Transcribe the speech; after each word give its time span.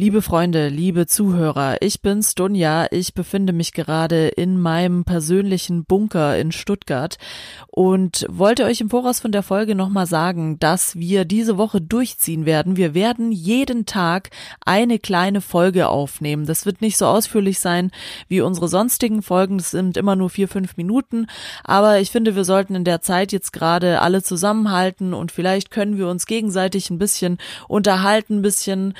Liebe 0.00 0.22
Freunde, 0.22 0.68
liebe 0.68 1.06
Zuhörer, 1.06 1.82
ich 1.82 2.00
bin's 2.00 2.34
Dunja. 2.34 2.86
Ich 2.90 3.12
befinde 3.12 3.52
mich 3.52 3.74
gerade 3.74 4.28
in 4.28 4.58
meinem 4.58 5.04
persönlichen 5.04 5.84
Bunker 5.84 6.38
in 6.38 6.52
Stuttgart 6.52 7.18
und 7.66 8.24
wollte 8.30 8.64
euch 8.64 8.80
im 8.80 8.88
Voraus 8.88 9.20
von 9.20 9.30
der 9.30 9.42
Folge 9.42 9.74
nochmal 9.74 10.06
sagen, 10.06 10.58
dass 10.58 10.96
wir 10.96 11.26
diese 11.26 11.58
Woche 11.58 11.82
durchziehen 11.82 12.46
werden. 12.46 12.78
Wir 12.78 12.94
werden 12.94 13.30
jeden 13.30 13.84
Tag 13.84 14.30
eine 14.64 14.98
kleine 14.98 15.42
Folge 15.42 15.90
aufnehmen. 15.90 16.46
Das 16.46 16.64
wird 16.64 16.80
nicht 16.80 16.96
so 16.96 17.04
ausführlich 17.04 17.58
sein 17.58 17.90
wie 18.26 18.40
unsere 18.40 18.68
sonstigen 18.68 19.20
Folgen. 19.20 19.58
Das 19.58 19.70
sind 19.70 19.98
immer 19.98 20.16
nur 20.16 20.30
vier, 20.30 20.48
fünf 20.48 20.78
Minuten. 20.78 21.26
Aber 21.62 22.00
ich 22.00 22.10
finde, 22.10 22.34
wir 22.36 22.44
sollten 22.44 22.74
in 22.74 22.84
der 22.84 23.02
Zeit 23.02 23.32
jetzt 23.32 23.52
gerade 23.52 24.00
alle 24.00 24.22
zusammenhalten 24.22 25.12
und 25.12 25.30
vielleicht 25.30 25.70
können 25.70 25.98
wir 25.98 26.08
uns 26.08 26.24
gegenseitig 26.24 26.88
ein 26.88 26.98
bisschen 26.98 27.36
unterhalten, 27.68 28.38
ein 28.38 28.42
bisschen 28.42 28.94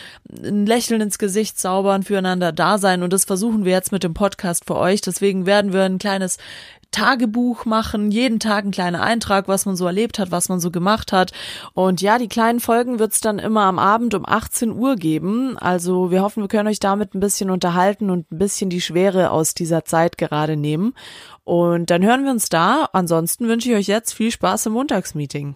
ein 0.44 0.66
Lächeln 0.66 0.89
Lächeln 0.90 1.02
ins 1.02 1.18
Gesicht 1.18 1.56
zaubern, 1.56 2.02
füreinander 2.02 2.50
da 2.50 2.76
sein 2.76 3.04
und 3.04 3.12
das 3.12 3.24
versuchen 3.24 3.64
wir 3.64 3.70
jetzt 3.70 3.92
mit 3.92 4.02
dem 4.02 4.12
Podcast 4.12 4.64
für 4.66 4.76
euch. 4.76 5.00
Deswegen 5.00 5.46
werden 5.46 5.72
wir 5.72 5.84
ein 5.84 5.98
kleines 5.98 6.36
Tagebuch 6.90 7.64
machen, 7.64 8.10
jeden 8.10 8.40
Tag 8.40 8.64
ein 8.64 8.72
kleiner 8.72 9.00
Eintrag, 9.00 9.46
was 9.46 9.66
man 9.66 9.76
so 9.76 9.86
erlebt 9.86 10.18
hat, 10.18 10.32
was 10.32 10.48
man 10.48 10.58
so 10.58 10.72
gemacht 10.72 11.12
hat. 11.12 11.30
Und 11.74 12.00
ja, 12.02 12.18
die 12.18 12.26
kleinen 12.26 12.58
Folgen 12.58 12.98
wird's 12.98 13.20
dann 13.20 13.38
immer 13.38 13.62
am 13.62 13.78
Abend 13.78 14.14
um 14.14 14.26
18 14.26 14.72
Uhr 14.72 14.96
geben. 14.96 15.56
Also 15.56 16.10
wir 16.10 16.22
hoffen, 16.22 16.42
wir 16.42 16.48
können 16.48 16.68
euch 16.68 16.80
damit 16.80 17.14
ein 17.14 17.20
bisschen 17.20 17.50
unterhalten 17.50 18.10
und 18.10 18.32
ein 18.32 18.38
bisschen 18.38 18.68
die 18.68 18.80
Schwere 18.80 19.30
aus 19.30 19.54
dieser 19.54 19.84
Zeit 19.84 20.18
gerade 20.18 20.56
nehmen. 20.56 20.94
Und 21.44 21.90
dann 21.90 22.02
hören 22.02 22.24
wir 22.24 22.32
uns 22.32 22.48
da. 22.48 22.88
Ansonsten 22.92 23.46
wünsche 23.46 23.70
ich 23.70 23.76
euch 23.76 23.86
jetzt 23.86 24.12
viel 24.12 24.32
Spaß 24.32 24.66
im 24.66 24.72
Montagsmeeting. 24.72 25.54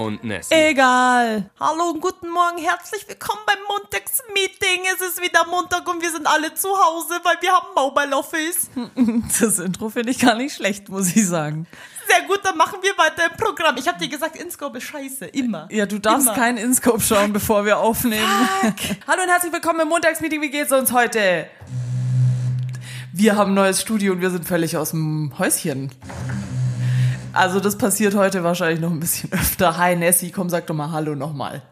Und 0.00 0.24
Nessie. 0.24 0.54
Egal. 0.54 1.50
Hallo 1.60 1.90
und 1.90 2.00
guten 2.00 2.30
Morgen, 2.30 2.58
herzlich 2.58 3.06
willkommen 3.06 3.40
beim 3.46 3.58
Montagsmeeting. 3.68 4.86
Es 4.94 5.06
ist 5.06 5.20
wieder 5.22 5.46
Montag 5.46 5.86
und 5.88 6.00
wir 6.00 6.10
sind 6.10 6.26
alle 6.26 6.54
zu 6.54 6.68
Hause, 6.68 7.20
weil 7.22 7.36
wir 7.40 7.52
haben 7.52 7.66
Mobile 7.74 8.16
Office. 8.16 8.70
Das 9.40 9.58
Intro 9.58 9.88
finde 9.90 10.12
ich 10.12 10.18
gar 10.18 10.34
nicht 10.34 10.54
schlecht, 10.54 10.88
muss 10.88 11.14
ich 11.14 11.26
sagen. 11.26 11.66
Sehr 12.08 12.22
gut, 12.26 12.40
dann 12.44 12.56
machen 12.56 12.78
wir 12.82 12.96
weiter 12.96 13.30
im 13.30 13.36
Programm. 13.36 13.76
Ich 13.76 13.86
habe 13.86 13.98
dir 13.98 14.08
gesagt, 14.08 14.36
Inscope 14.36 14.78
ist 14.78 14.84
scheiße, 14.84 15.26
immer. 15.26 15.68
Ja, 15.70 15.86
du 15.86 15.98
darfst 15.98 16.26
Immer. 16.26 16.36
keinen 16.36 16.58
Inscope 16.58 17.00
schauen, 17.00 17.32
bevor 17.32 17.64
wir 17.64 17.78
aufnehmen. 17.78 18.26
Hallo 19.06 19.22
und 19.22 19.28
herzlich 19.28 19.52
willkommen 19.52 19.80
im 19.80 19.88
Montagsmeeting. 19.88 20.40
Wie 20.40 20.50
geht's 20.50 20.72
uns 20.72 20.92
heute? 20.92 21.46
Wir 23.12 23.36
haben 23.36 23.52
ein 23.52 23.54
neues 23.54 23.82
Studio 23.82 24.14
und 24.14 24.20
wir 24.22 24.30
sind 24.30 24.46
völlig 24.46 24.76
aus 24.76 24.90
dem 24.90 25.32
Häuschen. 25.38 25.90
Also 27.32 27.60
das 27.60 27.78
passiert 27.78 28.14
heute 28.14 28.42
wahrscheinlich 28.42 28.80
noch 28.80 28.90
ein 28.90 29.00
bisschen 29.00 29.32
öfter. 29.32 29.76
Hi 29.76 29.96
Nessie, 29.96 30.30
komm, 30.30 30.50
sag 30.50 30.66
doch 30.66 30.74
mal 30.74 30.90
Hallo 30.90 31.14
nochmal. 31.14 31.62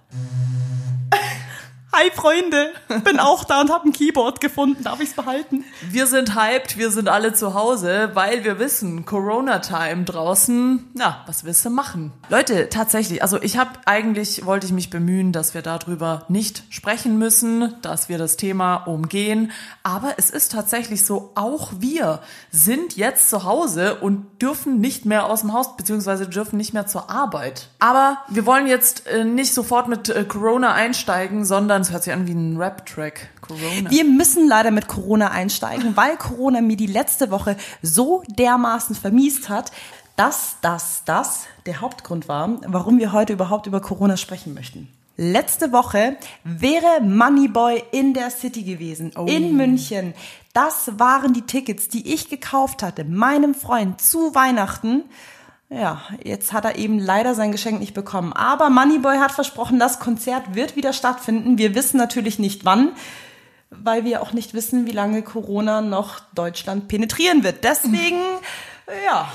Hi 1.90 2.10
Freunde, 2.14 2.70
bin 3.04 3.18
auch 3.18 3.44
da 3.44 3.62
und 3.62 3.72
habe 3.72 3.88
ein 3.88 3.94
Keyboard 3.94 4.42
gefunden. 4.42 4.84
Darf 4.84 5.00
ich's 5.00 5.14
behalten? 5.14 5.64
Wir 5.88 6.06
sind 6.06 6.34
hyped, 6.34 6.76
wir 6.76 6.90
sind 6.90 7.08
alle 7.08 7.32
zu 7.32 7.54
Hause, 7.54 8.10
weil 8.12 8.44
wir 8.44 8.58
wissen, 8.58 9.06
Corona-Time 9.06 10.04
draußen, 10.04 10.90
na, 10.92 11.24
was 11.26 11.44
willst 11.44 11.64
du 11.64 11.70
machen? 11.70 12.12
Leute, 12.28 12.68
tatsächlich, 12.68 13.22
also 13.22 13.40
ich 13.40 13.56
habe 13.56 13.70
eigentlich, 13.86 14.44
wollte 14.44 14.66
ich 14.66 14.72
mich 14.72 14.90
bemühen, 14.90 15.32
dass 15.32 15.54
wir 15.54 15.62
darüber 15.62 16.26
nicht 16.28 16.62
sprechen 16.68 17.18
müssen, 17.18 17.74
dass 17.80 18.10
wir 18.10 18.18
das 18.18 18.36
Thema 18.36 18.76
umgehen, 18.76 19.50
aber 19.82 20.12
es 20.18 20.28
ist 20.28 20.52
tatsächlich 20.52 21.06
so, 21.06 21.32
auch 21.36 21.72
wir 21.78 22.20
sind 22.50 22.96
jetzt 22.96 23.30
zu 23.30 23.44
Hause 23.44 23.94
und 23.94 24.42
dürfen 24.42 24.78
nicht 24.78 25.06
mehr 25.06 25.24
aus 25.24 25.40
dem 25.40 25.54
Haus, 25.54 25.74
beziehungsweise 25.78 26.28
dürfen 26.28 26.58
nicht 26.58 26.74
mehr 26.74 26.86
zur 26.86 27.08
Arbeit. 27.08 27.68
Aber 27.78 28.18
wir 28.28 28.44
wollen 28.44 28.66
jetzt 28.66 29.06
äh, 29.06 29.24
nicht 29.24 29.54
sofort 29.54 29.88
mit 29.88 30.10
äh, 30.10 30.24
Corona 30.24 30.74
einsteigen, 30.74 31.46
sondern 31.46 31.77
es 31.82 31.92
hört 31.92 32.02
sich 32.04 32.12
an 32.12 32.26
wie 32.26 32.32
ein 32.32 32.56
Rap-Track. 32.56 33.28
Corona. 33.40 33.90
Wir 33.90 34.04
müssen 34.04 34.48
leider 34.48 34.70
mit 34.70 34.88
Corona 34.88 35.30
einsteigen, 35.30 35.96
weil 35.96 36.16
Corona 36.16 36.60
mir 36.60 36.76
die 36.76 36.86
letzte 36.86 37.30
Woche 37.30 37.56
so 37.82 38.22
dermaßen 38.28 38.94
vermiest 38.94 39.48
hat, 39.48 39.72
dass 40.16 40.56
das 40.62 41.02
das 41.04 41.46
der 41.66 41.80
Hauptgrund 41.80 42.28
war, 42.28 42.60
warum 42.66 42.98
wir 42.98 43.12
heute 43.12 43.32
überhaupt 43.32 43.66
über 43.66 43.80
Corona 43.80 44.16
sprechen 44.16 44.54
möchten. 44.54 44.88
Letzte 45.16 45.72
Woche 45.72 46.16
wäre 46.44 47.00
Moneyboy 47.02 47.82
in 47.90 48.14
der 48.14 48.30
City 48.30 48.62
gewesen, 48.62 49.10
in 49.26 49.56
München. 49.56 50.14
Das 50.52 50.92
waren 50.98 51.32
die 51.32 51.42
Tickets, 51.42 51.88
die 51.88 52.14
ich 52.14 52.30
gekauft 52.30 52.84
hatte, 52.84 53.04
meinem 53.04 53.54
Freund 53.54 54.00
zu 54.00 54.34
Weihnachten. 54.34 55.04
Ja, 55.70 56.00
jetzt 56.24 56.52
hat 56.54 56.64
er 56.64 56.76
eben 56.76 56.98
leider 56.98 57.34
sein 57.34 57.52
Geschenk 57.52 57.78
nicht 57.80 57.92
bekommen. 57.92 58.32
Aber 58.32 58.70
Moneyboy 58.70 59.18
hat 59.18 59.32
versprochen, 59.32 59.78
das 59.78 59.98
Konzert 60.00 60.54
wird 60.54 60.76
wieder 60.76 60.92
stattfinden. 60.94 61.58
Wir 61.58 61.74
wissen 61.74 61.98
natürlich 61.98 62.38
nicht 62.38 62.64
wann, 62.64 62.92
weil 63.70 64.04
wir 64.04 64.22
auch 64.22 64.32
nicht 64.32 64.54
wissen, 64.54 64.86
wie 64.86 64.92
lange 64.92 65.20
Corona 65.22 65.82
noch 65.82 66.20
Deutschland 66.34 66.88
penetrieren 66.88 67.44
wird. 67.44 67.64
Deswegen, 67.64 68.16
ja, 69.06 69.28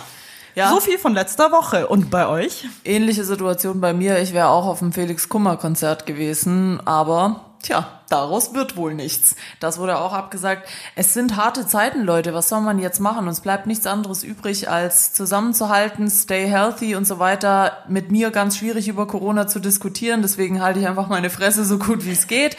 Ja. 0.55 0.69
so 0.71 0.79
viel 0.79 0.97
von 0.97 1.13
letzter 1.13 1.51
Woche. 1.51 1.87
Und 1.87 2.09
bei 2.09 2.27
euch? 2.27 2.65
Ähnliche 2.83 3.25
Situation 3.25 3.79
bei 3.79 3.93
mir. 3.93 4.17
Ich 4.19 4.33
wäre 4.33 4.47
auch 4.47 4.65
auf 4.65 4.79
dem 4.79 4.91
Felix 4.91 5.29
Kummer 5.29 5.57
Konzert 5.57 6.07
gewesen, 6.07 6.81
aber 6.85 7.52
tja, 7.63 7.87
daraus 8.09 8.53
wird 8.53 8.77
wohl 8.77 8.93
nichts. 8.93 9.35
Das 9.59 9.79
wurde 9.79 9.97
auch 9.97 10.13
abgesagt. 10.13 10.69
Es 10.95 11.13
sind 11.13 11.35
harte 11.35 11.65
Zeiten, 11.65 12.03
Leute. 12.03 12.33
Was 12.33 12.49
soll 12.49 12.61
man 12.61 12.77
jetzt 12.77 12.99
machen? 12.99 13.27
Uns 13.27 13.41
bleibt 13.41 13.65
nichts 13.65 13.87
anderes 13.87 14.23
übrig, 14.23 14.69
als 14.69 15.13
zusammenzuhalten, 15.13 16.09
stay 16.11 16.47
healthy 16.47 16.95
und 16.95 17.07
so 17.07 17.17
weiter. 17.17 17.77
Mit 17.87 18.11
mir 18.11 18.29
ganz 18.29 18.57
schwierig 18.57 18.87
über 18.87 19.07
Corona 19.07 19.47
zu 19.47 19.59
diskutieren. 19.59 20.21
Deswegen 20.21 20.61
halte 20.61 20.79
ich 20.79 20.87
einfach 20.87 21.07
meine 21.07 21.31
Fresse 21.31 21.65
so 21.65 21.79
gut 21.79 22.05
wie 22.05 22.11
es 22.11 22.27
geht. 22.27 22.55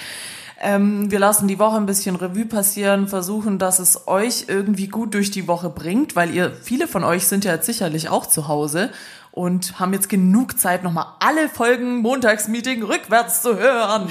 Ähm, 0.60 1.10
wir 1.10 1.18
lassen 1.18 1.46
die 1.46 1.58
Woche 1.58 1.76
ein 1.76 1.86
bisschen 1.86 2.16
Revue 2.16 2.46
passieren, 2.46 3.06
versuchen, 3.08 3.58
dass 3.58 3.78
es 3.78 4.08
euch 4.08 4.46
irgendwie 4.48 4.88
gut 4.88 5.12
durch 5.12 5.30
die 5.30 5.46
Woche 5.46 5.68
bringt, 5.68 6.16
weil 6.16 6.34
ihr, 6.34 6.52
viele 6.62 6.88
von 6.88 7.04
euch 7.04 7.26
sind 7.26 7.44
ja 7.44 7.52
jetzt 7.52 7.66
sicherlich 7.66 8.08
auch 8.08 8.26
zu 8.26 8.48
Hause 8.48 8.90
und 9.30 9.80
haben 9.80 9.92
jetzt 9.92 10.08
genug 10.08 10.58
Zeit, 10.58 10.84
nochmal 10.84 11.06
alle 11.18 11.48
Folgen 11.48 11.98
Montagsmeeting 11.98 12.84
rückwärts 12.84 13.42
zu 13.42 13.58
hören. 13.58 14.10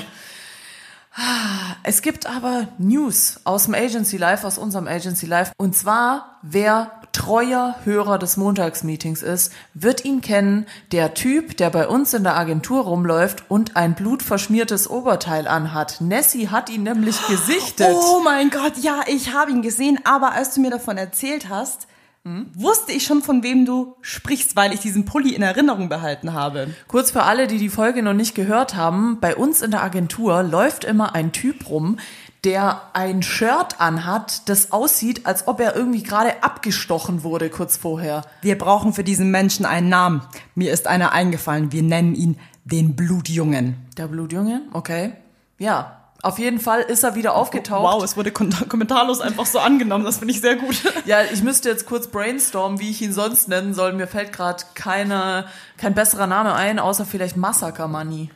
Es 1.83 2.01
gibt 2.01 2.25
aber 2.25 2.69
News 2.77 3.39
aus 3.43 3.65
dem 3.65 3.75
Agency 3.75 4.17
Life, 4.17 4.47
aus 4.47 4.57
unserem 4.57 4.87
Agency 4.87 5.25
Life. 5.25 5.51
Und 5.57 5.75
zwar, 5.75 6.39
wer 6.41 6.91
treuer 7.11 7.75
Hörer 7.83 8.17
des 8.17 8.37
Montagsmeetings 8.37 9.21
ist, 9.21 9.53
wird 9.73 10.03
ihn 10.05 10.21
kennen. 10.21 10.65
Der 10.91 11.13
Typ, 11.13 11.55
der 11.57 11.69
bei 11.69 11.87
uns 11.87 12.13
in 12.13 12.23
der 12.23 12.35
Agentur 12.35 12.83
rumläuft 12.83 13.43
und 13.49 13.75
ein 13.75 13.93
blutverschmiertes 13.93 14.89
Oberteil 14.89 15.47
anhat. 15.47 16.01
Nessie 16.01 16.49
hat 16.49 16.69
ihn 16.69 16.83
nämlich 16.83 17.15
gesichtet. 17.27 17.95
Oh 17.95 18.21
mein 18.23 18.49
Gott, 18.49 18.77
ja, 18.81 19.01
ich 19.05 19.33
habe 19.33 19.51
ihn 19.51 19.61
gesehen. 19.61 19.99
Aber 20.05 20.31
als 20.31 20.55
du 20.55 20.61
mir 20.61 20.71
davon 20.71 20.97
erzählt 20.97 21.49
hast, 21.49 21.87
wusste 22.25 22.93
ich 22.93 23.05
schon, 23.05 23.21
von 23.21 23.43
wem 23.43 23.65
du 23.65 23.95
sprichst, 24.01 24.55
weil 24.55 24.73
ich 24.73 24.79
diesen 24.79 25.03
Pulli 25.05 25.33
in 25.35 25.41
Erinnerung 25.41 25.89
behalten 25.89 26.33
habe. 26.33 26.73
Kurz 26.87 27.11
für 27.11 27.23
alle, 27.23 27.47
die 27.47 27.57
die 27.57 27.69
Folge 27.69 28.01
noch 28.01 28.13
nicht 28.13 28.33
gehört 28.33 28.75
haben, 28.75 29.19
bei 29.19 29.35
uns 29.35 29.61
in 29.61 29.71
der 29.71 29.83
Agentur 29.83 30.41
läuft 30.43 30.85
immer 30.85 31.15
ein 31.15 31.33
Typ 31.33 31.69
rum, 31.69 31.97
der 32.45 32.81
ein 32.93 33.23
Shirt 33.23 33.79
anhat, 33.79 34.47
das 34.49 34.71
aussieht, 34.71 35.25
als 35.25 35.47
ob 35.47 35.59
er 35.59 35.75
irgendwie 35.75 36.03
gerade 36.03 36.43
abgestochen 36.43 37.23
wurde 37.23 37.49
kurz 37.49 37.77
vorher. 37.77 38.23
Wir 38.41 38.57
brauchen 38.57 38.93
für 38.93 39.03
diesen 39.03 39.31
Menschen 39.31 39.65
einen 39.65 39.89
Namen. 39.89 40.21
Mir 40.55 40.71
ist 40.71 40.87
einer 40.87 41.11
eingefallen. 41.11 41.71
Wir 41.71 41.83
nennen 41.83 42.15
ihn 42.15 42.37
den 42.65 42.95
Blutjungen. 42.95 43.75
Der 43.97 44.07
Blutjunge, 44.07 44.61
okay. 44.71 45.13
Ja, 45.57 46.02
auf 46.23 46.39
jeden 46.39 46.59
Fall 46.59 46.79
ist 46.81 47.03
er 47.03 47.15
wieder 47.15 47.35
aufgetaucht. 47.35 47.83
Wow, 47.83 48.01
es 48.01 48.15
wurde 48.15 48.31
kommentarlos 48.31 49.19
einfach 49.19 49.45
so 49.45 49.59
angenommen. 49.59 50.05
Das 50.05 50.17
finde 50.17 50.33
ich 50.33 50.41
sehr 50.41 50.55
gut. 50.55 50.75
Ja, 51.05 51.21
ich 51.21 51.43
müsste 51.43 51.67
jetzt 51.69 51.85
kurz 51.85 52.07
brainstormen, 52.07 52.79
wie 52.79 52.89
ich 52.89 53.01
ihn 53.01 53.11
sonst 53.11 53.49
nennen 53.49 53.73
soll. 53.73 53.91
Mir 53.91 54.07
fällt 54.07 54.31
gerade 54.31 54.63
keine, 54.73 55.45
kein 55.77 55.93
besserer 55.93 56.27
Name 56.27 56.53
ein, 56.53 56.79
außer 56.79 57.05
vielleicht 57.05 57.35
Massacre 57.35 57.89
Money. 57.89 58.29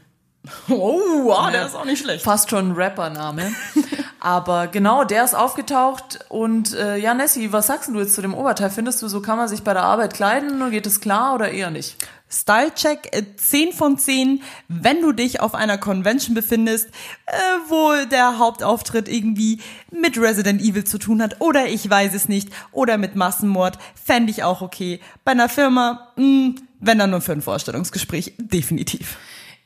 Oh, 0.69 0.99
wow, 1.23 1.49
der 1.49 1.65
ist 1.65 1.75
auch 1.75 1.85
nicht 1.85 2.03
schlecht. 2.03 2.25
Fast 2.25 2.49
schon 2.49 2.71
ein 2.71 2.75
Rappername. 2.75 3.53
Aber 4.19 4.67
genau, 4.67 5.05
der 5.05 5.23
ist 5.23 5.33
aufgetaucht. 5.33 6.19
Und 6.27 6.73
äh, 6.73 6.97
ja, 6.97 7.13
Nessie, 7.13 7.53
was 7.53 7.67
sagst 7.67 7.89
du 7.89 7.99
jetzt 7.99 8.15
zu 8.15 8.21
dem 8.21 8.33
Oberteil? 8.33 8.69
Findest 8.69 9.01
du, 9.01 9.07
so 9.07 9.21
kann 9.21 9.37
man 9.37 9.47
sich 9.47 9.63
bei 9.63 9.73
der 9.73 9.83
Arbeit 9.83 10.13
kleiden? 10.13 10.69
Geht 10.71 10.87
es 10.87 10.99
klar 10.99 11.35
oder 11.35 11.51
eher 11.51 11.69
nicht? 11.69 11.95
Stylecheck 12.29 13.09
äh, 13.11 13.23
10 13.35 13.73
von 13.73 13.97
10, 13.97 14.41
wenn 14.67 15.01
du 15.01 15.11
dich 15.11 15.39
auf 15.39 15.55
einer 15.55 15.77
Convention 15.77 16.35
befindest, 16.35 16.89
äh, 17.25 17.31
wo 17.69 17.93
der 18.09 18.37
Hauptauftritt 18.37 19.07
irgendwie 19.07 19.61
mit 19.91 20.17
Resident 20.17 20.61
Evil 20.61 20.83
zu 20.83 20.97
tun 20.97 21.21
hat 21.21 21.39
oder 21.39 21.67
ich 21.67 21.89
weiß 21.89 22.13
es 22.13 22.27
nicht 22.27 22.49
oder 22.71 22.97
mit 22.97 23.15
Massenmord, 23.15 23.77
fände 23.95 24.31
ich 24.31 24.43
auch 24.43 24.61
okay. 24.61 24.99
Bei 25.23 25.31
einer 25.31 25.49
Firma, 25.49 26.09
mh, 26.17 26.55
wenn 26.79 26.99
dann 26.99 27.11
nur 27.11 27.21
für 27.21 27.31
ein 27.31 27.41
Vorstellungsgespräch, 27.41 28.33
definitiv. 28.37 29.17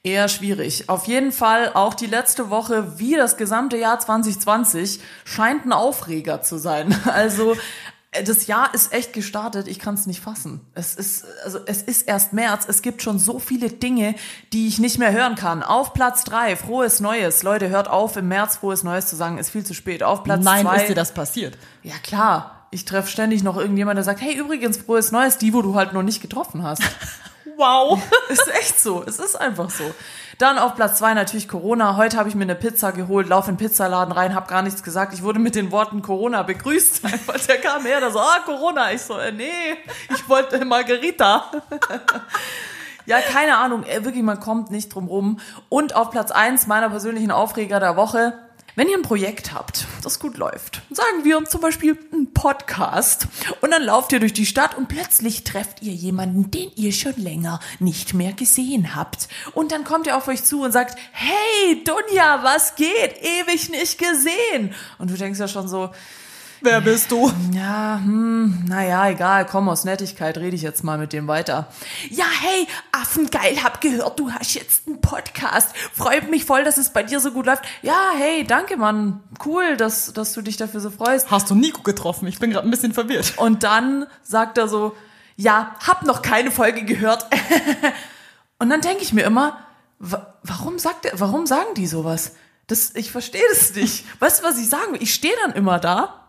Eher 0.03 0.27
schwierig. 0.29 0.89
Auf 0.89 1.05
jeden 1.05 1.31
Fall 1.31 1.71
auch 1.75 1.93
die 1.93 2.07
letzte 2.07 2.49
Woche, 2.49 2.97
wie 2.97 3.15
das 3.15 3.37
gesamte 3.37 3.77
Jahr 3.77 3.99
2020, 3.99 4.99
scheint 5.25 5.65
ein 5.65 5.73
Aufreger 5.73 6.41
zu 6.41 6.57
sein. 6.57 6.95
Also 7.05 7.53
Äh, 7.53 7.57
Das 8.25 8.47
Jahr 8.47 8.73
ist 8.73 8.91
echt 8.91 9.13
gestartet. 9.13 9.69
Ich 9.69 9.79
kann 9.79 9.93
es 9.93 10.05
nicht 10.05 10.19
fassen. 10.19 10.59
Es 10.73 10.95
ist, 10.95 11.23
also 11.45 11.59
es 11.65 11.81
ist 11.81 12.09
erst 12.09 12.33
März. 12.33 12.65
Es 12.67 12.81
gibt 12.81 13.01
schon 13.01 13.19
so 13.19 13.39
viele 13.39 13.69
Dinge, 13.69 14.15
die 14.51 14.67
ich 14.67 14.79
nicht 14.79 14.97
mehr 14.97 15.13
hören 15.13 15.35
kann. 15.35 15.63
Auf 15.63 15.93
Platz 15.93 16.25
drei, 16.25 16.57
frohes 16.57 16.99
Neues. 16.99 17.41
Leute, 17.41 17.69
hört 17.69 17.87
auf, 17.89 18.17
im 18.17 18.27
März 18.27 18.57
frohes 18.57 18.83
Neues 18.83 19.07
zu 19.07 19.15
sagen. 19.15 19.37
Ist 19.37 19.49
viel 19.49 19.65
zu 19.65 19.73
spät. 19.73 20.03
Auf 20.03 20.23
Platz 20.25 20.43
Nein, 20.43 20.65
zwei. 20.65 20.77
ist 20.77 20.89
dir 20.89 20.95
das 20.95 21.13
passiert? 21.13 21.57
Ja, 21.83 21.95
klar. 22.03 22.67
Ich 22.71 22.83
treffe 22.83 23.09
ständig 23.09 23.43
noch 23.43 23.57
irgendjemand, 23.57 23.97
der 23.97 24.03
sagt, 24.03 24.21
hey, 24.21 24.37
übrigens, 24.37 24.77
frohes 24.77 25.11
Neues, 25.13 25.37
die, 25.37 25.53
wo 25.53 25.61
du 25.61 25.75
halt 25.75 25.93
noch 25.93 26.03
nicht 26.03 26.21
getroffen 26.21 26.63
hast. 26.63 26.83
Wow. 27.61 28.01
ist 28.29 28.47
echt 28.55 28.81
so. 28.81 29.03
Es 29.05 29.19
ist 29.19 29.35
einfach 29.35 29.69
so. 29.69 29.83
Dann 30.39 30.57
auf 30.57 30.73
Platz 30.73 30.97
zwei 30.97 31.13
natürlich 31.13 31.47
Corona. 31.47 31.95
Heute 31.95 32.17
habe 32.17 32.27
ich 32.27 32.33
mir 32.33 32.41
eine 32.41 32.55
Pizza 32.55 32.91
geholt, 32.91 33.29
lauf 33.29 33.47
in 33.47 33.53
den 33.53 33.59
Pizzaladen 33.59 34.11
rein, 34.11 34.33
habe 34.33 34.47
gar 34.47 34.63
nichts 34.63 34.81
gesagt. 34.81 35.13
Ich 35.13 35.21
wurde 35.21 35.37
mit 35.37 35.53
den 35.53 35.71
Worten 35.71 36.01
Corona 36.01 36.41
begrüßt. 36.41 37.05
Einfach, 37.05 37.39
der 37.45 37.57
kam 37.57 37.85
her, 37.85 37.99
der 37.99 38.09
so, 38.09 38.19
ah, 38.19 38.39
Corona. 38.43 38.91
Ich 38.93 39.03
so, 39.03 39.15
äh, 39.19 39.31
nee, 39.31 39.45
ich 40.11 40.27
wollte 40.27 40.65
Margarita. 40.65 41.51
Ja, 43.07 43.19
keine 43.19 43.57
Ahnung, 43.57 43.83
äh, 43.83 44.05
wirklich, 44.05 44.21
man 44.21 44.39
kommt 44.39 44.69
nicht 44.69 44.93
drum 44.93 45.07
rum. 45.07 45.39
Und 45.69 45.95
auf 45.95 46.11
Platz 46.11 46.29
eins 46.29 46.67
meiner 46.67 46.87
persönlichen 46.89 47.31
Aufreger 47.31 47.79
der 47.79 47.95
Woche, 47.95 48.37
wenn 48.75 48.87
ihr 48.87 48.97
ein 48.97 49.01
Projekt 49.01 49.53
habt, 49.53 49.85
das 50.03 50.19
gut 50.19 50.37
läuft, 50.37 50.81
sagen 50.91 51.23
wir 51.23 51.43
zum 51.45 51.61
Beispiel 51.61 51.97
einen 52.11 52.33
Podcast, 52.33 53.27
und 53.61 53.71
dann 53.71 53.83
lauft 53.83 54.11
ihr 54.13 54.19
durch 54.19 54.33
die 54.33 54.45
Stadt 54.45 54.77
und 54.77 54.87
plötzlich 54.87 55.43
trefft 55.43 55.81
ihr 55.81 55.93
jemanden, 55.93 56.51
den 56.51 56.71
ihr 56.75 56.93
schon 56.93 57.15
länger 57.17 57.59
nicht 57.79 58.13
mehr 58.13 58.33
gesehen 58.33 58.95
habt. 58.95 59.27
Und 59.53 59.71
dann 59.71 59.83
kommt 59.83 60.07
er 60.07 60.17
auf 60.17 60.27
euch 60.27 60.43
zu 60.43 60.61
und 60.61 60.71
sagt, 60.71 60.97
hey, 61.11 61.83
Dunja, 61.83 62.43
was 62.43 62.75
geht? 62.75 63.17
Ewig 63.21 63.69
nicht 63.69 63.97
gesehen. 63.97 64.73
Und 64.97 65.09
du 65.09 65.15
denkst 65.15 65.39
ja 65.39 65.47
schon 65.47 65.67
so, 65.67 65.91
Wer 66.63 66.79
bist 66.81 67.09
du? 67.11 67.31
ja, 67.53 67.99
hm, 68.03 68.65
naja, 68.67 69.09
egal, 69.09 69.47
komm, 69.47 69.67
aus 69.67 69.83
Nettigkeit 69.83 70.37
rede 70.37 70.55
ich 70.55 70.61
jetzt 70.61 70.83
mal 70.83 70.99
mit 70.99 71.11
dem 71.11 71.27
weiter. 71.27 71.67
Ja, 72.11 72.25
hey, 72.39 72.67
Affengeil, 72.91 73.63
hab 73.63 73.81
gehört, 73.81 74.19
du 74.19 74.31
hast 74.31 74.53
jetzt 74.53 74.87
einen 74.87 75.01
Podcast. 75.01 75.75
Freut 75.93 76.29
mich 76.29 76.45
voll, 76.45 76.63
dass 76.63 76.77
es 76.77 76.91
bei 76.91 77.01
dir 77.01 77.19
so 77.19 77.31
gut 77.31 77.47
läuft. 77.47 77.63
Ja, 77.81 78.11
hey, 78.15 78.43
danke, 78.45 78.77
Mann. 78.77 79.23
Cool, 79.43 79.75
dass, 79.75 80.13
dass 80.13 80.33
du 80.33 80.43
dich 80.43 80.55
dafür 80.55 80.81
so 80.81 80.91
freust. 80.91 81.31
Hast 81.31 81.49
du 81.49 81.55
Nico 81.55 81.81
getroffen? 81.81 82.27
Ich 82.27 82.37
bin 82.37 82.51
gerade 82.51 82.67
ein 82.67 82.71
bisschen 82.71 82.93
verwirrt. 82.93 83.33
Und 83.37 83.63
dann 83.63 84.05
sagt 84.21 84.59
er 84.59 84.67
so, 84.67 84.95
ja, 85.37 85.75
hab 85.85 86.05
noch 86.05 86.21
keine 86.21 86.51
Folge 86.51 86.85
gehört. 86.85 87.25
Und 88.59 88.69
dann 88.69 88.81
denke 88.81 89.01
ich 89.01 89.13
mir 89.13 89.23
immer, 89.23 89.57
wa 89.97 90.27
warum 90.43 90.77
sagt 90.77 91.05
er, 91.05 91.19
warum 91.19 91.47
sagen 91.47 91.73
die 91.75 91.87
sowas? 91.87 92.33
Das, 92.67 92.93
ich 92.93 93.11
verstehe 93.11 93.43
das 93.49 93.73
nicht. 93.73 94.05
Weißt 94.19 94.41
du, 94.41 94.43
was 94.43 94.59
ich 94.59 94.69
sagen 94.69 94.93
will? 94.93 95.01
Ich 95.01 95.13
stehe 95.13 95.33
dann 95.43 95.53
immer 95.53 95.79
da. 95.79 96.20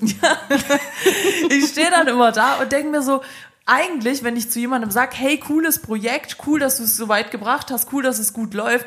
Ja, 0.00 0.38
ich 1.50 1.68
stehe 1.68 1.90
dann 1.90 2.06
immer 2.08 2.32
da 2.32 2.56
und 2.56 2.70
denke 2.72 2.90
mir 2.90 3.02
so, 3.02 3.22
eigentlich, 3.64 4.22
wenn 4.22 4.36
ich 4.36 4.50
zu 4.50 4.58
jemandem 4.60 4.90
sage, 4.90 5.16
hey, 5.16 5.38
cooles 5.38 5.80
Projekt, 5.82 6.36
cool, 6.46 6.60
dass 6.60 6.76
du 6.76 6.84
es 6.84 6.96
so 6.96 7.08
weit 7.08 7.30
gebracht 7.30 7.70
hast, 7.70 7.92
cool, 7.92 8.02
dass 8.02 8.18
es 8.18 8.32
gut 8.32 8.54
läuft. 8.54 8.86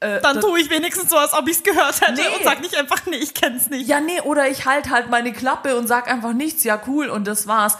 äh, 0.00 0.20
Dann 0.20 0.40
tue 0.40 0.58
ich 0.60 0.68
wenigstens 0.70 1.10
so, 1.10 1.16
als 1.16 1.32
ob 1.32 1.46
ich 1.48 1.58
es 1.58 1.62
gehört 1.62 2.00
hätte 2.00 2.14
Nee. 2.14 2.36
und 2.36 2.42
sag 2.44 2.60
nicht 2.60 2.74
einfach, 2.76 3.06
nee, 3.06 3.16
ich 3.16 3.34
kenn's 3.34 3.70
nicht. 3.70 3.86
Ja, 3.86 4.00
nee, 4.00 4.20
oder 4.22 4.48
ich 4.48 4.66
halt 4.66 4.90
halt 4.90 5.10
meine 5.10 5.32
Klappe 5.32 5.76
und 5.76 5.86
sag 5.86 6.10
einfach 6.10 6.32
nichts, 6.32 6.64
ja 6.64 6.80
cool 6.86 7.08
und 7.08 7.26
das 7.26 7.46
war's. 7.46 7.76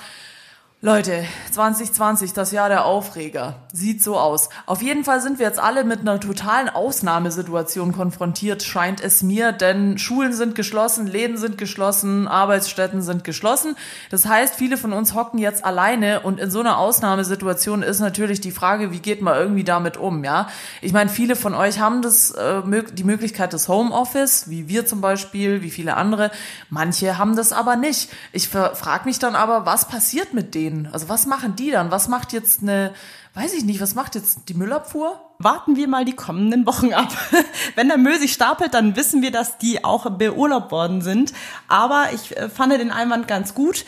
Leute, 0.82 1.26
2020, 1.52 2.32
das 2.32 2.52
Jahr 2.52 2.70
der 2.70 2.86
Aufreger. 2.86 3.56
Sieht 3.70 4.02
so 4.02 4.16
aus. 4.16 4.48
Auf 4.64 4.80
jeden 4.80 5.04
Fall 5.04 5.20
sind 5.20 5.38
wir 5.38 5.44
jetzt 5.44 5.58
alle 5.58 5.84
mit 5.84 6.00
einer 6.00 6.18
totalen 6.18 6.70
Ausnahmesituation 6.70 7.92
konfrontiert, 7.92 8.62
scheint 8.62 9.02
es 9.02 9.22
mir, 9.22 9.52
denn 9.52 9.98
Schulen 9.98 10.32
sind 10.32 10.54
geschlossen, 10.54 11.06
Läden 11.06 11.36
sind 11.36 11.58
geschlossen, 11.58 12.26
Arbeitsstätten 12.26 13.02
sind 13.02 13.24
geschlossen. 13.24 13.76
Das 14.08 14.24
heißt, 14.24 14.54
viele 14.54 14.78
von 14.78 14.94
uns 14.94 15.12
hocken 15.12 15.38
jetzt 15.38 15.66
alleine 15.66 16.20
und 16.20 16.40
in 16.40 16.50
so 16.50 16.60
einer 16.60 16.78
Ausnahmesituation 16.78 17.82
ist 17.82 18.00
natürlich 18.00 18.40
die 18.40 18.50
Frage, 18.50 18.90
wie 18.90 19.00
geht 19.00 19.20
man 19.20 19.36
irgendwie 19.36 19.64
damit 19.64 19.98
um, 19.98 20.24
ja? 20.24 20.48
Ich 20.80 20.94
meine, 20.94 21.10
viele 21.10 21.36
von 21.36 21.52
euch 21.52 21.78
haben 21.78 22.00
das, 22.00 22.30
äh, 22.30 22.62
die 22.94 23.04
Möglichkeit 23.04 23.52
des 23.52 23.68
Homeoffice, 23.68 24.48
wie 24.48 24.66
wir 24.68 24.86
zum 24.86 25.02
Beispiel, 25.02 25.60
wie 25.60 25.70
viele 25.70 25.98
andere. 25.98 26.30
Manche 26.70 27.18
haben 27.18 27.36
das 27.36 27.52
aber 27.52 27.76
nicht. 27.76 28.10
Ich 28.32 28.48
frage 28.48 29.04
mich 29.04 29.18
dann 29.18 29.36
aber, 29.36 29.66
was 29.66 29.86
passiert 29.86 30.32
mit 30.32 30.54
denen? 30.54 30.69
Also 30.92 31.08
was 31.08 31.26
machen 31.26 31.56
die 31.56 31.70
dann? 31.70 31.90
Was 31.90 32.08
macht 32.08 32.32
jetzt 32.32 32.62
eine, 32.62 32.92
weiß 33.34 33.54
ich 33.54 33.64
nicht, 33.64 33.80
was 33.80 33.94
macht 33.94 34.14
jetzt 34.14 34.48
die 34.48 34.54
Müllabfuhr? 34.54 35.20
Warten 35.38 35.76
wir 35.76 35.88
mal 35.88 36.04
die 36.04 36.14
kommenden 36.14 36.66
Wochen 36.66 36.92
ab. 36.92 37.08
Wenn 37.74 37.88
der 37.88 37.98
Müll 37.98 38.18
sich 38.18 38.32
stapelt, 38.32 38.74
dann 38.74 38.96
wissen 38.96 39.22
wir, 39.22 39.30
dass 39.30 39.58
die 39.58 39.84
auch 39.84 40.08
beurlaubt 40.10 40.72
worden 40.72 41.02
sind. 41.02 41.32
Aber 41.68 42.08
ich 42.14 42.36
äh, 42.36 42.48
fand 42.48 42.72
den 42.72 42.90
Einwand 42.90 43.28
ganz 43.28 43.54
gut. 43.54 43.84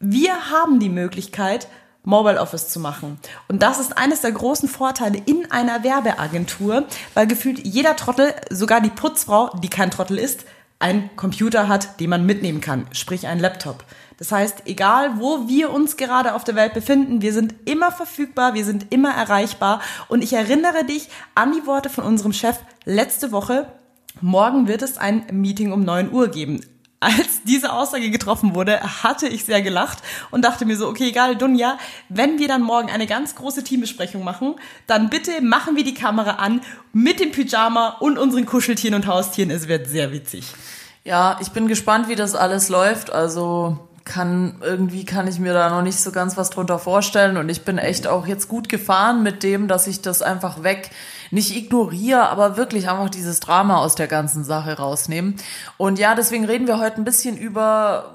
Wir 0.00 0.50
haben 0.50 0.80
die 0.80 0.90
Möglichkeit, 0.90 1.68
Mobile 2.04 2.40
Office 2.40 2.68
zu 2.68 2.80
machen. 2.80 3.18
Und 3.48 3.62
das 3.62 3.78
ist 3.78 3.98
eines 3.98 4.22
der 4.22 4.32
großen 4.32 4.68
Vorteile 4.68 5.20
in 5.26 5.50
einer 5.50 5.84
Werbeagentur, 5.84 6.84
weil 7.14 7.26
gefühlt 7.26 7.66
jeder 7.66 7.96
Trottel, 7.96 8.34
sogar 8.50 8.80
die 8.80 8.88
Putzfrau, 8.88 9.50
die 9.62 9.68
kein 9.68 9.90
Trottel 9.90 10.18
ist, 10.18 10.44
einen 10.78 11.10
Computer 11.16 11.68
hat, 11.68 12.00
den 12.00 12.10
man 12.10 12.24
mitnehmen 12.24 12.60
kann, 12.60 12.86
sprich 12.92 13.26
einen 13.26 13.40
Laptop. 13.40 13.84
Das 14.18 14.32
heißt, 14.32 14.62
egal 14.66 15.20
wo 15.20 15.48
wir 15.48 15.72
uns 15.72 15.96
gerade 15.96 16.34
auf 16.34 16.44
der 16.44 16.56
Welt 16.56 16.74
befinden, 16.74 17.22
wir 17.22 17.32
sind 17.32 17.54
immer 17.64 17.92
verfügbar, 17.92 18.54
wir 18.54 18.64
sind 18.64 18.86
immer 18.90 19.14
erreichbar. 19.14 19.80
Und 20.08 20.22
ich 20.22 20.32
erinnere 20.32 20.84
dich 20.84 21.08
an 21.34 21.52
die 21.52 21.66
Worte 21.66 21.88
von 21.88 22.04
unserem 22.04 22.32
Chef 22.32 22.58
letzte 22.84 23.32
Woche. 23.32 23.72
Morgen 24.20 24.66
wird 24.66 24.82
es 24.82 24.98
ein 24.98 25.24
Meeting 25.30 25.72
um 25.72 25.84
9 25.84 26.12
Uhr 26.12 26.28
geben. 26.28 26.60
Als 27.00 27.44
diese 27.44 27.72
Aussage 27.72 28.10
getroffen 28.10 28.56
wurde, 28.56 28.80
hatte 28.80 29.28
ich 29.28 29.44
sehr 29.44 29.62
gelacht 29.62 29.98
und 30.32 30.44
dachte 30.44 30.64
mir 30.64 30.76
so, 30.76 30.88
okay, 30.88 31.10
egal, 31.10 31.36
Dunja, 31.36 31.78
wenn 32.08 32.40
wir 32.40 32.48
dann 32.48 32.62
morgen 32.62 32.90
eine 32.90 33.06
ganz 33.06 33.36
große 33.36 33.62
Teambesprechung 33.62 34.24
machen, 34.24 34.56
dann 34.88 35.08
bitte 35.08 35.40
machen 35.40 35.76
wir 35.76 35.84
die 35.84 35.94
Kamera 35.94 36.32
an 36.32 36.60
mit 36.92 37.20
dem 37.20 37.30
Pyjama 37.30 37.98
und 38.00 38.18
unseren 38.18 38.46
Kuscheltieren 38.46 38.96
und 38.96 39.06
Haustieren. 39.06 39.52
Es 39.52 39.68
wird 39.68 39.86
sehr 39.86 40.10
witzig. 40.10 40.52
Ja, 41.08 41.38
ich 41.40 41.52
bin 41.52 41.68
gespannt, 41.68 42.10
wie 42.10 42.16
das 42.16 42.34
alles 42.34 42.68
läuft. 42.68 43.10
Also 43.10 43.78
kann 44.04 44.56
irgendwie 44.60 45.06
kann 45.06 45.26
ich 45.26 45.38
mir 45.38 45.54
da 45.54 45.70
noch 45.70 45.80
nicht 45.80 45.98
so 45.98 46.12
ganz 46.12 46.36
was 46.36 46.50
drunter 46.50 46.78
vorstellen 46.78 47.38
und 47.38 47.48
ich 47.48 47.64
bin 47.64 47.78
echt 47.78 48.06
auch 48.06 48.26
jetzt 48.26 48.46
gut 48.46 48.68
gefahren 48.68 49.22
mit 49.22 49.42
dem, 49.42 49.68
dass 49.68 49.86
ich 49.86 50.02
das 50.02 50.20
einfach 50.20 50.62
weg 50.64 50.90
nicht 51.30 51.56
ignoriere, 51.56 52.28
aber 52.28 52.58
wirklich 52.58 52.90
einfach 52.90 53.08
dieses 53.08 53.40
Drama 53.40 53.78
aus 53.78 53.94
der 53.94 54.06
ganzen 54.06 54.44
Sache 54.44 54.76
rausnehmen. 54.76 55.36
Und 55.78 55.98
ja, 55.98 56.14
deswegen 56.14 56.44
reden 56.44 56.66
wir 56.66 56.78
heute 56.78 56.98
ein 56.98 57.04
bisschen 57.04 57.38
über 57.38 58.14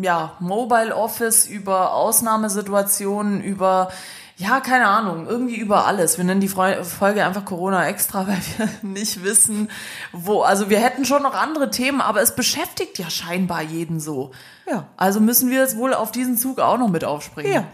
ja, 0.00 0.32
Mobile 0.40 0.96
Office, 0.96 1.46
über 1.46 1.94
Ausnahmesituationen, 1.94 3.40
über 3.40 3.90
ja, 4.38 4.60
keine 4.60 4.86
Ahnung, 4.86 5.26
irgendwie 5.26 5.56
über 5.56 5.86
alles. 5.86 6.16
Wir 6.16 6.24
nennen 6.24 6.40
die 6.40 6.48
Folge 6.48 7.24
einfach 7.24 7.44
Corona 7.44 7.88
extra, 7.88 8.26
weil 8.28 8.40
wir 8.56 8.68
nicht 8.82 9.24
wissen, 9.24 9.68
wo. 10.12 10.42
Also 10.42 10.70
wir 10.70 10.78
hätten 10.78 11.04
schon 11.04 11.24
noch 11.24 11.34
andere 11.34 11.70
Themen, 11.70 12.00
aber 12.00 12.22
es 12.22 12.34
beschäftigt 12.34 12.98
ja 12.98 13.10
scheinbar 13.10 13.62
jeden 13.62 13.98
so. 13.98 14.30
Ja. 14.70 14.86
Also 14.96 15.20
müssen 15.20 15.50
wir 15.50 15.60
jetzt 15.60 15.76
wohl 15.76 15.92
auf 15.92 16.12
diesen 16.12 16.38
Zug 16.38 16.60
auch 16.60 16.78
noch 16.78 16.88
mit 16.88 17.04
aufspringen. 17.04 17.52
Ja. 17.52 17.64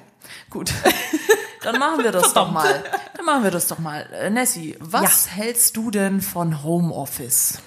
Gut. 0.48 0.72
Dann 1.62 1.78
machen 1.78 2.02
wir 2.02 2.12
das 2.12 2.32
doch 2.32 2.50
mal. 2.50 2.82
Dann 3.16 3.26
machen 3.26 3.44
wir 3.44 3.50
das 3.50 3.68
doch 3.68 3.78
mal. 3.78 4.06
Äh, 4.12 4.30
Nessie, 4.30 4.76
was 4.80 5.30
hältst 5.30 5.76
du 5.76 5.90
denn 5.90 6.20
von 6.20 6.62
Homeoffice? 6.62 7.58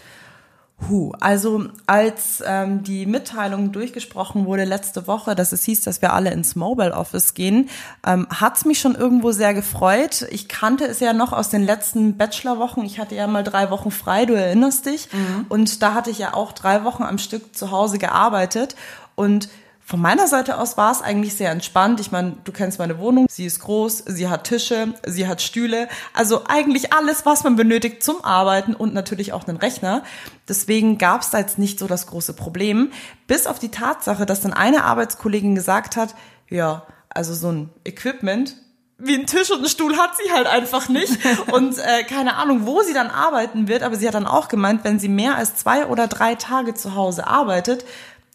Huh, 0.89 1.11
also 1.19 1.65
als 1.87 2.43
ähm, 2.45 2.83
die 2.83 3.07
Mitteilung 3.07 3.71
durchgesprochen 3.71 4.45
wurde 4.45 4.63
letzte 4.63 5.07
Woche, 5.07 5.33
dass 5.33 5.51
es 5.51 5.63
hieß, 5.63 5.81
dass 5.81 6.03
wir 6.03 6.13
alle 6.13 6.29
ins 6.29 6.55
Mobile 6.55 6.93
Office 6.93 7.33
gehen, 7.33 7.69
ähm, 8.05 8.27
hat's 8.29 8.63
mich 8.63 8.79
schon 8.79 8.93
irgendwo 8.93 9.31
sehr 9.31 9.55
gefreut. 9.55 10.27
Ich 10.29 10.47
kannte 10.47 10.85
es 10.85 10.99
ja 10.99 11.13
noch 11.13 11.33
aus 11.33 11.49
den 11.49 11.63
letzten 11.63 12.15
Bachelorwochen. 12.15 12.85
Ich 12.85 12.99
hatte 12.99 13.15
ja 13.15 13.25
mal 13.25 13.43
drei 13.43 13.71
Wochen 13.71 13.89
frei, 13.89 14.27
du 14.27 14.35
erinnerst 14.35 14.85
dich. 14.85 15.09
Und 15.49 15.81
da 15.81 15.95
hatte 15.95 16.11
ich 16.11 16.19
ja 16.19 16.35
auch 16.35 16.51
drei 16.51 16.83
Wochen 16.83 17.03
am 17.03 17.17
Stück 17.17 17.55
zu 17.55 17.71
Hause 17.71 17.97
gearbeitet. 17.97 18.75
Und 19.15 19.49
von 19.87 20.01
meiner 20.01 20.27
Seite 20.27 20.57
aus 20.57 20.75
war 20.75 20.91
es 20.91 21.01
eigentlich 21.01 21.35
sehr 21.35 21.49
entspannt. 21.49 22.01
Ich 22.01 22.11
meine, 22.11 22.35
du 22.43 22.51
kennst 22.51 22.77
meine 22.77 22.99
Wohnung. 22.99 23.27
Sie 23.29 23.45
ist 23.45 23.61
groß, 23.61 24.03
sie 24.05 24.27
hat 24.27 24.43
Tische, 24.43 24.93
sie 25.05 25.29
hat 25.29 25.41
Stühle. 25.41 25.87
Also 26.13 26.43
eigentlich 26.45 26.91
alles, 26.91 27.25
was 27.25 27.45
man 27.45 27.55
benötigt 27.55 28.03
zum 28.03 28.21
Arbeiten 28.21 28.73
und 28.73 28.93
natürlich 28.93 29.31
auch 29.31 29.47
einen 29.47 29.55
Rechner. 29.55 30.03
Deswegen 30.49 30.97
gab 30.97 31.21
es 31.21 31.29
da 31.29 31.39
jetzt 31.39 31.57
nicht 31.57 31.79
so 31.79 31.87
das 31.87 32.05
große 32.07 32.33
Problem. 32.33 32.91
Bis 33.27 33.47
auf 33.47 33.59
die 33.59 33.71
Tatsache, 33.71 34.25
dass 34.25 34.41
dann 34.41 34.51
eine 34.51 34.83
Arbeitskollegin 34.83 35.55
gesagt 35.55 35.95
hat, 35.95 36.15
ja, 36.49 36.85
also 37.07 37.33
so 37.33 37.49
ein 37.49 37.69
Equipment, 37.85 38.57
wie 38.97 39.15
ein 39.15 39.25
Tisch 39.25 39.51
und 39.51 39.63
ein 39.63 39.69
Stuhl 39.69 39.95
hat 39.95 40.11
sie 40.17 40.33
halt 40.33 40.47
einfach 40.47 40.89
nicht. 40.89 41.17
Und 41.51 41.77
äh, 41.77 42.03
keine 42.03 42.35
Ahnung, 42.37 42.65
wo 42.65 42.81
sie 42.81 42.93
dann 42.93 43.11
arbeiten 43.11 43.67
wird, 43.67 43.83
aber 43.83 43.95
sie 43.95 44.07
hat 44.07 44.15
dann 44.15 44.25
auch 44.25 44.47
gemeint, 44.47 44.83
wenn 44.83 44.97
sie 44.97 45.07
mehr 45.07 45.35
als 45.35 45.55
zwei 45.55 45.85
oder 45.85 46.07
drei 46.07 46.33
Tage 46.33 46.73
zu 46.73 46.95
Hause 46.95 47.27
arbeitet, 47.27 47.85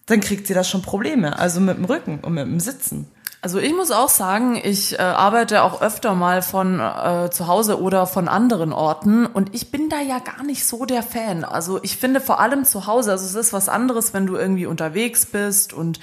dann 0.06 0.20
kriegt 0.20 0.46
sie 0.46 0.54
da 0.54 0.64
schon 0.64 0.82
Probleme, 0.82 1.38
also 1.38 1.60
mit 1.60 1.76
dem 1.76 1.84
Rücken 1.84 2.20
und 2.20 2.34
mit 2.34 2.46
dem 2.46 2.60
Sitzen. 2.60 3.08
Also 3.44 3.58
ich 3.58 3.74
muss 3.74 3.90
auch 3.90 4.08
sagen, 4.08 4.60
ich 4.62 4.96
äh, 5.00 5.02
arbeite 5.02 5.64
auch 5.64 5.82
öfter 5.82 6.14
mal 6.14 6.42
von 6.42 6.78
äh, 6.78 7.28
zu 7.32 7.48
Hause 7.48 7.82
oder 7.82 8.06
von 8.06 8.28
anderen 8.28 8.72
Orten 8.72 9.26
und 9.26 9.52
ich 9.52 9.72
bin 9.72 9.88
da 9.88 10.00
ja 10.00 10.20
gar 10.20 10.44
nicht 10.44 10.64
so 10.64 10.84
der 10.84 11.02
Fan. 11.02 11.42
Also 11.44 11.82
ich 11.82 11.96
finde 11.96 12.20
vor 12.20 12.38
allem 12.38 12.64
zu 12.64 12.86
Hause, 12.86 13.10
also 13.10 13.24
es 13.24 13.34
ist 13.34 13.52
was 13.52 13.68
anderes, 13.68 14.14
wenn 14.14 14.26
du 14.26 14.36
irgendwie 14.36 14.66
unterwegs 14.66 15.26
bist 15.26 15.72
und 15.72 15.98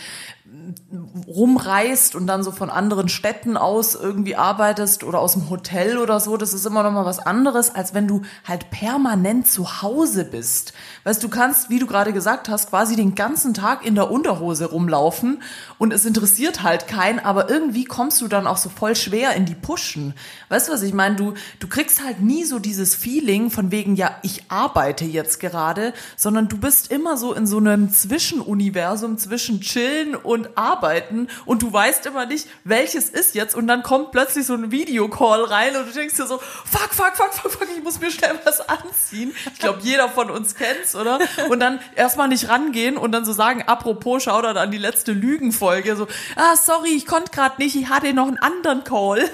rumreist 1.27 2.15
und 2.15 2.27
dann 2.27 2.43
so 2.43 2.51
von 2.51 2.69
anderen 2.69 3.09
Städten 3.09 3.57
aus 3.57 3.95
irgendwie 3.95 4.35
arbeitest 4.35 5.03
oder 5.03 5.19
aus 5.19 5.33
dem 5.33 5.49
Hotel 5.49 5.97
oder 5.97 6.19
so, 6.19 6.37
das 6.37 6.53
ist 6.53 6.65
immer 6.65 6.83
noch 6.83 6.91
mal 6.91 7.05
was 7.05 7.19
anderes, 7.19 7.73
als 7.73 7.93
wenn 7.93 8.07
du 8.07 8.21
halt 8.45 8.69
permanent 8.71 9.47
zu 9.47 9.81
Hause 9.81 10.25
bist. 10.25 10.73
Weißt 11.03 11.23
du, 11.23 11.29
kannst, 11.29 11.69
wie 11.69 11.79
du 11.79 11.87
gerade 11.87 12.13
gesagt 12.13 12.49
hast, 12.49 12.69
quasi 12.69 12.95
den 12.95 13.15
ganzen 13.15 13.53
Tag 13.53 13.85
in 13.85 13.95
der 13.95 14.11
Unterhose 14.11 14.65
rumlaufen 14.65 15.41
und 15.77 15.93
es 15.93 16.05
interessiert 16.05 16.63
halt 16.63 16.87
keinen, 16.87 17.19
aber 17.19 17.49
irgendwie 17.49 17.85
kommst 17.85 18.21
du 18.21 18.27
dann 18.27 18.47
auch 18.47 18.57
so 18.57 18.69
voll 18.69 18.95
schwer 18.95 19.33
in 19.35 19.45
die 19.45 19.55
Pushen. 19.55 20.13
Weißt 20.49 20.67
du, 20.67 20.73
was 20.73 20.83
ich 20.83 20.93
meine? 20.93 21.15
Du, 21.15 21.33
du 21.59 21.67
kriegst 21.67 22.03
halt 22.03 22.21
nie 22.21 22.43
so 22.43 22.59
dieses 22.59 22.95
Feeling 22.95 23.49
von 23.49 23.71
wegen, 23.71 23.95
ja, 23.95 24.15
ich 24.23 24.43
arbeite 24.49 25.05
jetzt 25.05 25.39
gerade, 25.39 25.93
sondern 26.15 26.47
du 26.47 26.57
bist 26.57 26.91
immer 26.91 27.17
so 27.17 27.33
in 27.33 27.47
so 27.47 27.57
einem 27.57 27.89
Zwischenuniversum 27.91 29.17
zwischen 29.17 29.61
Chillen 29.61 30.15
und 30.15 30.57
Arbeiten 30.59 31.27
und 31.45 31.61
du 31.61 31.71
weißt 31.71 32.05
immer 32.05 32.25
nicht, 32.25 32.47
welches 32.63 33.09
ist 33.09 33.35
jetzt 33.35 33.55
und 33.55 33.67
dann 33.67 33.83
kommt 33.83 34.11
plötzlich 34.11 34.45
so 34.45 34.53
ein 34.53 34.71
Videocall 34.71 35.43
rein 35.45 35.75
und 35.75 35.87
du 35.87 35.93
denkst 35.93 36.15
dir 36.15 36.27
so, 36.27 36.37
fuck, 36.37 36.89
fuck, 36.91 37.15
fuck, 37.15 37.33
fuck, 37.33 37.51
fuck, 37.51 37.67
ich 37.75 37.83
muss 37.83 37.99
mir 37.99 38.11
schnell 38.11 38.37
was 38.43 38.61
anziehen. 38.67 39.33
Ich 39.53 39.59
glaube, 39.59 39.79
jeder 39.81 40.09
von 40.09 40.29
uns 40.29 40.55
kennt's, 40.55 40.95
oder? 40.95 41.19
Und 41.49 41.59
dann 41.59 41.79
erstmal 41.95 42.27
nicht 42.27 42.49
rangehen 42.49 42.97
und 42.97 43.11
dann 43.11 43.25
so 43.25 43.33
sagen, 43.33 43.63
apropos, 43.65 44.23
schau 44.23 44.41
da 44.41 44.51
an 44.51 44.71
die 44.71 44.77
letzte 44.77 45.13
Lügenfolge, 45.13 45.95
so, 45.95 46.07
ah, 46.35 46.55
sorry, 46.55 46.89
ich 46.89 47.05
konnte 47.05 47.31
gerade 47.31 47.61
nicht, 47.61 47.75
ich 47.75 47.89
hatte 47.89 48.13
noch 48.13 48.27
einen 48.27 48.37
anderen 48.37 48.83
Call. 48.83 49.29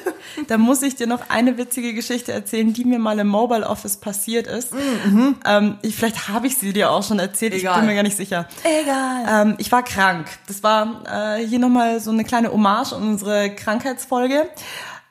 Da 0.47 0.57
muss 0.57 0.81
ich 0.81 0.95
dir 0.95 1.07
noch 1.07 1.29
eine 1.29 1.57
witzige 1.57 1.93
Geschichte 1.93 2.33
erzählen, 2.33 2.73
die 2.73 2.83
mir 2.83 2.99
mal 2.99 3.17
im 3.19 3.27
Mobile 3.27 3.65
Office 3.65 3.97
passiert 3.97 4.47
ist. 4.47 4.73
Mhm. 4.73 5.37
Ähm, 5.45 5.77
ich, 5.81 5.95
vielleicht 5.95 6.27
habe 6.27 6.47
ich 6.47 6.57
sie 6.57 6.73
dir 6.73 6.91
auch 6.91 7.03
schon 7.03 7.19
erzählt, 7.19 7.53
Egal. 7.53 7.73
ich 7.73 7.77
bin 7.79 7.87
mir 7.87 7.95
gar 7.95 8.03
nicht 8.03 8.17
sicher. 8.17 8.47
Egal. 8.63 9.25
Ähm, 9.27 9.55
ich 9.59 9.71
war 9.71 9.83
krank. 9.83 10.27
Das 10.47 10.61
war 10.61 11.03
äh, 11.05 11.45
hier 11.45 11.59
nochmal 11.59 11.99
so 11.99 12.11
eine 12.11 12.23
kleine 12.23 12.51
Hommage 12.51 12.93
an 12.93 13.03
unsere 13.03 13.53
Krankheitsfolge. 13.53 14.49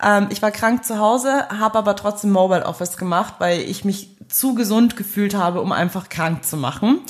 Ähm, 0.02 0.28
ich 0.30 0.42
war 0.42 0.50
krank 0.50 0.84
zu 0.84 0.98
Hause, 0.98 1.48
habe 1.48 1.78
aber 1.78 1.96
trotzdem 1.96 2.32
Mobile 2.32 2.66
Office 2.66 2.96
gemacht, 2.96 3.34
weil 3.38 3.60
ich 3.60 3.84
mich 3.84 4.16
zu 4.28 4.54
gesund 4.54 4.96
gefühlt 4.96 5.34
habe, 5.34 5.60
um 5.60 5.72
einfach 5.72 6.08
krank 6.08 6.44
zu 6.44 6.56
machen. 6.56 7.00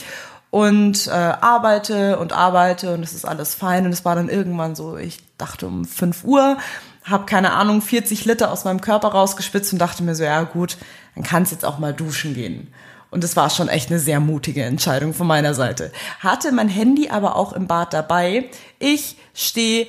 Und 0.50 1.08
äh, 1.08 1.10
arbeite 1.10 2.18
und 2.20 2.32
arbeite 2.32 2.94
und 2.94 3.02
es 3.02 3.12
ist 3.12 3.24
alles 3.24 3.54
fein. 3.56 3.86
Und 3.86 3.92
es 3.92 4.04
war 4.04 4.14
dann 4.14 4.28
irgendwann 4.28 4.76
so, 4.76 4.96
ich 4.96 5.18
dachte 5.36 5.66
um 5.66 5.84
5 5.84 6.22
Uhr, 6.22 6.58
habe 7.02 7.26
keine 7.26 7.52
Ahnung, 7.52 7.82
40 7.82 8.24
Liter 8.24 8.52
aus 8.52 8.64
meinem 8.64 8.80
Körper 8.80 9.08
rausgespitzt 9.08 9.72
und 9.72 9.80
dachte 9.80 10.04
mir 10.04 10.14
so, 10.14 10.22
ja 10.22 10.42
gut, 10.44 10.76
dann 11.14 11.24
kannst 11.24 11.50
jetzt 11.50 11.64
auch 11.64 11.78
mal 11.78 11.92
duschen 11.92 12.34
gehen. 12.34 12.72
Und 13.14 13.22
es 13.22 13.36
war 13.36 13.48
schon 13.48 13.68
echt 13.68 13.90
eine 13.90 14.00
sehr 14.00 14.18
mutige 14.18 14.64
Entscheidung 14.64 15.14
von 15.14 15.28
meiner 15.28 15.54
Seite. 15.54 15.92
Hatte 16.18 16.50
mein 16.50 16.68
Handy 16.68 17.10
aber 17.10 17.36
auch 17.36 17.52
im 17.52 17.68
Bad 17.68 17.94
dabei. 17.94 18.50
Ich 18.80 19.16
stehe 19.32 19.86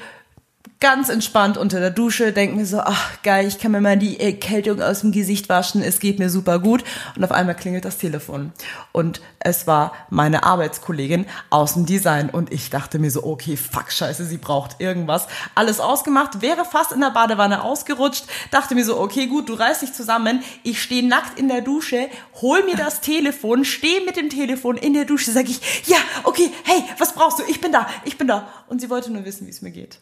ganz 0.79 1.09
entspannt 1.09 1.57
unter 1.57 1.79
der 1.79 1.89
Dusche, 1.89 2.33
denke 2.33 2.57
mir 2.57 2.65
so, 2.65 2.79
ach 2.79 3.21
geil, 3.23 3.47
ich 3.47 3.59
kann 3.59 3.71
mir 3.71 3.81
mal 3.81 3.97
die 3.97 4.19
Erkältung 4.19 4.81
aus 4.81 5.01
dem 5.01 5.11
Gesicht 5.11 5.47
waschen, 5.47 5.81
es 5.81 5.99
geht 5.99 6.19
mir 6.19 6.29
super 6.29 6.59
gut. 6.59 6.83
Und 7.15 7.23
auf 7.23 7.31
einmal 7.31 7.55
klingelt 7.55 7.85
das 7.85 7.97
Telefon. 7.97 8.51
Und 8.91 9.21
es 9.39 9.67
war 9.67 9.93
meine 10.09 10.43
Arbeitskollegin 10.43 11.25
aus 11.49 11.73
dem 11.73 11.85
Design. 11.85 12.29
Und 12.29 12.51
ich 12.51 12.69
dachte 12.69 12.99
mir 12.99 13.09
so, 13.09 13.23
okay, 13.23 13.55
fuck, 13.55 13.91
scheiße, 13.91 14.25
sie 14.25 14.37
braucht 14.37 14.81
irgendwas. 14.81 15.27
Alles 15.55 15.79
ausgemacht, 15.79 16.41
wäre 16.41 16.65
fast 16.65 16.91
in 16.91 16.99
der 16.99 17.11
Badewanne 17.11 17.63
ausgerutscht, 17.63 18.25
dachte 18.51 18.75
mir 18.75 18.83
so, 18.83 18.99
okay, 18.99 19.27
gut, 19.27 19.47
du 19.47 19.53
reißt 19.53 19.81
dich 19.81 19.93
zusammen. 19.93 20.43
Ich 20.63 20.81
stehe 20.81 21.07
nackt 21.07 21.39
in 21.39 21.47
der 21.47 21.61
Dusche, 21.61 22.09
hol 22.41 22.63
mir 22.65 22.75
das 22.75 23.01
Telefon, 23.01 23.63
stehe 23.63 24.03
mit 24.03 24.17
dem 24.17 24.29
Telefon 24.29 24.75
in 24.77 24.93
der 24.93 25.05
Dusche, 25.05 25.31
sage 25.31 25.49
ich, 25.49 25.87
ja, 25.87 25.97
okay, 26.23 26.51
hey, 26.63 26.83
was 26.97 27.13
brauchst 27.13 27.39
du? 27.39 27.43
Ich 27.47 27.61
bin 27.61 27.71
da, 27.71 27.87
ich 28.03 28.17
bin 28.17 28.27
da. 28.27 28.49
Und 28.67 28.81
sie 28.81 28.89
wollte 28.89 29.11
nur 29.11 29.23
wissen, 29.23 29.47
wie 29.47 29.51
es 29.51 29.61
mir 29.61 29.71
geht. 29.71 29.99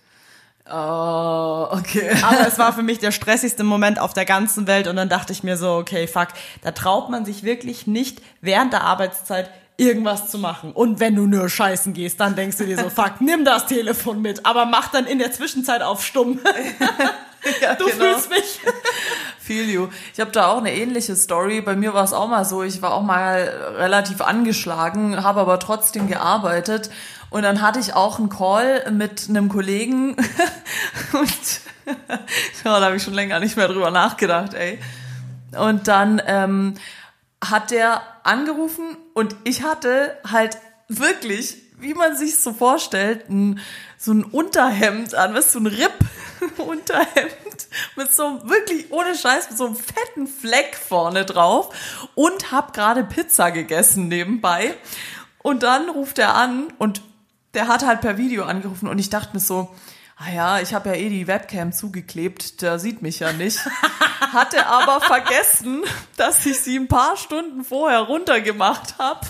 Oh, 0.69 1.67
okay. 1.71 2.15
Aber 2.23 2.47
es 2.47 2.57
war 2.57 2.71
für 2.73 2.83
mich 2.83 2.99
der 2.99 3.11
stressigste 3.11 3.63
Moment 3.63 3.99
auf 3.99 4.13
der 4.13 4.25
ganzen 4.25 4.65
Welt 4.65 4.87
und 4.87 4.95
dann 4.95 5.09
dachte 5.09 5.33
ich 5.33 5.43
mir 5.43 5.57
so, 5.57 5.73
okay, 5.73 6.07
fuck, 6.07 6.29
da 6.61 6.71
traut 6.71 7.09
man 7.09 7.25
sich 7.25 7.43
wirklich 7.43 7.85
nicht 7.85 8.21
während 8.39 8.71
der 8.71 8.83
Arbeitszeit 8.83 9.49
irgendwas 9.75 10.29
zu 10.29 10.37
machen. 10.37 10.71
Und 10.71 10.99
wenn 10.99 11.15
du 11.15 11.25
nur 11.25 11.49
scheißen 11.49 11.93
gehst, 11.93 12.19
dann 12.19 12.35
denkst 12.35 12.57
du 12.57 12.65
dir 12.65 12.77
so, 12.77 12.89
fuck, 12.95 13.19
nimm 13.19 13.43
das 13.43 13.65
Telefon 13.65 14.21
mit, 14.21 14.45
aber 14.45 14.65
mach 14.65 14.89
dann 14.89 15.05
in 15.05 15.19
der 15.19 15.31
Zwischenzeit 15.33 15.81
auf 15.81 16.05
stumm. 16.05 16.39
ja, 17.61 17.75
Du 17.75 17.85
genau. 17.85 17.97
fühlst 17.97 18.29
mich. 18.29 18.61
Feel 19.39 19.69
you. 19.69 19.87
Ich 20.13 20.21
habe 20.21 20.31
da 20.31 20.47
auch 20.47 20.59
eine 20.59 20.73
ähnliche 20.73 21.17
Story. 21.17 21.59
Bei 21.59 21.75
mir 21.75 21.93
war 21.93 22.05
es 22.05 22.13
auch 22.13 22.29
mal 22.29 22.45
so, 22.45 22.63
ich 22.63 22.81
war 22.81 22.93
auch 22.93 23.01
mal 23.01 23.73
relativ 23.75 24.21
angeschlagen, 24.21 25.21
habe 25.21 25.41
aber 25.41 25.59
trotzdem 25.59 26.07
gearbeitet. 26.07 26.89
Und 27.33 27.41
dann 27.41 27.63
hatte 27.63 27.79
ich 27.79 27.95
auch 27.95 28.19
einen 28.19 28.29
Call 28.29 28.91
mit 28.91 29.27
einem 29.27 29.49
Kollegen 29.49 30.15
und 31.13 31.61
ja, 31.87 32.19
da 32.63 32.79
habe 32.79 32.97
ich 32.97 33.01
schon 33.01 33.15
länger 33.15 33.39
nicht 33.39 33.57
mehr 33.57 33.67
drüber 33.67 33.89
nachgedacht, 33.89 34.53
ey. 34.53 34.77
Und 35.57 35.87
dann 35.87 36.21
ähm, 36.27 36.75
hat 37.43 37.71
der 37.71 38.03
angerufen 38.21 38.97
und 39.15 39.35
ich 39.45 39.63
hatte 39.63 40.15
halt 40.29 40.59
wirklich, 40.89 41.57
wie 41.79 41.95
man 41.95 42.15
sich 42.15 42.39
so 42.39 42.53
vorstellt, 42.53 43.27
ein, 43.31 43.59
so 43.97 44.13
ein 44.13 44.25
Unterhemd 44.25 45.15
an, 45.15 45.33
du, 45.33 45.41
so 45.41 45.57
ein 45.57 45.65
Ripp-Unterhemd 45.65 47.67
mit 47.95 48.13
so 48.13 48.47
wirklich 48.47 48.91
ohne 48.91 49.15
Scheiß, 49.15 49.49
mit 49.49 49.57
so 49.57 49.65
einem 49.65 49.75
fetten 49.75 50.27
Fleck 50.27 50.75
vorne 50.75 51.25
drauf 51.25 51.75
und 52.13 52.51
hab 52.51 52.73
gerade 52.73 53.03
Pizza 53.03 53.49
gegessen 53.49 54.07
nebenbei. 54.07 54.75
Und 55.41 55.63
dann 55.63 55.89
ruft 55.89 56.19
er 56.19 56.35
an 56.35 56.67
und 56.77 57.01
der 57.53 57.67
hat 57.67 57.85
halt 57.85 58.01
per 58.01 58.17
Video 58.17 58.45
angerufen 58.45 58.87
und 58.87 58.99
ich 58.99 59.09
dachte 59.09 59.31
mir 59.33 59.39
so, 59.39 59.73
ah 60.17 60.31
ja, 60.33 60.59
ich 60.59 60.73
habe 60.73 60.89
ja 60.89 60.95
eh 60.95 61.09
die 61.09 61.27
Webcam 61.27 61.71
zugeklebt, 61.71 62.61
der 62.61 62.79
sieht 62.79 63.01
mich 63.01 63.19
ja 63.19 63.33
nicht. 63.33 63.59
Hatte 64.33 64.65
aber 64.65 65.01
vergessen, 65.01 65.83
dass 66.17 66.45
ich 66.45 66.59
sie 66.59 66.77
ein 66.77 66.87
paar 66.87 67.17
Stunden 67.17 67.63
vorher 67.63 68.01
runtergemacht 68.01 68.97
habe. 68.97 69.27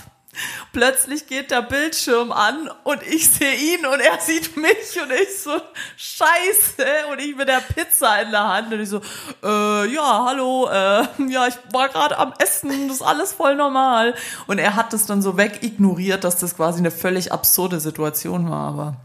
Plötzlich 0.71 1.27
geht 1.27 1.51
der 1.51 1.61
Bildschirm 1.61 2.31
an 2.31 2.69
und 2.83 3.01
ich 3.03 3.29
sehe 3.29 3.55
ihn 3.55 3.85
und 3.85 3.99
er 3.99 4.19
sieht 4.19 4.57
mich 4.57 5.01
und 5.01 5.11
ich 5.11 5.41
so, 5.41 5.51
scheiße, 5.97 6.85
und 7.11 7.19
ich 7.19 7.35
mit 7.35 7.47
der 7.47 7.61
Pizza 7.61 8.21
in 8.21 8.31
der 8.31 8.47
Hand 8.47 8.73
und 8.73 8.79
ich 8.79 8.89
so, 8.89 9.01
äh, 9.43 9.93
ja, 9.93 10.25
hallo, 10.25 10.67
äh, 10.69 11.05
ja, 11.31 11.47
ich 11.47 11.55
war 11.71 11.89
gerade 11.89 12.17
am 12.17 12.33
Essen, 12.39 12.87
das 12.87 12.97
ist 12.97 13.03
alles 13.03 13.33
voll 13.33 13.55
normal. 13.55 14.15
Und 14.47 14.57
er 14.57 14.75
hat 14.75 14.93
das 14.93 15.05
dann 15.05 15.21
so 15.21 15.37
wegignoriert, 15.37 16.23
dass 16.23 16.37
das 16.37 16.55
quasi 16.55 16.79
eine 16.79 16.91
völlig 16.91 17.31
absurde 17.31 17.79
Situation 17.79 18.49
war, 18.49 18.69
aber 18.69 18.97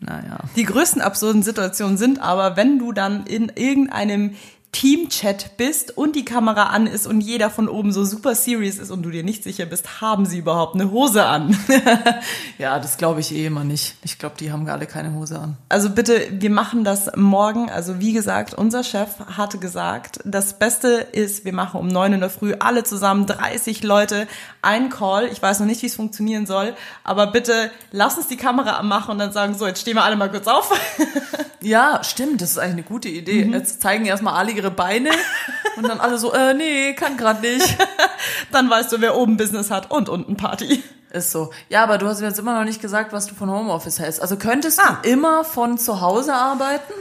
naja. 0.00 0.38
Die 0.56 0.64
größten 0.64 1.00
absurden 1.00 1.42
Situationen 1.42 1.96
sind 1.96 2.20
aber, 2.20 2.56
wenn 2.56 2.78
du 2.78 2.92
dann 2.92 3.24
in 3.26 3.50
irgendeinem 3.54 4.36
Team-Chat 4.74 5.56
bist 5.56 5.96
und 5.96 6.16
die 6.16 6.24
Kamera 6.24 6.64
an 6.64 6.88
ist 6.88 7.06
und 7.06 7.20
jeder 7.20 7.48
von 7.48 7.68
oben 7.68 7.92
so 7.92 8.04
super 8.04 8.34
serious 8.34 8.78
ist 8.78 8.90
und 8.90 9.04
du 9.04 9.10
dir 9.10 9.22
nicht 9.22 9.44
sicher 9.44 9.66
bist, 9.66 10.00
haben 10.00 10.26
sie 10.26 10.38
überhaupt 10.38 10.74
eine 10.74 10.90
Hose 10.90 11.24
an? 11.24 11.56
Ja, 12.58 12.78
das 12.78 12.96
glaube 12.96 13.20
ich 13.20 13.34
eh 13.34 13.46
immer 13.46 13.64
nicht. 13.64 13.96
Ich 14.04 14.18
glaube, 14.18 14.36
die 14.38 14.52
haben 14.52 14.68
alle 14.68 14.86
keine 14.86 15.12
Hose 15.12 15.38
an. 15.38 15.56
Also 15.68 15.90
bitte, 15.90 16.28
wir 16.30 16.50
machen 16.50 16.84
das 16.84 17.10
morgen. 17.16 17.68
Also 17.68 17.98
wie 18.00 18.12
gesagt, 18.12 18.54
unser 18.54 18.84
Chef 18.84 19.08
hatte 19.36 19.58
gesagt, 19.58 20.20
das 20.24 20.58
Beste 20.58 20.88
ist, 20.88 21.44
wir 21.44 21.52
machen 21.52 21.80
um 21.80 21.88
neun 21.88 22.12
in 22.12 22.20
der 22.20 22.30
Früh 22.30 22.54
alle 22.58 22.84
zusammen, 22.84 23.26
30 23.26 23.82
Leute, 23.82 24.28
ein 24.62 24.88
Call. 24.88 25.26
Ich 25.26 25.42
weiß 25.42 25.60
noch 25.60 25.66
nicht, 25.66 25.82
wie 25.82 25.86
es 25.86 25.96
funktionieren 25.96 26.46
soll, 26.46 26.74
aber 27.02 27.26
bitte 27.26 27.70
lass 27.90 28.16
uns 28.16 28.28
die 28.28 28.36
Kamera 28.36 28.76
anmachen 28.76 29.10
und 29.10 29.18
dann 29.18 29.32
sagen, 29.32 29.54
so, 29.54 29.66
jetzt 29.66 29.80
stehen 29.80 29.96
wir 29.96 30.04
alle 30.04 30.16
mal 30.16 30.30
kurz 30.30 30.46
auf. 30.46 30.72
Ja, 31.64 32.04
stimmt, 32.04 32.42
das 32.42 32.50
ist 32.50 32.58
eigentlich 32.58 32.72
eine 32.72 32.82
gute 32.82 33.08
Idee. 33.08 33.42
Jetzt 33.42 33.80
zeigen 33.80 34.04
erstmal 34.04 34.34
alle 34.34 34.52
ihre 34.52 34.63
Beine 34.70 35.10
und 35.76 35.88
dann 35.88 36.00
alle 36.00 36.18
so, 36.18 36.32
äh, 36.32 36.54
nee, 36.54 36.94
kann 36.94 37.16
grad 37.16 37.42
nicht. 37.42 37.76
Dann 38.52 38.70
weißt 38.70 38.92
du, 38.92 39.00
wer 39.00 39.16
oben 39.16 39.36
Business 39.36 39.70
hat 39.70 39.90
und 39.90 40.08
unten 40.08 40.36
Party. 40.36 40.82
Ist 41.10 41.30
so. 41.30 41.50
Ja, 41.68 41.82
aber 41.84 41.98
du 41.98 42.08
hast 42.08 42.20
mir 42.20 42.26
jetzt 42.26 42.38
immer 42.38 42.58
noch 42.58 42.64
nicht 42.64 42.82
gesagt, 42.82 43.12
was 43.12 43.26
du 43.26 43.34
von 43.34 43.50
Homeoffice 43.50 44.00
hältst. 44.00 44.20
Also 44.20 44.36
könntest 44.36 44.80
du 44.80 45.08
immer 45.08 45.44
von 45.44 45.78
zu 45.78 46.00
Hause 46.00 46.34
arbeiten? 46.34 46.92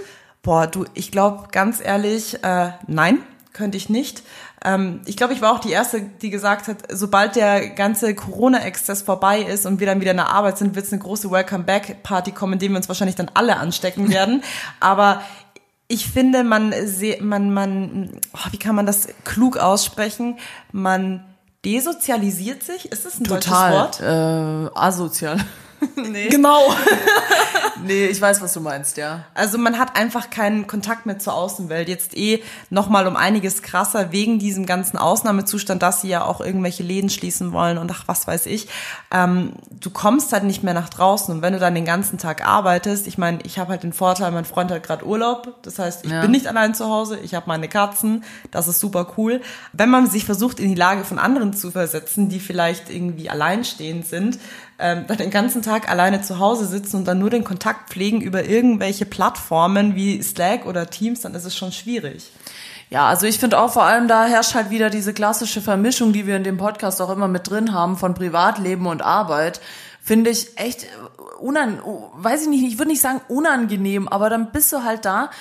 Boah, 0.44 0.68
du, 0.68 0.86
ich 0.94 1.12
glaube, 1.12 1.48
ganz 1.52 1.80
ehrlich, 1.84 2.44
äh, 2.44 2.72
nein, 2.86 3.20
könnte 3.54 3.78
ich 3.78 3.90
nicht. 3.90 4.24
Ähm, 4.64 5.02
ich 5.06 5.18
glaube, 5.18 5.34
ich 5.34 5.42
war 5.42 5.54
auch 5.54 5.60
die 5.60 5.72
Erste, 5.72 6.02
die 6.02 6.30
gesagt 6.30 6.68
hat, 6.68 6.78
sobald 6.90 7.36
der 7.36 7.70
ganze 7.70 8.16
Corona-Exzess 8.16 9.02
vorbei 9.02 9.42
ist 9.42 9.66
und 9.66 9.80
wir 9.80 9.88
dann 9.88 10.02
wieder 10.02 10.12
in 10.12 10.18
der 10.18 10.30
Arbeit 10.30 10.58
sind, 10.58 10.76
wird 10.76 10.86
es 10.86 10.94
eine 10.94 11.02
große 11.02 11.30
Welcome-Back-Party 11.30 12.32
kommen, 12.32 12.54
in 12.54 12.60
dem 12.60 12.72
wir 12.74 12.78
uns 12.78 12.88
wahrscheinlich 12.88 13.16
dann 13.16 13.32
alle 13.34 13.58
anstecken 13.58 14.10
werden. 14.14 14.44
Aber 14.80 15.22
ich 15.94 16.08
finde, 16.08 16.44
man, 16.44 16.74
man, 17.22 17.54
man, 17.54 18.10
oh, 18.34 18.52
wie 18.52 18.58
kann 18.58 18.76
man 18.76 18.88
das 18.88 19.10
klug 19.24 19.58
aussprechen? 19.58 20.40
Man 20.72 21.24
desozialisiert 21.64 22.64
sich. 22.64 22.92
Ist 22.92 23.06
das 23.06 23.20
ein 23.20 23.26
deutsches 23.26 23.54
Wort? 23.54 24.02
Äh, 24.02 24.70
asozial. 24.74 25.38
nee. 25.96 26.30
Genau. 26.30 26.74
Nee, 27.86 28.06
ich 28.06 28.22
weiß, 28.22 28.42
was 28.42 28.54
du 28.54 28.62
meinst, 28.62 28.96
ja. 28.96 29.26
Also 29.34 29.58
man 29.58 29.78
hat 29.78 29.98
einfach 29.98 30.30
keinen 30.30 30.68
Kontakt 30.68 31.06
mehr 31.06 31.20
zur 31.20 31.34
Außenwelt. 31.34 31.90
Jetzt 31.90 32.16
eh 32.16 32.42
nochmal 32.70 33.08
um 33.08 33.18
einiges 33.18 33.62
krasser 33.62 34.14
wegen 34.14 34.40
diesem 34.40 34.66
ganzen 34.66 34.96
Ausnahmezustand, 34.98 35.82
dass 35.84 36.00
sie 36.02 36.08
ja 36.08 36.24
auch 36.24 36.40
irgendwelche 36.40 36.84
Läden 36.84 37.10
schließen 37.10 37.52
wollen 37.52 37.78
und 37.78 37.92
ach, 37.92 38.04
was 38.06 38.26
weiß 38.26 38.46
ich. 38.46 38.70
Ähm, 39.12 39.54
du 39.72 39.90
kommst 39.90 40.32
halt 40.32 40.46
nicht 40.46 40.64
mehr 40.64 40.74
nach 40.74 40.88
draußen 40.88 41.34
und 41.36 41.42
wenn 41.42 41.52
du 41.54 41.60
dann 41.60 41.76
den 41.76 41.84
ganzen 41.84 42.18
Tag 42.18 42.46
arbeitest, 42.48 43.06
ich 43.08 43.18
meine, 43.18 43.40
ich 43.44 43.60
habe 43.60 43.72
halt 43.72 43.84
den 43.84 43.92
Vorteil, 43.92 44.32
mein 44.32 44.46
Freund 44.46 44.72
hat 44.72 44.84
gerade 44.84 45.06
Urlaub, 45.06 45.62
das 45.64 45.78
heißt, 45.80 46.06
ich 46.06 46.12
Ja. 46.12 46.22
bin 46.22 46.32
nicht 46.32 46.48
allein 46.48 46.74
zu 46.76 46.86
Hause, 46.86 47.20
ich 47.20 47.34
habe 47.36 47.48
meine 47.48 47.68
Katzen, 47.68 48.24
das 48.52 48.70
ist 48.70 48.80
super 48.80 49.14
cool. 49.18 49.42
Wenn 49.74 49.90
man 49.90 50.10
sich 50.10 50.24
versucht, 50.26 50.60
in 50.62 50.70
die 50.70 50.76
Lage 50.76 51.04
von 51.04 51.20
anderen 51.20 51.54
zu 51.54 51.72
versetzen, 51.72 52.30
die 52.30 52.40
vielleicht 52.40 52.90
irgendwie 52.90 53.30
alleinstehend 53.30 54.06
sind, 54.08 54.40
ähm, 54.80 55.06
den 55.08 55.30
ganzen 55.30 55.62
Tag 55.62 55.90
alleine 55.90 56.22
zu 56.22 56.40
Hause 56.40 56.66
sitzen 56.66 56.98
und 56.98 57.06
dann 57.06 57.20
nur 57.20 57.30
den 57.30 57.44
Kontakt 57.44 57.90
pflegen 57.90 58.22
über 58.22 58.46
irgendwelche 58.46 59.06
Plattformen 59.06 59.96
wie 59.96 60.22
Slack 60.22 60.66
oder 60.66 60.90
Teams, 60.90 61.22
dann 61.22 61.36
ist 61.36 61.46
es 61.46 61.56
schon 61.56 61.72
schwierig. 61.72 62.32
Ja, 62.90 63.08
also 63.08 63.26
ich 63.26 63.40
finde 63.40 63.60
auch 63.60 63.74
vor 63.74 63.84
allem, 63.84 64.08
da 64.08 64.26
herrscht 64.26 64.54
halt 64.54 64.70
wieder 64.70 64.90
diese 64.90 65.14
klassische 65.14 65.62
Vermischung, 65.62 66.14
die 66.14 66.28
wir 66.28 66.36
in 66.36 66.44
dem 66.44 66.58
Podcast 66.58 67.02
auch 67.02 67.10
immer 67.10 67.28
mit 67.28 67.50
drin 67.50 67.74
haben, 67.74 67.98
von 67.98 68.14
Privatleben 68.14 68.86
und 68.86 69.02
Arbeit. 69.02 69.62
Finde 70.02 70.30
ich 70.30 70.58
echt 70.60 70.86
unan, 71.40 71.80
weiß 72.14 72.44
ich 72.44 72.50
nicht, 72.50 72.64
ich 72.64 72.78
würde 72.78 72.92
nicht 72.92 73.02
sagen 73.02 73.22
unangenehm, 73.30 74.08
aber 74.08 74.30
dann 74.30 74.52
bist 74.52 74.72
du 74.74 74.84
halt 74.84 75.06
da, 75.06 75.32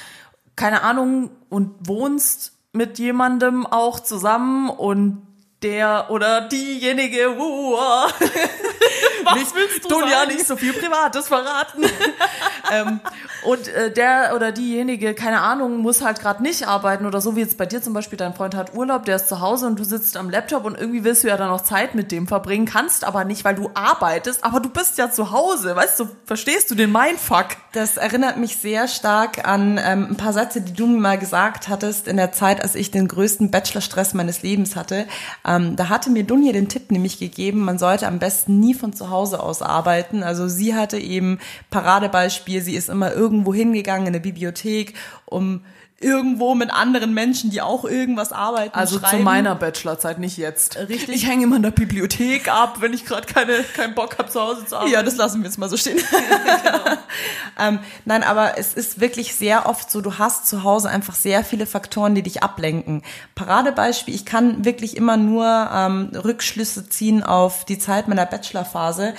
keine 0.56 0.82
Ahnung, 0.82 1.30
und 1.48 1.74
wohnst 1.80 2.52
mit 2.72 2.98
jemandem 2.98 3.66
auch 3.66 4.00
zusammen 4.00 4.70
und 4.70 5.26
der 5.62 6.06
oder 6.10 6.42
diejenige, 6.42 7.30
uh, 7.38 7.76
was 9.24 9.34
nicht, 9.34 9.54
willst 9.54 9.90
du 9.90 10.00
ja 10.00 10.26
nicht 10.26 10.46
so 10.46 10.56
viel 10.56 10.72
Privates 10.72 11.28
verraten. 11.28 11.84
ähm, 12.72 13.00
und 13.44 13.68
äh, 13.68 13.92
der 13.92 14.32
oder 14.34 14.52
diejenige, 14.52 15.14
keine 15.14 15.40
Ahnung, 15.40 15.78
muss 15.78 16.02
halt 16.02 16.20
gerade 16.20 16.42
nicht 16.42 16.66
arbeiten 16.66 17.06
oder 17.06 17.20
so 17.20 17.34
wie 17.36 17.40
jetzt 17.40 17.58
bei 17.58 17.66
dir 17.66 17.82
zum 17.82 17.92
Beispiel, 17.92 18.16
dein 18.16 18.34
Freund 18.34 18.54
hat 18.54 18.74
Urlaub, 18.74 19.04
der 19.04 19.16
ist 19.16 19.28
zu 19.28 19.40
Hause 19.40 19.66
und 19.66 19.78
du 19.78 19.84
sitzt 19.84 20.16
am 20.16 20.30
Laptop 20.30 20.64
und 20.64 20.78
irgendwie 20.78 21.04
willst 21.04 21.24
du 21.24 21.28
ja 21.28 21.36
dann 21.36 21.48
noch 21.48 21.62
Zeit 21.62 21.94
mit 21.94 22.12
dem 22.12 22.26
verbringen, 22.26 22.66
kannst 22.66 23.04
aber 23.04 23.24
nicht, 23.24 23.44
weil 23.44 23.54
du 23.54 23.70
arbeitest, 23.74 24.44
aber 24.44 24.60
du 24.60 24.68
bist 24.68 24.98
ja 24.98 25.10
zu 25.10 25.32
Hause, 25.32 25.74
weißt 25.74 26.00
du, 26.00 26.08
verstehst 26.24 26.70
du 26.70 26.74
den 26.74 26.92
Mindfuck? 26.92 27.46
Das 27.72 27.96
erinnert 27.96 28.36
mich 28.36 28.56
sehr 28.56 28.86
stark 28.86 29.46
an 29.46 29.80
ähm, 29.82 30.08
ein 30.10 30.16
paar 30.16 30.32
Sätze, 30.32 30.60
die 30.60 30.72
du 30.72 30.86
mir 30.86 31.00
mal 31.00 31.18
gesagt 31.18 31.68
hattest 31.68 32.06
in 32.06 32.16
der 32.16 32.32
Zeit, 32.32 32.62
als 32.62 32.74
ich 32.74 32.90
den 32.90 33.08
größten 33.08 33.50
Bachelorstress 33.50 34.14
meines 34.14 34.42
Lebens 34.42 34.76
hatte. 34.76 35.06
Ähm, 35.44 35.51
da 35.58 35.88
hatte 35.88 36.10
mir 36.10 36.24
Dunja 36.24 36.52
den 36.52 36.68
Tipp 36.68 36.90
nämlich 36.90 37.18
gegeben, 37.18 37.60
man 37.60 37.78
sollte 37.78 38.06
am 38.06 38.18
besten 38.18 38.60
nie 38.60 38.74
von 38.74 38.92
zu 38.92 39.10
Hause 39.10 39.40
aus 39.40 39.62
arbeiten. 39.62 40.22
Also 40.22 40.48
sie 40.48 40.74
hatte 40.74 40.98
eben 40.98 41.38
Paradebeispiel, 41.70 42.62
sie 42.62 42.74
ist 42.74 42.88
immer 42.88 43.12
irgendwo 43.12 43.52
hingegangen 43.54 44.06
in 44.06 44.14
eine 44.14 44.20
Bibliothek, 44.20 44.94
um 45.26 45.62
irgendwo 46.02 46.54
mit 46.54 46.72
anderen 46.72 47.14
Menschen, 47.14 47.50
die 47.50 47.60
auch 47.60 47.84
irgendwas 47.84 48.32
arbeiten, 48.32 48.74
Also 48.74 48.98
schreiben. 48.98 49.18
zu 49.18 49.22
meiner 49.22 49.54
Bachelorzeit, 49.54 50.18
nicht 50.18 50.36
jetzt. 50.36 50.76
Richtig. 50.76 51.08
Ich 51.14 51.26
hänge 51.26 51.44
immer 51.44 51.56
in 51.56 51.62
der 51.62 51.70
Bibliothek 51.70 52.48
ab, 52.48 52.78
wenn 52.80 52.92
ich 52.92 53.04
gerade 53.04 53.26
keine 53.26 53.62
keinen 53.74 53.94
Bock 53.94 54.18
habe 54.18 54.28
zu 54.28 54.40
Hause 54.40 54.64
zu 54.66 54.76
arbeiten. 54.76 54.92
Ja, 54.92 55.02
das 55.02 55.16
lassen 55.16 55.40
wir 55.42 55.46
jetzt 55.48 55.58
mal 55.58 55.68
so 55.68 55.76
stehen. 55.76 55.98
ähm, 57.58 57.78
nein, 58.04 58.22
aber 58.22 58.58
es 58.58 58.74
ist 58.74 59.00
wirklich 59.00 59.34
sehr 59.34 59.66
oft 59.66 59.90
so, 59.90 60.00
du 60.00 60.18
hast 60.18 60.46
zu 60.46 60.64
Hause 60.64 60.88
einfach 60.88 61.14
sehr 61.14 61.44
viele 61.44 61.66
Faktoren, 61.66 62.14
die 62.14 62.22
dich 62.22 62.42
ablenken. 62.42 63.02
Paradebeispiel, 63.34 64.14
ich 64.14 64.24
kann 64.24 64.64
wirklich 64.64 64.96
immer 64.96 65.16
nur 65.16 65.70
ähm, 65.72 66.10
Rückschlüsse 66.14 66.88
ziehen 66.88 67.22
auf 67.22 67.64
die 67.64 67.78
Zeit 67.78 68.08
meiner 68.08 68.26
Bachelorphase. 68.26 69.14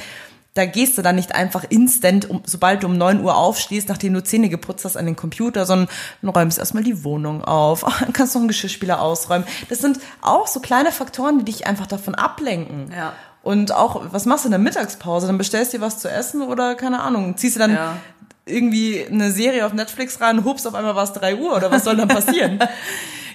Da 0.56 0.66
gehst 0.66 0.98
du 0.98 1.02
dann 1.02 1.16
nicht 1.16 1.34
einfach 1.34 1.64
instant, 1.70 2.30
um, 2.30 2.44
sobald 2.46 2.84
du 2.84 2.88
um 2.88 2.96
9 2.98 3.22
Uhr 3.24 3.36
aufstehst, 3.36 3.90
nachdem 3.90 4.14
du 4.14 4.24
Zähne 4.24 4.50
geputzt 4.50 4.86
hast, 4.86 4.96
an 4.98 5.06
den 5.08 5.16
Computer, 5.16 5.66
sondern 5.66 5.90
du 6.22 6.30
räumst 6.30 6.60
erstmal 6.60 6.84
die 6.84 7.04
Wohnung 7.04 7.44
auf, 7.44 7.82
dann 8.00 8.14
kannst 8.14 8.36
du 8.36 8.40
noch 8.40 8.44
einen 8.44 8.48
Geschirrspüler 8.50 9.02
ausräumen. 9.02 9.48
Das 9.70 9.80
sind 9.80 10.00
auch 10.22 10.46
so 10.48 10.60
kleine 10.60 10.92
Faktoren, 10.92 11.40
die 11.40 11.46
dich 11.46 11.66
einfach 11.66 11.88
davon 11.88 12.14
ablenken. 12.14 12.92
Ja. 12.96 13.14
Und 13.42 13.72
auch, 13.74 14.02
was 14.12 14.26
machst 14.26 14.46
du 14.46 14.48
in 14.48 14.52
der 14.52 14.60
Mittagspause? 14.60 15.26
Dann 15.28 15.38
bestellst 15.40 15.74
du 15.74 15.78
dir 15.80 15.84
was 15.84 16.00
zu 16.00 16.10
essen 16.10 16.44
oder 16.44 16.76
keine 16.76 17.02
Ahnung, 17.02 17.36
ziehst 17.36 17.56
du 17.56 17.60
dann 17.60 17.74
Ja. 17.74 17.98
irgendwie 18.46 19.04
eine 19.06 19.32
Serie 19.32 19.66
auf 19.66 19.74
Netflix 19.74 20.22
rein, 20.22 20.46
hups, 20.46 20.66
auf 20.68 20.76
einmal 20.76 20.96
war 20.96 21.04
es 21.04 21.14
3 21.14 21.36
Uhr 21.38 21.56
oder 21.56 21.72
was 21.72 21.84
soll 21.84 21.98
dann 21.98 22.08
passieren? 22.08 22.60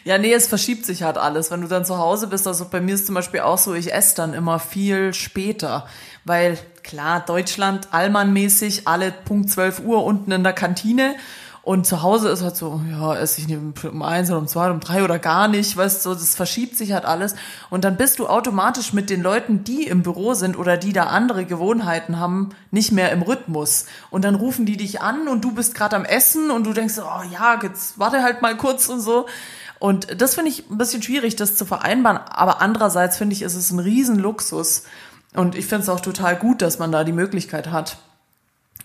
Ja, 0.04 0.16
nee, 0.16 0.32
es 0.32 0.46
verschiebt 0.46 0.86
sich 0.86 1.02
halt 1.02 1.18
alles. 1.18 1.50
Wenn 1.50 1.60
du 1.60 1.66
dann 1.68 1.84
zu 1.84 1.98
Hause 1.98 2.28
bist, 2.28 2.46
also 2.46 2.66
bei 2.70 2.80
mir 2.80 2.94
ist 2.94 3.04
zum 3.04 3.14
Beispiel 3.14 3.40
auch 3.40 3.58
so, 3.58 3.74
ich 3.74 3.92
esse 3.92 4.14
dann 4.16 4.32
immer 4.32 4.58
viel 4.58 5.12
später. 5.12 5.86
Weil, 6.24 6.56
klar, 6.88 7.20
Deutschland, 7.20 7.88
Allmann-mäßig, 7.92 8.88
alle 8.88 9.12
Punkt 9.12 9.50
12 9.50 9.80
Uhr 9.80 10.04
unten 10.04 10.32
in 10.32 10.42
der 10.42 10.54
Kantine. 10.54 11.14
Und 11.62 11.86
zu 11.86 12.00
Hause 12.00 12.30
ist 12.30 12.42
halt 12.42 12.56
so, 12.56 12.80
ja, 12.90 13.14
esse 13.14 13.42
ich 13.42 13.46
nicht 13.46 13.84
um 13.84 14.00
eins 14.00 14.30
oder 14.30 14.38
um 14.38 14.48
zwei 14.48 14.64
oder 14.64 14.72
um 14.72 14.80
drei 14.80 15.04
oder 15.04 15.18
gar 15.18 15.48
nicht, 15.48 15.76
weißt 15.76 16.06
du, 16.06 16.14
das 16.14 16.34
verschiebt 16.34 16.78
sich 16.78 16.92
halt 16.92 17.04
alles. 17.04 17.34
Und 17.68 17.84
dann 17.84 17.98
bist 17.98 18.18
du 18.18 18.26
automatisch 18.26 18.94
mit 18.94 19.10
den 19.10 19.20
Leuten, 19.20 19.64
die 19.64 19.86
im 19.86 20.02
Büro 20.02 20.32
sind 20.32 20.56
oder 20.56 20.78
die 20.78 20.94
da 20.94 21.04
andere 21.04 21.44
Gewohnheiten 21.44 22.18
haben, 22.18 22.50
nicht 22.70 22.90
mehr 22.90 23.12
im 23.12 23.20
Rhythmus. 23.20 23.84
Und 24.08 24.24
dann 24.24 24.34
rufen 24.34 24.64
die 24.64 24.78
dich 24.78 25.02
an 25.02 25.28
und 25.28 25.44
du 25.44 25.52
bist 25.52 25.74
gerade 25.74 25.94
am 25.94 26.06
Essen 26.06 26.50
und 26.50 26.64
du 26.64 26.72
denkst, 26.72 26.94
oh 27.00 27.22
ja, 27.30 27.58
jetzt 27.62 27.98
warte 27.98 28.22
halt 28.22 28.40
mal 28.40 28.56
kurz 28.56 28.88
und 28.88 29.00
so. 29.00 29.26
Und 29.78 30.20
das 30.20 30.34
finde 30.34 30.50
ich 30.50 30.70
ein 30.70 30.78
bisschen 30.78 31.02
schwierig, 31.02 31.36
das 31.36 31.54
zu 31.56 31.66
vereinbaren. 31.66 32.16
Aber 32.16 32.62
andererseits 32.62 33.18
finde 33.18 33.34
ich, 33.34 33.42
ist 33.42 33.54
es 33.54 33.70
ein 33.70 33.78
Riesenluxus. 33.78 34.84
Und 35.34 35.54
ich 35.54 35.66
finde 35.66 35.82
es 35.82 35.88
auch 35.88 36.00
total 36.00 36.36
gut, 36.36 36.62
dass 36.62 36.78
man 36.78 36.92
da 36.92 37.04
die 37.04 37.12
Möglichkeit 37.12 37.70
hat, 37.70 37.98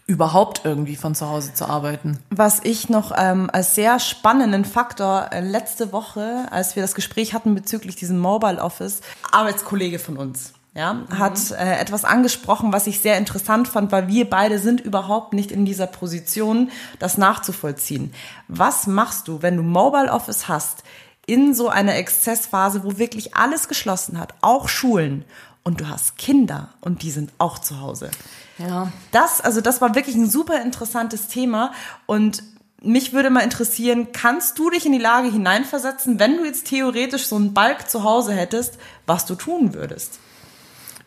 überhaupt 0.05 0.61
irgendwie 0.65 0.95
von 0.95 1.15
zu 1.15 1.29
Hause 1.29 1.53
zu 1.53 1.67
arbeiten. 1.67 2.19
Was 2.29 2.59
ich 2.63 2.89
noch 2.89 3.13
ähm, 3.17 3.49
als 3.51 3.75
sehr 3.75 3.99
spannenden 3.99 4.65
Faktor 4.65 5.29
äh, 5.31 5.39
letzte 5.39 5.93
Woche, 5.93 6.47
als 6.51 6.75
wir 6.75 6.83
das 6.83 6.95
Gespräch 6.95 7.33
hatten 7.33 7.55
bezüglich 7.55 7.95
diesem 7.95 8.19
Mobile 8.19 8.61
Office, 8.61 9.01
Arbeitskollege 9.31 9.99
von 9.99 10.17
uns, 10.17 10.53
ja, 10.75 11.03
hat 11.17 11.51
äh, 11.51 11.77
etwas 11.79 12.03
angesprochen, 12.03 12.73
was 12.73 12.87
ich 12.87 12.99
sehr 12.99 13.17
interessant 13.17 13.67
fand, 13.67 13.91
weil 13.91 14.07
wir 14.07 14.29
beide 14.29 14.59
sind 14.59 14.81
überhaupt 14.81 15.33
nicht 15.33 15.51
in 15.51 15.65
dieser 15.65 15.87
Position, 15.87 16.71
das 16.99 17.17
nachzuvollziehen. 17.17 18.13
Was 18.47 18.87
machst 18.87 19.27
du, 19.27 19.41
wenn 19.41 19.55
du 19.55 19.63
Mobile 19.63 20.11
Office 20.11 20.47
hast, 20.47 20.83
in 21.25 21.53
so 21.53 21.69
einer 21.69 21.95
Exzessphase, 21.95 22.83
wo 22.83 22.97
wirklich 22.97 23.35
alles 23.35 23.69
geschlossen 23.69 24.19
hat, 24.19 24.33
auch 24.41 24.67
Schulen, 24.67 25.23
und 25.63 25.81
du 25.81 25.87
hast 25.87 26.17
Kinder 26.17 26.69
und 26.81 27.03
die 27.03 27.11
sind 27.11 27.31
auch 27.37 27.59
zu 27.59 27.79
Hause? 27.79 28.11
Ja. 28.57 28.91
Das, 29.11 29.41
also 29.41 29.61
das 29.61 29.81
war 29.81 29.95
wirklich 29.95 30.15
ein 30.15 30.29
super 30.29 30.61
interessantes 30.61 31.27
Thema 31.27 31.71
und 32.05 32.43
mich 32.81 33.13
würde 33.13 33.29
mal 33.29 33.39
interessieren, 33.39 34.09
kannst 34.11 34.59
du 34.59 34.69
dich 34.69 34.85
in 34.85 34.91
die 34.91 34.97
Lage 34.97 35.31
hineinversetzen, 35.31 36.19
wenn 36.19 36.37
du 36.37 36.45
jetzt 36.45 36.67
theoretisch 36.67 37.27
so 37.27 37.37
einen 37.37 37.53
Balk 37.53 37.89
zu 37.89 38.03
Hause 38.03 38.33
hättest, 38.33 38.77
was 39.05 39.25
du 39.25 39.35
tun 39.35 39.73
würdest? 39.73 40.19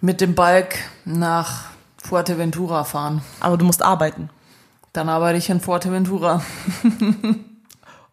Mit 0.01 0.21
dem 0.21 0.35
Balk 0.35 0.77
nach 1.05 1.67
Fuerteventura 1.99 2.85
fahren. 2.85 3.23
Aber 3.41 3.59
du 3.59 3.65
musst 3.65 3.83
arbeiten. 3.83 4.31
Dann 4.93 5.09
arbeite 5.11 5.39
ich 5.39 5.51
in 5.51 5.61
Fuerteventura. 5.61 6.43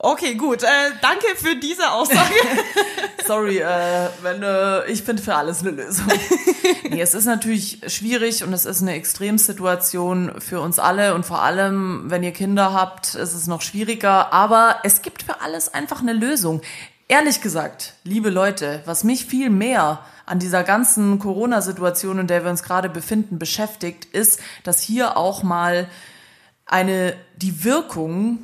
Okay, 0.06 0.36
gut. 0.36 0.64
Äh, 0.64 0.68
danke 1.02 1.28
für 1.38 1.56
diese 1.56 1.90
Aussage. 1.90 2.34
Sorry, 3.26 3.60
äh, 3.60 4.10
wenn 4.22 4.44
äh, 4.44 4.86
ich 4.92 5.02
finde 5.02 5.24
für 5.24 5.34
alles 5.34 5.62
eine 5.62 5.72
Lösung. 5.72 6.08
nee, 6.90 7.00
es 7.00 7.14
ist 7.14 7.24
natürlich 7.24 7.80
schwierig 7.88 8.44
und 8.44 8.52
es 8.52 8.66
ist 8.66 8.82
eine 8.82 8.96
Extremsituation 8.96 10.42
für 10.42 10.60
uns 10.60 10.78
alle 10.78 11.16
und 11.16 11.26
vor 11.26 11.42
allem, 11.42 12.04
wenn 12.08 12.22
ihr 12.22 12.34
Kinder 12.34 12.74
habt, 12.74 13.16
ist 13.16 13.34
es 13.34 13.48
noch 13.48 13.62
schwieriger. 13.62 14.34
Aber 14.34 14.76
es 14.84 15.04
gibt 15.04 15.24
für 15.24 15.40
alles 15.40 15.74
einfach 15.74 16.02
eine 16.02 16.12
Lösung. 16.12 16.62
Ehrlich 17.08 17.40
gesagt, 17.40 17.94
liebe 18.04 18.30
Leute, 18.30 18.82
was 18.84 19.06
mich 19.06 19.26
viel 19.26 19.50
mehr 19.50 20.04
an 20.26 20.38
dieser 20.38 20.66
ganzen 20.66 21.18
Corona-Situation, 21.18 22.20
in 22.20 22.28
der 22.28 22.44
wir 22.44 22.52
uns 22.52 22.64
gerade 22.64 22.90
befinden, 22.90 23.40
beschäftigt, 23.40 24.04
ist, 24.04 24.42
dass 24.66 24.82
hier 24.82 25.16
auch 25.16 25.44
mal 25.44 25.88
eine 26.66 27.16
die 27.38 27.64
Wirkung 27.64 28.40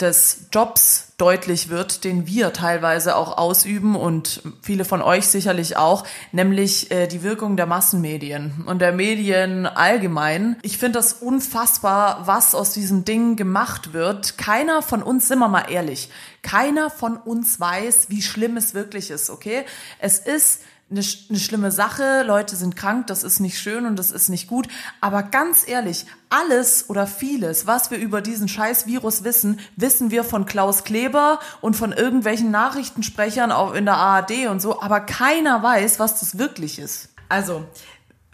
des 0.00 0.46
Jobs 0.52 1.12
deutlich 1.16 1.68
wird, 1.68 2.04
den 2.04 2.26
wir 2.26 2.52
teilweise 2.52 3.16
auch 3.16 3.38
ausüben 3.38 3.94
und 3.94 4.42
viele 4.62 4.84
von 4.84 5.00
euch 5.00 5.26
sicherlich 5.28 5.76
auch, 5.76 6.04
nämlich 6.32 6.90
äh, 6.90 7.06
die 7.06 7.22
Wirkung 7.22 7.56
der 7.56 7.66
Massenmedien 7.66 8.64
und 8.66 8.80
der 8.80 8.92
Medien 8.92 9.66
allgemein. 9.66 10.56
Ich 10.62 10.78
finde 10.78 10.98
das 10.98 11.12
unfassbar, 11.12 12.26
was 12.26 12.54
aus 12.54 12.72
diesem 12.72 13.04
Ding 13.04 13.36
gemacht 13.36 13.92
wird. 13.92 14.36
Keiner 14.38 14.82
von 14.82 15.02
uns, 15.02 15.28
sind 15.28 15.38
wir 15.38 15.48
mal 15.48 15.70
ehrlich, 15.70 16.10
keiner 16.42 16.90
von 16.90 17.16
uns 17.16 17.60
weiß, 17.60 18.06
wie 18.10 18.22
schlimm 18.22 18.56
es 18.56 18.74
wirklich 18.74 19.10
ist, 19.10 19.30
okay? 19.30 19.64
Es 19.98 20.18
ist 20.18 20.60
eine, 20.90 21.00
eine 21.00 21.38
schlimme 21.38 21.72
Sache, 21.72 22.22
Leute 22.26 22.56
sind 22.56 22.76
krank, 22.76 23.06
das 23.06 23.24
ist 23.24 23.40
nicht 23.40 23.58
schön 23.58 23.86
und 23.86 23.98
das 23.98 24.10
ist 24.10 24.28
nicht 24.28 24.48
gut. 24.48 24.68
Aber 25.00 25.22
ganz 25.22 25.66
ehrlich, 25.66 26.06
alles 26.28 26.88
oder 26.88 27.06
vieles, 27.06 27.66
was 27.66 27.90
wir 27.90 27.98
über 27.98 28.20
diesen 28.20 28.48
scheiß 28.48 28.86
Virus 28.86 29.24
wissen, 29.24 29.60
wissen 29.76 30.10
wir 30.10 30.24
von 30.24 30.46
Klaus 30.46 30.84
Kleber 30.84 31.40
und 31.60 31.74
von 31.74 31.92
irgendwelchen 31.92 32.50
Nachrichtensprechern 32.50 33.52
auch 33.52 33.74
in 33.74 33.86
der 33.86 33.96
ARD 33.96 34.48
und 34.48 34.60
so. 34.60 34.80
Aber 34.82 35.00
keiner 35.00 35.62
weiß, 35.62 35.98
was 35.98 36.20
das 36.20 36.38
wirklich 36.38 36.78
ist. 36.78 37.08
Also, 37.28 37.64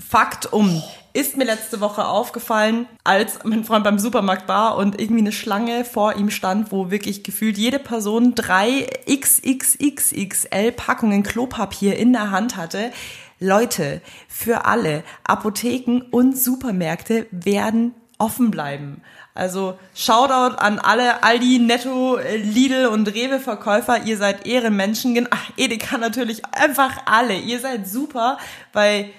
Fakt 0.01 0.53
um. 0.53 0.83
Ist 1.13 1.37
mir 1.37 1.45
letzte 1.45 1.81
Woche 1.81 2.07
aufgefallen, 2.07 2.87
als 3.03 3.41
mein 3.43 3.65
Freund 3.65 3.83
beim 3.83 3.99
Supermarkt 3.99 4.47
war 4.49 4.77
und 4.77 5.01
irgendwie 5.01 5.23
eine 5.23 5.33
Schlange 5.33 5.85
vor 5.85 6.15
ihm 6.15 6.31
stand, 6.31 6.71
wo 6.71 6.91
wirklich 6.91 7.25
gefühlt 7.25 7.59
jede 7.59 7.81
Person 7.81 8.37
drei 8.37 8.87
XXXXL 9.09 10.73
Packungen 10.73 11.25
Klopapier 11.25 11.97
in 11.97 12.13
der 12.13 12.31
Hand 12.31 12.57
hatte. 12.57 12.93
Leute, 13.41 14.03
für 14.29 14.67
alle 14.67 15.03
Apotheken 15.25 16.03
und 16.11 16.39
Supermärkte 16.39 17.27
werden 17.33 17.95
offen 18.19 18.53
bleiben. 18.53 19.03
Also 19.35 19.79
Shoutout 19.95 20.57
an 20.59 20.79
alle 20.79 21.23
Aldi, 21.25 21.59
Netto, 21.59 22.19
Lidl 22.19 22.87
und 22.87 23.09
Rewe 23.09 23.41
Verkäufer. 23.41 24.05
Ihr 24.05 24.19
seid 24.19 24.47
Ehrenmenschen. 24.47 25.27
Ach, 25.31 25.51
Edeka 25.57 25.99
natürlich 25.99 26.45
einfach 26.53 27.07
alle. 27.07 27.35
Ihr 27.35 27.59
seid 27.59 27.89
super, 27.89 28.39
weil 28.73 29.11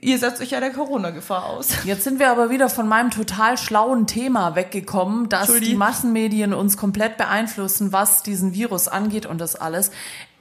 ihr 0.00 0.18
setzt 0.18 0.40
euch 0.40 0.50
ja 0.50 0.60
der 0.60 0.72
Corona-Gefahr 0.72 1.46
aus. 1.46 1.68
Jetzt 1.84 2.04
sind 2.04 2.18
wir 2.18 2.30
aber 2.30 2.50
wieder 2.50 2.68
von 2.68 2.88
meinem 2.88 3.10
total 3.10 3.56
schlauen 3.56 4.06
Thema 4.06 4.54
weggekommen, 4.54 5.28
dass 5.28 5.52
die 5.60 5.74
Massenmedien 5.74 6.52
uns 6.52 6.76
komplett 6.76 7.16
beeinflussen, 7.16 7.92
was 7.92 8.22
diesen 8.22 8.54
Virus 8.54 8.88
angeht 8.88 9.26
und 9.26 9.38
das 9.38 9.56
alles. 9.56 9.90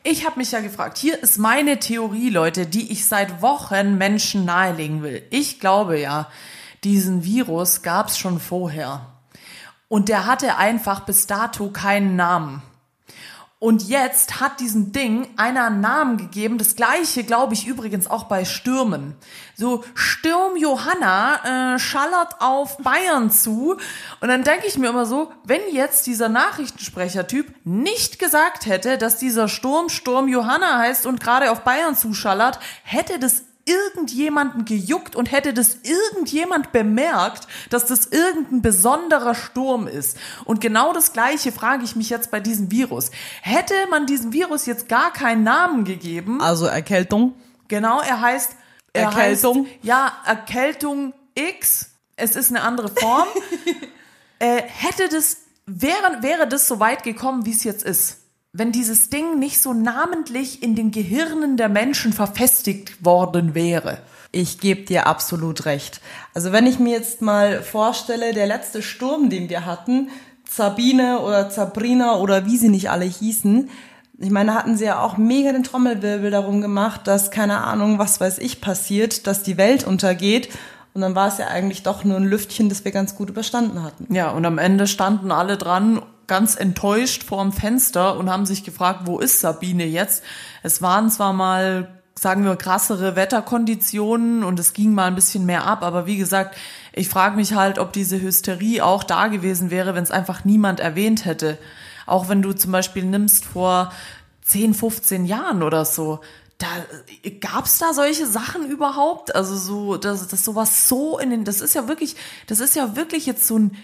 Ich 0.03 0.25
habe 0.25 0.39
mich 0.39 0.51
ja 0.51 0.61
gefragt, 0.61 0.97
hier 0.97 1.21
ist 1.21 1.37
meine 1.37 1.79
Theorie, 1.79 2.29
Leute, 2.29 2.65
die 2.65 2.91
ich 2.91 3.05
seit 3.07 3.41
Wochen 3.41 3.97
Menschen 3.97 4.45
nahelegen 4.45 5.03
will. 5.03 5.23
Ich 5.29 5.59
glaube 5.59 5.99
ja, 5.99 6.29
diesen 6.83 7.23
Virus 7.23 7.81
gab 7.81 8.07
es 8.07 8.17
schon 8.17 8.39
vorher. 8.39 9.05
Und 9.89 10.09
der 10.09 10.25
hatte 10.25 10.57
einfach 10.57 11.01
bis 11.01 11.27
dato 11.27 11.69
keinen 11.71 12.15
Namen. 12.15 12.61
Und 13.59 13.87
jetzt 13.87 14.39
hat 14.39 14.59
diesem 14.59 14.91
Ding 14.91 15.27
einer 15.35 15.65
einen 15.65 15.81
Namen 15.81 16.17
gegeben. 16.17 16.59
Das 16.59 16.75
gleiche 16.75 17.23
glaube 17.23 17.55
ich 17.55 17.65
übrigens 17.65 18.07
auch 18.07 18.25
bei 18.25 18.45
Stürmen. 18.45 19.15
So 19.55 19.83
Sturm 19.95 20.57
Johanna 20.57 21.73
äh, 21.73 21.79
schallert 21.79 22.39
auf 22.39 22.77
Bayern 22.77 23.31
zu. 23.31 23.75
Und 24.21 24.27
dann 24.27 24.43
denke 24.43 24.67
ich 24.67 24.77
mir 24.77 24.89
immer 24.89 25.07
so, 25.07 25.31
wenn 25.43 25.61
jetzt 25.71 26.05
dieser 26.05 26.29
Nachrichtensprechertyp 26.29 27.51
nicht 27.63 28.19
gesagt 28.19 28.67
hätte, 28.67 28.99
dass 28.99 29.17
dieser 29.17 29.47
Sturm 29.47 29.89
Sturm 29.89 30.27
Johanna 30.27 30.77
heißt 30.77 31.07
und 31.07 31.19
gerade 31.19 31.49
auf 31.49 31.61
Bayern 31.61 31.95
zuschallert, 31.95 32.59
hätte 32.83 33.17
das 33.17 33.46
irgendjemanden 33.67 34.65
gejuckt 34.65 35.15
und 35.15 35.31
hätte 35.31 35.53
das 35.53 35.79
irgendjemand 35.83 36.71
bemerkt, 36.71 37.47
dass 37.69 37.85
das 37.85 38.07
irgendein 38.07 38.61
besonderer 38.61 39.35
Sturm 39.35 39.87
ist. 39.87 40.17
Und 40.45 40.61
genau 40.61 40.93
das 40.93 41.13
Gleiche 41.13 41.51
frage 41.51 41.83
ich 41.83 41.95
mich 41.95 42.09
jetzt 42.09 42.31
bei 42.31 42.39
diesem 42.39 42.71
Virus. 42.71 43.11
Hätte 43.41 43.75
man 43.89 44.05
diesem 44.05 44.33
Virus 44.33 44.65
jetzt 44.65 44.89
gar 44.89 45.11
keinen 45.13 45.43
Namen 45.43 45.83
gegeben? 45.83 46.41
Also 46.41 46.65
Erkältung? 46.65 47.33
Genau, 47.67 47.99
er 48.01 48.21
heißt 48.21 48.55
er 48.93 49.03
Erkältung? 49.03 49.65
Heißt, 49.65 49.75
ja, 49.83 50.13
Erkältung 50.25 51.13
X. 51.35 51.91
Es 52.15 52.35
ist 52.35 52.49
eine 52.49 52.61
andere 52.61 52.89
Form. 52.89 53.27
äh, 54.39 54.63
hätte 54.63 55.09
das 55.09 55.37
wäre 55.65 56.21
wäre 56.21 56.47
das 56.47 56.67
so 56.67 56.79
weit 56.79 57.03
gekommen, 57.03 57.45
wie 57.45 57.51
es 57.51 57.63
jetzt 57.63 57.83
ist? 57.83 58.26
Wenn 58.57 58.71
dieses 58.71 59.09
Ding 59.09 59.37
nicht 59.37 59.61
so 59.61 59.73
namentlich 59.73 60.63
in 60.63 60.75
den 60.75 60.89
Gehirnen 60.91 61.57
der 61.57 61.69
Menschen 61.69 62.11
verfestigt 62.11 63.05
worden 63.05 63.53
wäre. 63.53 63.99
Ich 64.31 64.59
gebe 64.59 64.81
dir 64.81 65.05
absolut 65.05 65.65
recht. 65.65 66.01
Also 66.33 66.51
wenn 66.51 66.65
ich 66.65 66.79
mir 66.79 66.93
jetzt 66.93 67.21
mal 67.21 67.61
vorstelle, 67.61 68.33
der 68.33 68.47
letzte 68.47 68.81
Sturm, 68.81 69.29
den 69.29 69.49
wir 69.49 69.65
hatten, 69.65 70.09
Sabine 70.49 71.19
oder 71.19 71.51
Sabrina 71.51 72.17
oder 72.17 72.45
wie 72.45 72.57
sie 72.57 72.69
nicht 72.69 72.89
alle 72.89 73.05
hießen, 73.05 73.69
ich 74.19 74.31
meine, 74.31 74.51
da 74.51 74.57
hatten 74.57 74.75
sie 74.75 74.85
ja 74.85 75.01
auch 75.01 75.17
mega 75.17 75.51
den 75.51 75.63
Trommelwirbel 75.63 76.31
darum 76.31 76.61
gemacht, 76.61 77.01
dass 77.05 77.29
keine 77.29 77.63
Ahnung, 77.63 77.99
was 77.99 78.19
weiß 78.19 78.39
ich 78.39 78.61
passiert, 78.61 79.27
dass 79.27 79.43
die 79.43 79.57
Welt 79.57 79.85
untergeht. 79.85 80.49
Und 80.95 81.01
dann 81.01 81.13
war 81.13 81.27
es 81.27 81.37
ja 81.37 81.47
eigentlich 81.47 81.83
doch 81.83 82.03
nur 82.03 82.17
ein 82.17 82.23
Lüftchen, 82.23 82.69
das 82.69 82.83
wir 82.83 82.91
ganz 82.91 83.13
gut 83.13 83.29
überstanden 83.29 83.83
hatten. 83.83 84.11
Ja, 84.11 84.31
und 84.31 84.43
am 84.45 84.57
Ende 84.57 84.87
standen 84.87 85.31
alle 85.31 85.57
dran 85.57 86.01
ganz 86.27 86.55
enttäuscht 86.55 87.23
vorm 87.23 87.51
Fenster 87.51 88.17
und 88.17 88.29
haben 88.29 88.45
sich 88.45 88.63
gefragt, 88.63 89.01
wo 89.05 89.19
ist 89.19 89.39
Sabine 89.39 89.85
jetzt? 89.85 90.23
Es 90.61 90.81
waren 90.81 91.09
zwar 91.09 91.33
mal, 91.33 92.01
sagen 92.19 92.43
wir, 92.43 92.55
krassere 92.57 93.15
Wetterkonditionen 93.15 94.43
und 94.43 94.59
es 94.59 94.73
ging 94.73 94.93
mal 94.93 95.05
ein 95.05 95.15
bisschen 95.15 95.45
mehr 95.45 95.65
ab, 95.65 95.83
aber 95.83 96.05
wie 96.05 96.17
gesagt, 96.17 96.57
ich 96.93 97.09
frage 97.09 97.35
mich 97.35 97.53
halt, 97.53 97.79
ob 97.79 97.93
diese 97.93 98.21
Hysterie 98.21 98.81
auch 98.83 99.03
da 99.03 99.27
gewesen 99.27 99.71
wäre, 99.71 99.95
wenn 99.95 100.03
es 100.03 100.11
einfach 100.11 100.43
niemand 100.43 100.79
erwähnt 100.79 101.25
hätte. 101.25 101.57
Auch 102.05 102.27
wenn 102.27 102.41
du 102.41 102.53
zum 102.53 102.71
Beispiel 102.71 103.05
nimmst 103.05 103.45
vor 103.45 103.91
10, 104.43 104.73
15 104.73 105.25
Jahren 105.25 105.63
oder 105.63 105.85
so, 105.85 106.19
da 106.57 106.67
gab's 107.39 107.77
da 107.77 107.93
solche 107.93 108.25
Sachen 108.25 108.69
überhaupt? 108.69 109.35
Also 109.35 109.55
so, 109.55 109.97
dass 109.97 110.27
das 110.27 110.43
sowas 110.43 110.87
so 110.87 111.19
in 111.19 111.29
den, 111.29 111.43
das 111.45 111.61
ist 111.61 111.75
ja 111.75 111.87
wirklich, 111.87 112.15
das 112.47 112.59
ist 112.59 112.75
ja 112.75 112.95
wirklich 112.95 113.25
jetzt 113.27 113.45
so 113.45 113.59
ein 113.59 113.77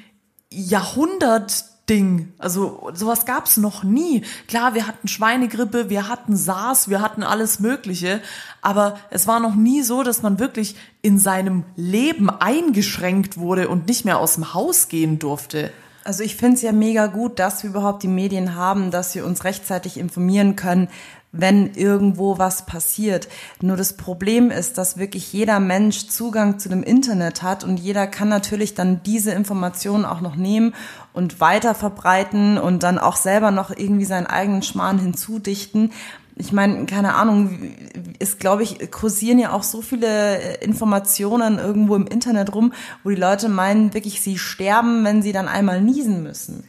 Jahrhundert 0.49 1.65
Ding. 1.89 2.32
Also 2.38 2.89
sowas 2.93 3.26
gab's 3.26 3.58
noch 3.58 3.84
nie. 3.84 4.24
Klar, 4.48 4.74
wir 4.74 4.88
hatten 4.88 5.08
Schweinegrippe, 5.08 5.89
wir 5.89 6.08
hatten 6.08 6.38
SARS, 6.38 6.89
wir 6.89 7.02
hatten 7.02 7.24
alles 7.24 7.60
Mögliche, 7.60 8.22
aber 8.62 8.98
es 9.10 9.28
war 9.28 9.41
noch 9.41 9.56
nie 9.56 9.82
so, 9.82 10.04
dass 10.04 10.22
man 10.22 10.39
wirklich 10.39 10.78
in 11.02 11.19
seinem 11.19 11.65
Leben 11.76 12.30
eingeschränkt 12.30 13.38
wurde 13.38 13.67
und 13.67 13.88
nicht 13.88 14.06
mehr 14.06 14.19
aus 14.19 14.36
dem 14.36 14.54
Haus 14.54 14.88
gehen 14.88 15.19
durfte. 15.19 15.72
Also 16.06 16.24
ich 16.24 16.36
finde 16.36 16.56
es 16.56 16.62
ja 16.62 16.72
mega 16.72 17.08
gut, 17.08 17.39
dass 17.39 17.63
wir 17.63 17.69
überhaupt 17.69 18.04
die 18.04 18.08
Medien 18.08 18.56
haben, 18.56 18.91
dass 18.91 19.15
wir 19.15 19.26
uns 19.26 19.43
rechtzeitig 19.43 19.98
informieren 19.98 20.56
können, 20.56 20.89
wenn 21.34 21.74
irgendwo 21.74 22.38
was 22.38 22.65
passiert. 22.65 23.28
Nur 23.60 23.76
das 23.76 23.98
Problem 23.98 24.52
ist, 24.52 24.78
dass 24.78 24.98
wirklich 24.98 25.34
jeder 25.34 25.60
Mensch 25.60 26.08
Zugang 26.08 26.60
zu 26.60 26.69
dem 26.69 26.84
Internet 26.84 27.41
hat 27.41 27.63
und 27.63 27.78
jeder 27.78 28.06
kann 28.08 28.30
natürlich 28.30 28.76
dann 28.76 29.02
diese 29.04 29.32
Informationen 29.32 30.06
auch 30.06 30.22
noch 30.22 30.36
nehmen 30.36 30.74
und 31.12 31.41
weiter 31.41 31.74
verbreiten 31.74 32.60
und 32.60 32.84
dann 32.84 33.00
auch 33.00 33.15
selber 33.15 33.50
noch 33.50 33.72
irgendwie 33.76 34.06
seinen 34.06 34.28
eigenen 34.28 34.62
Schmarrn 34.62 35.00
hinzudichten. 35.00 35.91
Ich 36.36 36.52
meine, 36.52 36.86
keine 36.86 37.15
Ahnung, 37.15 37.74
ist, 38.19 38.39
glaube 38.39 38.63
ich, 38.63 38.91
kursieren 38.91 39.39
ja 39.39 39.54
auch 39.54 39.63
so 39.63 39.82
viele 39.82 40.58
Informationen 40.58 41.58
irgendwo 41.58 41.96
im 41.96 42.08
Internet 42.08 42.54
rum, 42.56 42.74
wo 43.04 43.10
die 43.10 43.15
Leute 43.15 43.50
meinen, 43.50 43.93
wirklich, 43.93 44.22
sie 44.22 44.38
sterben, 44.38 45.04
wenn 45.04 45.22
sie 45.22 45.32
dann 45.32 45.48
einmal 45.48 45.82
niesen 45.82 46.24
müssen. 46.24 46.63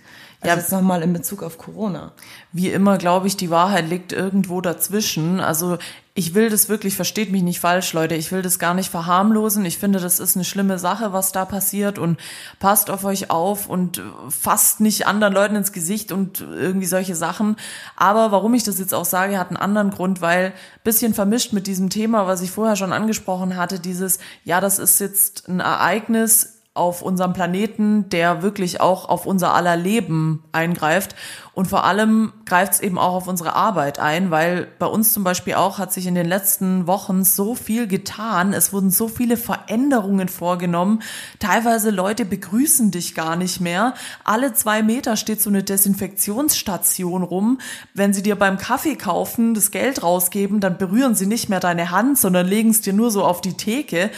Also 0.44 0.56
ja, 0.56 0.60
jetzt 0.60 0.72
nochmal 0.72 1.02
in 1.02 1.12
Bezug 1.14 1.42
auf 1.42 1.56
Corona. 1.56 2.12
Wie 2.52 2.70
immer, 2.70 2.98
glaube 2.98 3.26
ich, 3.26 3.36
die 3.36 3.48
Wahrheit 3.48 3.88
liegt 3.88 4.12
irgendwo 4.12 4.60
dazwischen. 4.60 5.40
Also 5.40 5.78
ich 6.12 6.34
will 6.34 6.50
das 6.50 6.68
wirklich, 6.68 6.96
versteht 6.96 7.32
mich 7.32 7.42
nicht 7.42 7.60
falsch, 7.60 7.94
Leute, 7.94 8.14
ich 8.14 8.30
will 8.30 8.42
das 8.42 8.58
gar 8.58 8.74
nicht 8.74 8.90
verharmlosen. 8.90 9.64
Ich 9.64 9.78
finde, 9.78 10.00
das 10.00 10.20
ist 10.20 10.36
eine 10.36 10.44
schlimme 10.44 10.78
Sache, 10.78 11.14
was 11.14 11.32
da 11.32 11.46
passiert 11.46 11.98
und 11.98 12.20
passt 12.60 12.90
auf 12.90 13.04
euch 13.04 13.30
auf 13.30 13.70
und 13.70 14.02
fasst 14.28 14.80
nicht 14.80 15.06
anderen 15.06 15.32
Leuten 15.32 15.56
ins 15.56 15.72
Gesicht 15.72 16.12
und 16.12 16.42
irgendwie 16.42 16.86
solche 16.86 17.16
Sachen. 17.16 17.56
Aber 17.96 18.30
warum 18.30 18.52
ich 18.52 18.64
das 18.64 18.78
jetzt 18.78 18.92
auch 18.92 19.06
sage, 19.06 19.38
hat 19.38 19.48
einen 19.48 19.56
anderen 19.56 19.90
Grund, 19.90 20.20
weil 20.20 20.52
bisschen 20.84 21.14
vermischt 21.14 21.54
mit 21.54 21.66
diesem 21.66 21.88
Thema, 21.88 22.26
was 22.26 22.42
ich 22.42 22.50
vorher 22.50 22.76
schon 22.76 22.92
angesprochen 22.92 23.56
hatte, 23.56 23.80
dieses, 23.80 24.18
ja, 24.44 24.60
das 24.60 24.78
ist 24.78 25.00
jetzt 25.00 25.48
ein 25.48 25.60
Ereignis, 25.60 26.53
auf 26.76 27.02
unserem 27.02 27.32
Planeten, 27.32 28.08
der 28.08 28.42
wirklich 28.42 28.80
auch 28.80 29.08
auf 29.08 29.26
unser 29.26 29.54
aller 29.54 29.76
Leben 29.76 30.42
eingreift. 30.50 31.14
Und 31.52 31.68
vor 31.68 31.84
allem 31.84 32.32
greift 32.46 32.72
es 32.72 32.80
eben 32.80 32.98
auch 32.98 33.14
auf 33.14 33.28
unsere 33.28 33.54
Arbeit 33.54 34.00
ein, 34.00 34.32
weil 34.32 34.66
bei 34.80 34.86
uns 34.86 35.12
zum 35.12 35.22
Beispiel 35.22 35.54
auch 35.54 35.78
hat 35.78 35.92
sich 35.92 36.08
in 36.08 36.16
den 36.16 36.26
letzten 36.26 36.88
Wochen 36.88 37.22
so 37.22 37.54
viel 37.54 37.86
getan. 37.86 38.52
Es 38.52 38.72
wurden 38.72 38.90
so 38.90 39.06
viele 39.06 39.36
Veränderungen 39.36 40.28
vorgenommen. 40.28 41.00
Teilweise 41.38 41.90
Leute 41.90 42.24
begrüßen 42.24 42.90
dich 42.90 43.14
gar 43.14 43.36
nicht 43.36 43.60
mehr. 43.60 43.94
Alle 44.24 44.52
zwei 44.52 44.82
Meter 44.82 45.16
steht 45.16 45.40
so 45.40 45.50
eine 45.50 45.62
Desinfektionsstation 45.62 47.22
rum. 47.22 47.58
Wenn 47.94 48.12
sie 48.12 48.22
dir 48.24 48.34
beim 48.34 48.58
Kaffee 48.58 48.96
kaufen, 48.96 49.54
das 49.54 49.70
Geld 49.70 50.02
rausgeben, 50.02 50.58
dann 50.58 50.76
berühren 50.76 51.14
sie 51.14 51.26
nicht 51.26 51.48
mehr 51.48 51.60
deine 51.60 51.92
Hand, 51.92 52.18
sondern 52.18 52.48
legen 52.48 52.70
es 52.70 52.80
dir 52.80 52.94
nur 52.94 53.12
so 53.12 53.24
auf 53.24 53.40
die 53.40 53.56
Theke 53.56 54.10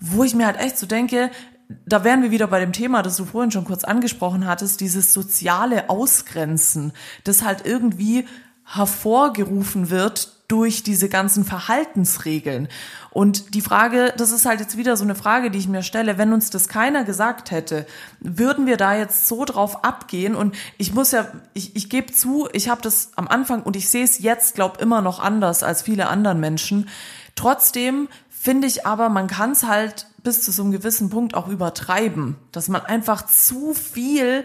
wo 0.00 0.24
ich 0.24 0.34
mir 0.34 0.46
halt 0.46 0.60
echt 0.60 0.78
so 0.78 0.86
denke, 0.86 1.30
da 1.68 2.04
wären 2.04 2.22
wir 2.22 2.30
wieder 2.30 2.46
bei 2.46 2.60
dem 2.60 2.72
Thema, 2.72 3.02
das 3.02 3.16
du 3.16 3.24
vorhin 3.24 3.50
schon 3.50 3.64
kurz 3.64 3.84
angesprochen 3.84 4.46
hattest, 4.46 4.80
dieses 4.80 5.12
soziale 5.12 5.90
Ausgrenzen, 5.90 6.92
das 7.24 7.42
halt 7.42 7.66
irgendwie 7.66 8.26
hervorgerufen 8.64 9.90
wird 9.90 10.36
durch 10.48 10.84
diese 10.84 11.08
ganzen 11.08 11.44
Verhaltensregeln. 11.44 12.68
Und 13.10 13.54
die 13.54 13.60
Frage, 13.60 14.12
das 14.16 14.30
ist 14.30 14.46
halt 14.46 14.60
jetzt 14.60 14.76
wieder 14.76 14.96
so 14.96 15.02
eine 15.02 15.16
Frage, 15.16 15.50
die 15.50 15.58
ich 15.58 15.68
mir 15.68 15.82
stelle, 15.82 16.18
wenn 16.18 16.32
uns 16.32 16.50
das 16.50 16.68
keiner 16.68 17.02
gesagt 17.02 17.50
hätte, 17.50 17.86
würden 18.20 18.66
wir 18.66 18.76
da 18.76 18.94
jetzt 18.94 19.26
so 19.26 19.44
drauf 19.44 19.84
abgehen? 19.84 20.36
Und 20.36 20.54
ich 20.78 20.94
muss 20.94 21.10
ja, 21.10 21.26
ich, 21.52 21.74
ich 21.74 21.90
gebe 21.90 22.12
zu, 22.12 22.48
ich 22.52 22.68
habe 22.68 22.82
das 22.82 23.10
am 23.16 23.26
Anfang 23.26 23.62
und 23.62 23.74
ich 23.74 23.88
sehe 23.88 24.04
es 24.04 24.20
jetzt, 24.20 24.54
glaub 24.54 24.80
immer 24.80 25.00
noch 25.00 25.18
anders 25.18 25.64
als 25.64 25.82
viele 25.82 26.08
anderen 26.08 26.38
Menschen. 26.38 26.88
Trotzdem 27.34 28.08
finde 28.30 28.68
ich 28.68 28.86
aber, 28.86 29.08
man 29.08 29.26
kann 29.26 29.50
es 29.50 29.64
halt 29.64 30.06
bis 30.26 30.42
zu 30.42 30.50
so 30.50 30.64
einem 30.64 30.72
gewissen 30.72 31.08
Punkt 31.08 31.34
auch 31.34 31.46
übertreiben, 31.46 32.34
dass 32.50 32.68
man 32.68 32.84
einfach 32.84 33.26
zu 33.26 33.74
viel 33.74 34.44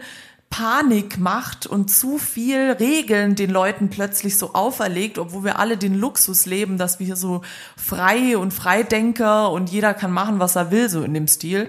Panik 0.52 1.18
macht 1.18 1.66
und 1.66 1.90
zu 1.90 2.20
viel 2.20 2.74
Regeln 2.74 3.34
den 3.36 3.50
Leuten 3.50 3.90
plötzlich 3.90 4.38
so 4.38 4.54
auferlegt, 4.54 5.18
obwohl 5.18 5.44
wir 5.44 5.58
alle 5.58 5.78
den 5.78 5.96
Luxus 5.96 6.46
leben, 6.46 6.78
dass 6.78 7.00
wir 7.00 7.16
so 7.16 7.42
frei 7.76 8.38
und 8.38 8.54
Freidenker 8.54 9.50
und 9.50 9.72
jeder 9.72 9.96
kann 9.96 10.12
machen, 10.12 10.40
was 10.40 10.56
er 10.56 10.70
will, 10.70 10.88
so 10.88 11.02
in 11.02 11.16
dem 11.16 11.28
Stil. 11.28 11.68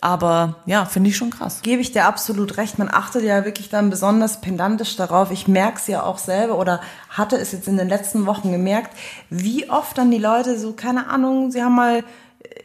Aber 0.00 0.56
ja, 0.66 0.84
finde 0.86 1.10
ich 1.10 1.16
schon 1.16 1.30
krass. 1.30 1.60
Gebe 1.62 1.80
ich 1.80 1.92
dir 1.92 2.06
absolut 2.06 2.56
recht. 2.56 2.80
Man 2.80 2.90
achtet 2.90 3.22
ja 3.22 3.44
wirklich 3.44 3.68
dann 3.68 3.90
besonders 3.90 4.40
pendantisch 4.40 4.96
darauf. 4.96 5.30
Ich 5.30 5.46
merke 5.46 5.78
es 5.78 5.86
ja 5.86 6.02
auch 6.02 6.18
selber 6.18 6.58
oder 6.58 6.80
hatte 7.10 7.36
es 7.36 7.52
jetzt 7.52 7.68
in 7.68 7.76
den 7.76 7.88
letzten 7.88 8.26
Wochen 8.26 8.50
gemerkt, 8.50 8.90
wie 9.30 9.70
oft 9.70 9.96
dann 9.96 10.10
die 10.10 10.18
Leute 10.18 10.58
so, 10.58 10.72
keine 10.72 11.06
Ahnung, 11.08 11.52
sie 11.52 11.62
haben 11.62 11.76
mal 11.76 12.02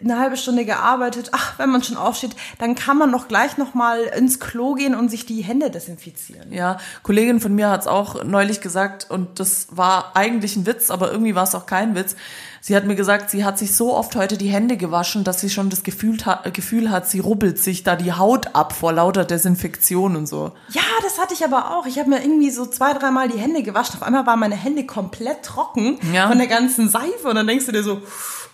eine 0.04 0.20
halbe 0.20 0.38
Stunde 0.38 0.66
gearbeitet, 0.66 1.30
ach, 1.34 1.58
wenn 1.60 1.70
man 1.70 1.84
schon 1.84 1.98
aufsteht, 1.98 2.36
dann 2.60 2.76
kann 2.76 2.98
man 2.98 3.12
doch 3.12 3.28
gleich 3.28 3.58
noch 3.58 3.74
mal 3.74 4.00
ins 4.02 4.40
Klo 4.40 4.74
gehen 4.74 4.96
und 4.96 5.10
sich 5.10 5.26
die 5.26 5.42
Hände 5.42 5.70
desinfizieren. 5.70 6.52
Ja, 6.52 6.78
Kollegin 7.04 7.40
von 7.40 7.54
mir 7.54 7.70
hat 7.70 7.82
es 7.82 7.88
auch 7.88 8.24
neulich 8.24 8.62
gesagt 8.62 9.08
und 9.10 9.40
das 9.40 9.68
war 9.72 10.12
eigentlich 10.16 10.56
ein 10.56 10.66
Witz, 10.66 10.90
aber 10.92 11.12
irgendwie 11.12 11.36
war 11.36 11.44
es 11.44 11.56
auch 11.56 11.66
kein 11.66 11.96
Witz. 11.96 12.16
Sie 12.64 12.76
hat 12.76 12.86
mir 12.86 12.96
gesagt, 12.96 13.32
sie 13.32 13.44
hat 13.44 13.58
sich 13.58 13.76
so 13.76 13.96
oft 13.96 14.16
heute 14.16 14.38
die 14.38 14.50
Hände 14.50 14.78
gewaschen, 14.78 15.24
dass 15.24 15.42
sie 15.42 15.50
schon 15.50 15.72
das 15.72 15.82
Gefühl, 15.82 16.24
hat, 16.26 16.54
Gefühl 16.54 16.92
hat, 16.92 17.10
sie 17.10 17.20
rubbelt 17.20 17.58
sich 17.58 17.82
da 17.84 17.96
die 17.96 18.14
Haut 18.14 18.54
ab 18.56 18.74
vor 18.74 18.94
lauter 18.94 19.26
Desinfektion 19.26 20.16
und 20.16 20.28
so. 20.28 20.52
Ja, 20.70 20.82
das 21.02 21.18
hatte 21.20 21.34
ich 21.34 21.44
aber 21.44 21.76
auch. 21.76 21.88
Ich 21.88 21.98
habe 21.98 22.10
mir 22.10 22.22
irgendwie 22.22 22.52
so 22.52 22.68
zwei, 22.68 22.94
dreimal 22.94 23.30
die 23.30 23.40
Hände 23.40 23.64
gewaschen. 23.64 23.96
Auf 23.96 24.04
einmal 24.04 24.28
waren 24.28 24.40
meine 24.40 24.56
Hände 24.56 24.86
komplett 24.86 25.42
trocken 25.44 25.98
Ja. 26.14 26.28
von 26.28 26.38
der 26.38 26.46
ganzen 26.46 26.88
Seife 26.88 27.28
und 27.30 27.36
dann 27.36 27.48
denkst 27.48 27.66
du 27.66 27.72
dir 27.72 27.82
so, 27.84 28.00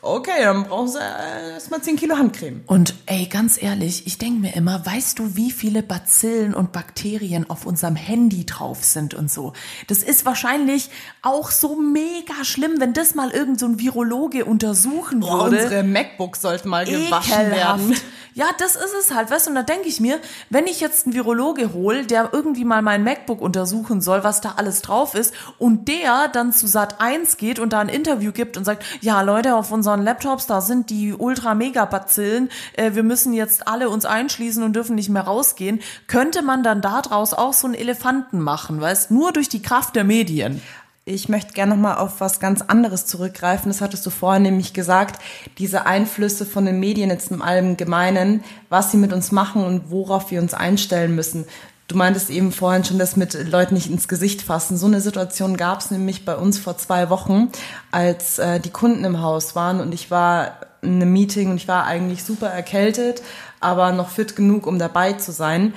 okay, 0.01 0.43
dann 0.43 0.63
brauchst 0.63 0.95
du 0.95 0.99
äh, 0.99 1.53
erstmal 1.53 1.81
10 1.81 1.95
Kilo 1.95 2.17
Handcreme. 2.17 2.61
Und 2.67 2.95
ey, 3.05 3.25
ganz 3.25 3.61
ehrlich, 3.61 4.07
ich 4.07 4.17
denke 4.17 4.39
mir 4.39 4.55
immer, 4.55 4.85
weißt 4.85 5.19
du, 5.19 5.35
wie 5.35 5.51
viele 5.51 5.83
Bazillen 5.83 6.53
und 6.53 6.71
Bakterien 6.71 7.49
auf 7.49 7.65
unserem 7.65 7.95
Handy 7.95 8.45
drauf 8.45 8.83
sind 8.83 9.13
und 9.13 9.31
so? 9.31 9.53
Das 9.87 10.03
ist 10.03 10.25
wahrscheinlich 10.25 10.89
auch 11.21 11.51
so 11.51 11.79
mega 11.79 12.43
schlimm, 12.43 12.79
wenn 12.79 12.93
das 12.93 13.15
mal 13.15 13.31
irgend 13.31 13.59
so 13.59 13.65
ein 13.65 13.79
Virologe 13.79 14.45
untersuchen 14.45 15.23
würde. 15.23 15.57
unsere 15.57 15.83
MacBooks 15.83 16.41
sollten 16.41 16.69
mal 16.69 16.85
gewaschen 16.85 17.51
werden. 17.51 17.95
Ja, 18.37 18.45
das 18.59 18.75
ist 18.75 18.93
es 18.93 19.15
halt, 19.15 19.31
weißt 19.31 19.47
du, 19.47 19.49
und 19.49 19.55
da 19.55 19.63
denke 19.63 19.87
ich 19.87 19.99
mir, 19.99 20.19
wenn 20.51 20.67
ich 20.67 20.79
jetzt 20.79 21.07
einen 21.07 21.15
Virologe 21.15 21.73
hole, 21.73 22.05
der 22.05 22.29
irgendwie 22.33 22.65
mal 22.65 22.83
mein 22.83 23.03
MacBook 23.03 23.41
untersuchen 23.41 23.99
soll, 23.99 24.23
was 24.23 24.41
da 24.41 24.53
alles 24.57 24.83
drauf 24.83 25.15
ist, 25.15 25.33
und 25.57 25.87
der 25.87 26.27
dann 26.27 26.53
zu 26.53 26.67
Sat 26.67 27.01
1 27.01 27.37
geht 27.37 27.57
und 27.57 27.73
da 27.73 27.79
ein 27.79 27.89
Interview 27.89 28.31
gibt 28.31 28.55
und 28.55 28.63
sagt, 28.63 28.85
ja 29.01 29.23
Leute, 29.23 29.55
auf 29.55 29.71
unseren 29.71 30.03
Laptops, 30.03 30.45
da 30.45 30.61
sind 30.61 30.91
die 30.91 31.15
Ultra-Mega-Bazillen, 31.15 32.51
äh, 32.73 32.93
wir 32.93 33.01
müssen 33.01 33.33
jetzt 33.33 33.67
alle 33.67 33.89
uns 33.89 34.05
einschließen 34.05 34.61
und 34.61 34.75
dürfen 34.75 34.93
nicht 34.93 35.09
mehr 35.09 35.23
rausgehen, 35.23 35.79
könnte 36.05 36.43
man 36.43 36.61
dann 36.61 36.81
daraus 36.81 37.33
auch 37.33 37.53
so 37.53 37.65
einen 37.65 37.73
Elefanten 37.73 38.39
machen, 38.39 38.79
weißt, 38.79 39.09
nur 39.09 39.31
durch 39.31 39.49
die 39.49 39.63
Kraft 39.63 39.95
der 39.95 40.03
Medien. 40.03 40.61
Ich 41.09 41.29
möchte 41.29 41.53
gerne 41.53 41.73
noch 41.73 41.81
mal 41.81 41.95
auf 41.95 42.19
was 42.19 42.41
ganz 42.41 42.61
anderes 42.61 43.05
zurückgreifen. 43.05 43.71
Das 43.71 43.79
hattest 43.79 44.05
du 44.05 44.09
vorhin 44.09 44.43
nämlich 44.43 44.73
gesagt. 44.73 45.21
Diese 45.57 45.85
Einflüsse 45.85 46.45
von 46.45 46.65
den 46.65 46.81
Medien 46.81 47.09
jetzt 47.09 47.31
im 47.31 47.41
Allgemeinen, 47.41 48.43
was 48.67 48.91
sie 48.91 48.97
mit 48.97 49.13
uns 49.13 49.31
machen 49.31 49.63
und 49.63 49.89
worauf 49.89 50.31
wir 50.31 50.41
uns 50.41 50.53
einstellen 50.53 51.15
müssen. 51.15 51.45
Du 51.87 51.95
meintest 51.95 52.29
eben 52.29 52.51
vorhin 52.51 52.83
schon, 52.83 52.99
das 52.99 53.15
mit 53.15 53.35
Leuten 53.49 53.75
nicht 53.75 53.89
ins 53.89 54.09
Gesicht 54.09 54.41
fassen. 54.41 54.75
So 54.75 54.85
eine 54.85 54.99
Situation 54.99 55.55
gab 55.55 55.79
es 55.79 55.91
nämlich 55.91 56.25
bei 56.25 56.35
uns 56.35 56.59
vor 56.59 56.77
zwei 56.77 57.09
Wochen, 57.09 57.53
als 57.89 58.37
äh, 58.37 58.59
die 58.59 58.71
Kunden 58.71 59.05
im 59.05 59.21
Haus 59.21 59.55
waren 59.55 59.79
und 59.79 59.93
ich 59.93 60.11
war 60.11 60.57
in 60.81 60.95
einem 60.95 61.13
Meeting 61.13 61.51
und 61.51 61.55
ich 61.55 61.69
war 61.69 61.85
eigentlich 61.85 62.25
super 62.25 62.47
erkältet, 62.47 63.21
aber 63.61 63.93
noch 63.93 64.09
fit 64.09 64.35
genug, 64.35 64.67
um 64.67 64.77
dabei 64.77 65.13
zu 65.13 65.31
sein. 65.31 65.73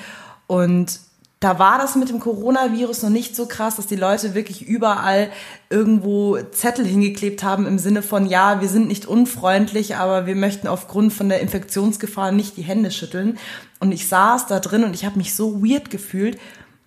Und 0.48 0.98
da 1.40 1.59
war 1.59 1.79
das 1.79 1.96
mit 1.96 2.11
dem 2.11 2.20
Coronavirus 2.20 3.03
noch 3.03 3.11
nicht 3.11 3.35
so 3.35 3.46
krass, 3.46 3.76
dass 3.76 3.87
die 3.87 3.96
Leute 3.96 4.35
wirklich 4.35 4.61
überall 4.61 5.31
irgendwo 5.70 6.37
Zettel 6.37 6.85
hingeklebt 6.85 7.42
haben 7.42 7.66
im 7.66 7.79
Sinne 7.79 8.03
von, 8.03 8.26
ja, 8.26 8.61
wir 8.61 8.68
sind 8.68 8.88
nicht 8.88 9.07
unfreundlich, 9.07 9.96
aber 9.96 10.26
wir 10.26 10.37
möchten 10.37 10.68
aufgrund 10.68 11.14
von 11.14 11.31
der 11.31 11.40
Infektionsgefahr 11.40 12.31
nicht 12.31 12.59
die 12.59 12.62
Hände 12.62 12.90
schütteln. 12.90 13.38
Und 13.79 13.90
ich 13.92 14.07
saß 14.07 14.48
da 14.48 14.61
drin 14.61 14.85
und 14.85 14.94
ich 14.94 15.07
habe 15.07 15.16
mich 15.16 15.35
so 15.35 15.62
weird 15.64 15.88
gefühlt, 15.88 16.38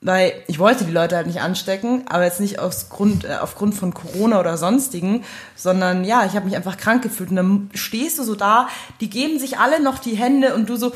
weil 0.02 0.34
ich 0.48 0.60
wollte 0.60 0.86
die 0.86 0.92
Leute 0.92 1.16
halt 1.16 1.26
nicht 1.26 1.42
anstecken, 1.42 2.04
aber 2.08 2.26
jetzt 2.26 2.39
nicht 2.39 2.60
aus 2.60 2.89
Grund, 2.89 3.26
äh, 3.26 3.38
aufgrund 3.42 3.74
von 3.74 3.96
Corona 3.96 4.39
oder 4.39 4.58
sonstigen, 4.58 5.24
sondern 5.56 6.04
ja, 6.04 6.26
ich 6.28 6.36
habe 6.36 6.46
mich 6.46 6.56
einfach 6.56 6.78
krank 6.78 7.02
gefühlt. 7.02 7.32
Und 7.32 7.38
dann 7.38 7.72
stehst 7.74 8.20
du 8.20 8.24
so 8.24 8.36
da, 8.36 8.68
die 9.02 9.10
geben 9.10 9.39
sich 9.39 9.58
alle 9.58 9.82
noch 9.82 9.98
die 9.98 10.16
Hände 10.16 10.54
und 10.54 10.70
du 10.70 10.76
so, 10.76 10.92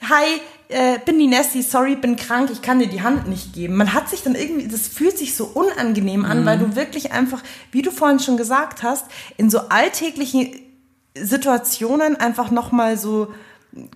hi, 0.00 0.40
äh, 0.68 0.98
bin 1.04 1.18
die 1.18 1.26
Nessie, 1.26 1.62
sorry, 1.62 1.96
bin 1.96 2.16
krank, 2.16 2.50
ich 2.52 2.62
kann 2.62 2.78
dir 2.78 2.88
die 2.88 3.02
Hand 3.02 3.26
nicht 3.28 3.54
geben. 3.54 3.76
Man 3.76 3.94
hat 3.94 4.08
sich 4.08 4.22
dann 4.22 4.34
irgendwie, 4.34 4.68
das 4.68 4.86
fühlt 4.88 5.16
sich 5.16 5.34
so 5.34 5.46
unangenehm 5.46 6.24
an, 6.24 6.44
weil 6.44 6.58
du 6.58 6.76
wirklich 6.76 7.12
einfach, 7.12 7.42
wie 7.72 7.82
du 7.82 7.90
vorhin 7.90 8.20
schon 8.20 8.36
gesagt 8.36 8.82
hast, 8.82 9.06
in 9.36 9.48
so 9.50 9.60
alltäglichen 9.70 10.50
Situationen 11.14 12.16
einfach 12.16 12.50
nochmal 12.50 12.96
so 12.98 13.32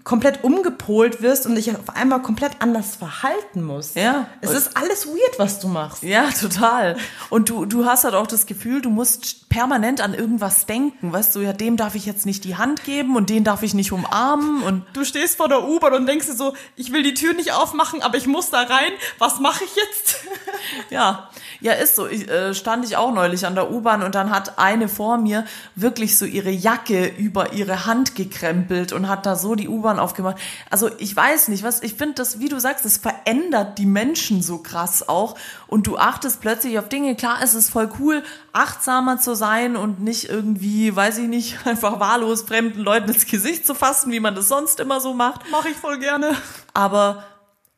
komplett 0.04 0.44
umgepolt 0.44 1.22
wirst 1.22 1.46
und 1.46 1.54
dich 1.54 1.70
auf 1.70 1.96
einmal 1.96 2.20
komplett 2.20 2.52
anders 2.60 2.94
verhalten 2.94 3.62
musst. 3.62 3.96
Ja. 3.96 4.26
Es 4.40 4.50
ist 4.50 4.76
alles 4.76 5.06
weird, 5.06 5.38
was 5.38 5.60
du 5.60 5.68
machst. 5.68 6.02
Ja, 6.02 6.30
total. 6.30 6.96
Und 7.30 7.48
du, 7.48 7.64
du 7.64 7.86
hast 7.86 8.04
halt 8.04 8.14
auch 8.14 8.26
das 8.26 8.46
Gefühl, 8.46 8.82
du 8.82 8.90
musst 8.90 9.48
permanent 9.48 10.00
an 10.00 10.14
irgendwas 10.14 10.66
denken. 10.66 11.12
Weißt 11.12 11.34
du, 11.34 11.40
ja, 11.40 11.52
dem 11.52 11.76
darf 11.76 11.94
ich 11.94 12.06
jetzt 12.06 12.26
nicht 12.26 12.44
die 12.44 12.56
Hand 12.56 12.84
geben 12.84 13.16
und 13.16 13.30
den 13.30 13.44
darf 13.44 13.62
ich 13.62 13.74
nicht 13.74 13.92
umarmen 13.92 14.62
und 14.62 14.82
Du 14.92 15.04
stehst 15.04 15.36
vor 15.36 15.48
der 15.48 15.66
U-Bahn 15.66 15.94
und 15.94 16.06
denkst 16.06 16.26
dir 16.26 16.34
so, 16.34 16.54
ich 16.76 16.92
will 16.92 17.02
die 17.02 17.14
Tür 17.14 17.32
nicht 17.32 17.52
aufmachen, 17.52 18.02
aber 18.02 18.16
ich 18.18 18.26
muss 18.26 18.50
da 18.50 18.60
rein. 18.60 18.92
Was 19.18 19.40
mache 19.40 19.64
ich 19.64 19.74
jetzt? 19.74 20.16
ja, 20.90 21.30
ja, 21.60 21.72
ist 21.72 21.96
so. 21.96 22.06
Ich, 22.06 22.28
äh, 22.28 22.54
stand 22.54 22.84
ich 22.84 22.96
auch 22.96 23.12
neulich 23.12 23.46
an 23.46 23.54
der 23.54 23.70
U-Bahn 23.70 24.02
und 24.02 24.14
dann 24.14 24.30
hat 24.30 24.58
eine 24.58 24.88
vor 24.88 25.16
mir 25.16 25.44
wirklich 25.74 26.18
so 26.18 26.24
ihre 26.24 26.50
Jacke 26.50 27.06
über 27.06 27.52
ihre 27.52 27.86
Hand 27.86 28.14
gekrempelt 28.14 28.92
und 28.92 29.08
hat 29.08 29.26
da 29.26 29.36
so 29.36 29.54
die 29.54 29.61
U-Bahn 29.68 29.98
aufgemacht. 29.98 30.38
Also 30.70 30.90
ich 30.98 31.14
weiß 31.14 31.48
nicht, 31.48 31.62
was, 31.62 31.82
ich 31.82 31.94
finde 31.94 32.14
das, 32.14 32.38
wie 32.38 32.48
du 32.48 32.60
sagst, 32.60 32.84
das 32.84 32.96
verändert 32.96 33.78
die 33.78 33.86
Menschen 33.86 34.42
so 34.42 34.58
krass 34.58 35.08
auch 35.08 35.36
und 35.66 35.86
du 35.86 35.96
achtest 35.96 36.40
plötzlich 36.40 36.78
auf 36.78 36.88
Dinge. 36.88 37.16
Klar, 37.16 37.38
es 37.42 37.54
ist 37.54 37.70
voll 37.70 37.90
cool, 37.98 38.22
achtsamer 38.52 39.18
zu 39.18 39.34
sein 39.34 39.76
und 39.76 40.00
nicht 40.00 40.28
irgendwie, 40.28 40.94
weiß 40.94 41.18
ich 41.18 41.28
nicht, 41.28 41.58
einfach 41.66 42.00
wahllos 42.00 42.42
fremden 42.42 42.80
Leuten 42.80 43.10
ins 43.10 43.26
Gesicht 43.26 43.66
zu 43.66 43.74
fassen, 43.74 44.12
wie 44.12 44.20
man 44.20 44.34
das 44.34 44.48
sonst 44.48 44.80
immer 44.80 45.00
so 45.00 45.14
macht. 45.14 45.50
Mache 45.50 45.70
ich 45.70 45.76
voll 45.76 45.98
gerne. 45.98 46.36
Aber 46.74 47.24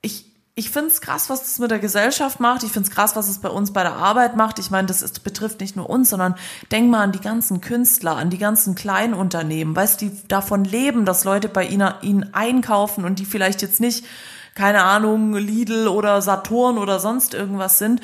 ich, 0.02 0.33
ich 0.56 0.70
finde 0.70 0.88
es 0.88 1.00
krass, 1.00 1.30
was 1.30 1.40
das 1.40 1.58
mit 1.58 1.72
der 1.72 1.80
Gesellschaft 1.80 2.38
macht. 2.38 2.62
Ich 2.62 2.70
finde 2.70 2.88
es 2.88 2.94
krass, 2.94 3.16
was 3.16 3.28
es 3.28 3.40
bei 3.40 3.48
uns 3.48 3.72
bei 3.72 3.82
der 3.82 3.94
Arbeit 3.94 4.36
macht. 4.36 4.60
Ich 4.60 4.70
meine, 4.70 4.86
das 4.86 5.02
ist, 5.02 5.24
betrifft 5.24 5.60
nicht 5.60 5.74
nur 5.74 5.90
uns, 5.90 6.10
sondern 6.10 6.36
denk 6.70 6.88
mal 6.90 7.02
an 7.02 7.10
die 7.10 7.20
ganzen 7.20 7.60
Künstler, 7.60 8.16
an 8.16 8.30
die 8.30 8.38
ganzen 8.38 8.76
Kleinunternehmen, 8.76 9.74
weißt 9.74 10.00
die 10.00 10.12
davon 10.28 10.64
leben, 10.64 11.06
dass 11.06 11.24
Leute 11.24 11.48
bei 11.48 11.64
ihnen, 11.64 11.92
ihnen 12.02 12.34
einkaufen 12.34 13.04
und 13.04 13.18
die 13.18 13.24
vielleicht 13.24 13.62
jetzt 13.62 13.80
nicht, 13.80 14.06
keine 14.54 14.84
Ahnung, 14.84 15.34
Lidl 15.34 15.88
oder 15.88 16.22
Saturn 16.22 16.78
oder 16.78 17.00
sonst 17.00 17.34
irgendwas 17.34 17.78
sind. 17.78 18.00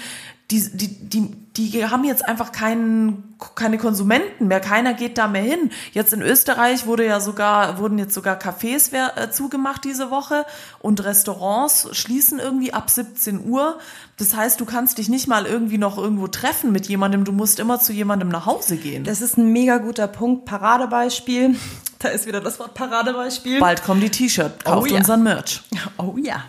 Die, 0.51 0.77
die, 0.77 1.09
die, 1.09 1.31
die 1.69 1.87
haben 1.87 2.05
jetzt 2.05 2.27
einfach 2.27 2.53
keinen, 2.53 3.37
keine 3.55 3.77
Konsumenten 3.77 4.49
mehr. 4.49 4.61
Keiner 4.61 4.95
geht 4.95 5.19
da 5.19 5.29
mehr 5.29 5.43
hin. 5.43 5.71
Jetzt 5.93 6.13
in 6.13 6.23
Österreich 6.23 6.87
wurde 6.87 7.05
ja 7.05 7.21
sogar, 7.21 7.79
wurden 7.79 7.99
jetzt 7.99 8.15
sogar 8.15 8.39
Cafés 8.39 8.91
äh, 8.95 9.31
zugemacht 9.31 9.85
diese 9.85 10.11
Woche 10.11 10.47
und 10.79 11.05
Restaurants 11.05 11.89
schließen 11.93 12.39
irgendwie 12.39 12.73
ab 12.73 12.89
17 12.89 13.49
Uhr. 13.49 13.79
Das 14.17 14.35
heißt, 14.35 14.61
du 14.61 14.65
kannst 14.65 14.99
dich 14.99 15.09
nicht 15.09 15.27
mal 15.29 15.47
irgendwie 15.47 15.79
noch 15.79 15.99
irgendwo 15.99 16.27
treffen 16.29 16.73
mit 16.73 16.89
jemandem. 16.89 17.25
Du 17.25 17.33
musst 17.33 17.59
immer 17.59 17.81
zu 17.81 17.93
jemandem 17.93 18.29
nach 18.29 18.47
Hause 18.47 18.77
gehen. 18.77 19.05
Das 19.05 19.21
ist 19.21 19.37
ein 19.37 19.53
mega 19.53 19.79
guter 19.79 20.07
Punkt. 20.09 20.45
Paradebeispiel. 20.45 21.57
Da 22.03 22.09
ist 22.09 22.25
wieder 22.25 22.41
das 22.41 22.59
Wort 22.59 22.73
Paradebeispiel. 22.73 23.61
Bald 23.61 23.85
kommen 23.85 24.01
die 24.01 24.09
T-Shirt. 24.09 24.65
Kauft 24.65 24.85
Oh 24.85 24.87
ja. 24.87 24.97
unseren 24.97 25.23
Merch. 25.23 25.61
Oh 25.99 26.15
ja. 26.17 26.45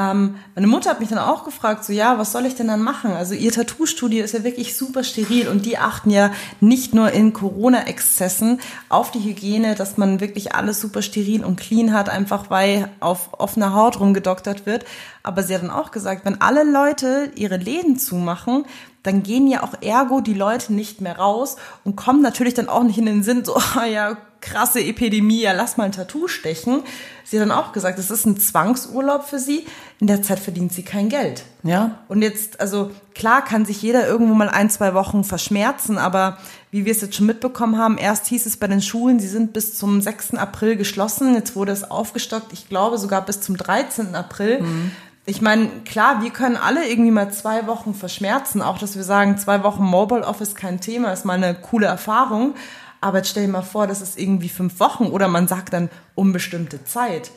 Ähm, 0.00 0.36
meine 0.54 0.66
Mutter 0.66 0.88
hat 0.88 1.00
mich 1.00 1.10
dann 1.10 1.18
auch 1.18 1.44
gefragt, 1.44 1.84
so 1.84 1.92
ja, 1.92 2.16
was 2.16 2.32
soll 2.32 2.46
ich 2.46 2.54
denn 2.54 2.68
dann 2.68 2.80
machen? 2.80 3.12
Also 3.12 3.34
ihr 3.34 3.52
Tattoo-Studio 3.52 4.24
ist 4.24 4.32
ja 4.32 4.44
wirklich 4.44 4.74
super 4.74 5.04
steril 5.04 5.46
und 5.46 5.66
die 5.66 5.76
achten 5.76 6.08
ja 6.08 6.32
nicht 6.60 6.94
nur 6.94 7.12
in 7.12 7.34
Corona-Exzessen 7.34 8.60
auf 8.88 9.10
die 9.10 9.18
Hygiene, 9.18 9.74
dass 9.74 9.98
man 9.98 10.20
wirklich 10.20 10.54
alles 10.54 10.80
super 10.80 11.02
steril 11.02 11.44
und 11.44 11.60
clean 11.60 11.92
hat, 11.92 12.08
einfach 12.08 12.48
weil 12.48 12.88
auf 13.00 13.28
offener 13.38 13.74
Haut 13.74 14.00
rumgedoktert 14.00 14.64
wird. 14.64 14.86
Aber 15.22 15.42
sie 15.42 15.54
hat 15.54 15.62
dann 15.62 15.70
auch 15.70 15.90
gesagt, 15.90 16.24
wenn 16.24 16.40
alle 16.40 16.64
Leute 16.64 17.30
ihre 17.34 17.58
Läden 17.58 17.98
zumachen, 17.98 18.64
dann 19.02 19.22
gehen 19.22 19.48
ja 19.48 19.62
auch 19.62 19.74
ergo 19.82 20.22
die 20.22 20.34
Leute 20.34 20.72
nicht 20.72 21.02
mehr 21.02 21.18
raus 21.18 21.56
und 21.84 21.96
kommen 21.96 22.22
natürlich 22.22 22.54
dann 22.54 22.70
auch 22.70 22.84
nicht 22.84 22.98
in 22.98 23.06
den 23.06 23.22
Sinn, 23.22 23.44
so, 23.44 23.56
ah 23.76 23.84
ja, 23.84 24.16
krasse 24.40 24.80
Epidemie, 24.80 25.42
ja, 25.42 25.52
lass 25.52 25.76
mal 25.76 25.84
ein 25.84 25.92
Tattoo 25.92 26.28
stechen. 26.28 26.82
Sie 27.24 27.38
hat 27.38 27.48
dann 27.48 27.56
auch 27.56 27.72
gesagt, 27.72 27.98
es 27.98 28.10
ist 28.10 28.26
ein 28.26 28.38
Zwangsurlaub 28.38 29.24
für 29.24 29.38
sie. 29.38 29.66
In 30.00 30.06
der 30.06 30.22
Zeit 30.22 30.40
verdient 30.40 30.72
sie 30.72 30.82
kein 30.82 31.08
Geld. 31.08 31.44
Ja. 31.62 31.98
Und 32.08 32.22
jetzt, 32.22 32.60
also 32.60 32.90
klar 33.14 33.44
kann 33.44 33.64
sich 33.64 33.82
jeder 33.82 34.06
irgendwo 34.06 34.34
mal 34.34 34.48
ein, 34.48 34.70
zwei 34.70 34.94
Wochen 34.94 35.24
verschmerzen, 35.24 35.98
aber 35.98 36.38
wie 36.70 36.84
wir 36.84 36.92
es 36.92 37.02
jetzt 37.02 37.14
schon 37.14 37.26
mitbekommen 37.26 37.78
haben, 37.78 37.98
erst 37.98 38.26
hieß 38.26 38.46
es 38.46 38.56
bei 38.56 38.66
den 38.66 38.82
Schulen, 38.82 39.20
sie 39.20 39.28
sind 39.28 39.52
bis 39.52 39.76
zum 39.78 40.00
6. 40.00 40.34
April 40.34 40.76
geschlossen, 40.76 41.34
jetzt 41.34 41.54
wurde 41.54 41.72
es 41.72 41.90
aufgestockt, 41.90 42.52
ich 42.52 42.68
glaube 42.68 42.98
sogar 42.98 43.24
bis 43.24 43.40
zum 43.40 43.56
13. 43.56 44.14
April. 44.14 44.64
Ich 45.26 45.40
meine, 45.40 45.68
klar, 45.84 46.22
wir 46.22 46.30
können 46.30 46.56
alle 46.56 46.88
irgendwie 46.88 47.10
mal 47.10 47.30
zwei 47.30 47.66
Wochen 47.68 47.94
verschmerzen. 47.94 48.62
Auch, 48.62 48.78
dass 48.78 48.96
wir 48.96 49.04
sagen, 49.04 49.38
zwei 49.38 49.62
Wochen 49.62 49.84
Mobile 49.84 50.26
Office 50.26 50.56
kein 50.56 50.80
Thema, 50.80 51.12
ist 51.12 51.24
mal 51.24 51.34
eine 51.34 51.54
coole 51.54 51.86
Erfahrung. 51.86 52.54
Aber 53.00 53.18
jetzt 53.18 53.30
stell 53.30 53.46
dir 53.46 53.52
mal 53.52 53.62
vor, 53.62 53.86
das 53.86 54.02
ist 54.02 54.18
irgendwie 54.18 54.48
fünf 54.48 54.80
Wochen 54.80 55.06
oder 55.06 55.28
man 55.28 55.48
sagt 55.48 55.72
dann 55.72 55.90
unbestimmte 56.14 56.84
Zeit. 56.84 57.30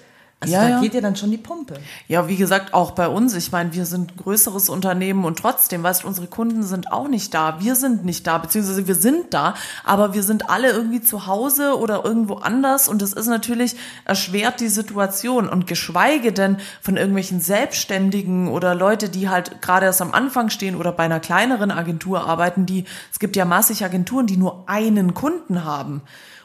Also 0.43 0.53
Ja, 0.53 0.63
da 0.63 0.69
ja. 0.69 0.81
geht 0.81 0.93
dir 0.93 1.01
dann 1.01 1.15
schon 1.15 1.31
die 1.31 1.37
Pumpe. 1.37 1.75
Ja, 2.07 2.27
wie 2.27 2.35
gesagt, 2.35 2.73
auch 2.73 2.91
bei 2.91 3.07
uns. 3.07 3.33
Ich 3.35 3.51
meine, 3.51 3.73
wir 3.73 3.85
sind 3.85 4.11
ein 4.11 4.17
größeres 4.17 4.69
Unternehmen 4.69 5.25
und 5.25 5.39
trotzdem, 5.39 5.83
weißt 5.83 6.03
du, 6.03 6.07
unsere 6.07 6.27
Kunden 6.27 6.63
sind 6.63 6.91
auch 6.91 7.07
nicht 7.07 7.33
da. 7.33 7.59
Wir 7.59 7.75
sind 7.75 8.05
nicht 8.05 8.27
da, 8.27 8.37
beziehungsweise 8.37 8.87
wir 8.87 8.95
sind 8.95 9.33
da, 9.33 9.55
aber 9.83 10.13
wir 10.13 10.23
sind 10.23 10.49
alle 10.49 10.71
irgendwie 10.71 11.01
zu 11.01 11.27
Hause 11.27 11.77
oder 11.77 12.03
irgendwo 12.03 12.35
anders 12.35 12.87
und 12.87 13.01
das 13.01 13.13
ist 13.13 13.27
natürlich 13.27 13.75
erschwert 14.05 14.59
die 14.59 14.67
Situation 14.67 15.47
und 15.47 15.65
geschweige 15.65 16.33
denn 16.33 16.57
von 16.81 16.97
irgendwelchen 16.97 17.39
Selbstständigen 17.39 18.47
oder 18.47 18.75
Leute, 18.75 19.09
die 19.09 19.29
halt 19.29 19.61
gerade 19.61 19.85
erst 19.85 20.01
am 20.01 20.11
Anfang 20.11 20.49
stehen 20.49 20.75
oder 20.75 20.91
bei 20.91 21.03
einer 21.03 21.19
kleineren 21.19 21.71
Agentur 21.71 22.27
arbeiten, 22.27 22.65
die, 22.65 22.85
es 23.11 23.19
gibt 23.19 23.35
ja 23.35 23.45
massig 23.45 23.83
Agenturen, 23.85 24.27
die 24.27 24.37
nur 24.37 24.63
einen 24.67 25.13
Kunden 25.13 25.63
haben. 25.63 26.01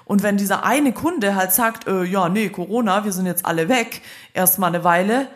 Und 0.09 0.23
wenn 0.23 0.39
dieser 0.39 0.65
eine 0.65 0.93
Kunde 0.93 1.37
halt 1.37 1.53
sagt, 1.53 1.87
äh, 1.87 2.03
ja, 2.03 2.31
nee, 2.31 2.49
Corona, 2.49 3.05
wir 3.05 3.13
sind 3.13 3.27
jetzt 3.27 3.45
alle 3.45 3.69
weg, 3.69 4.01
erstmal 4.33 4.75
eine 4.75 4.83
Weile, 4.83 5.29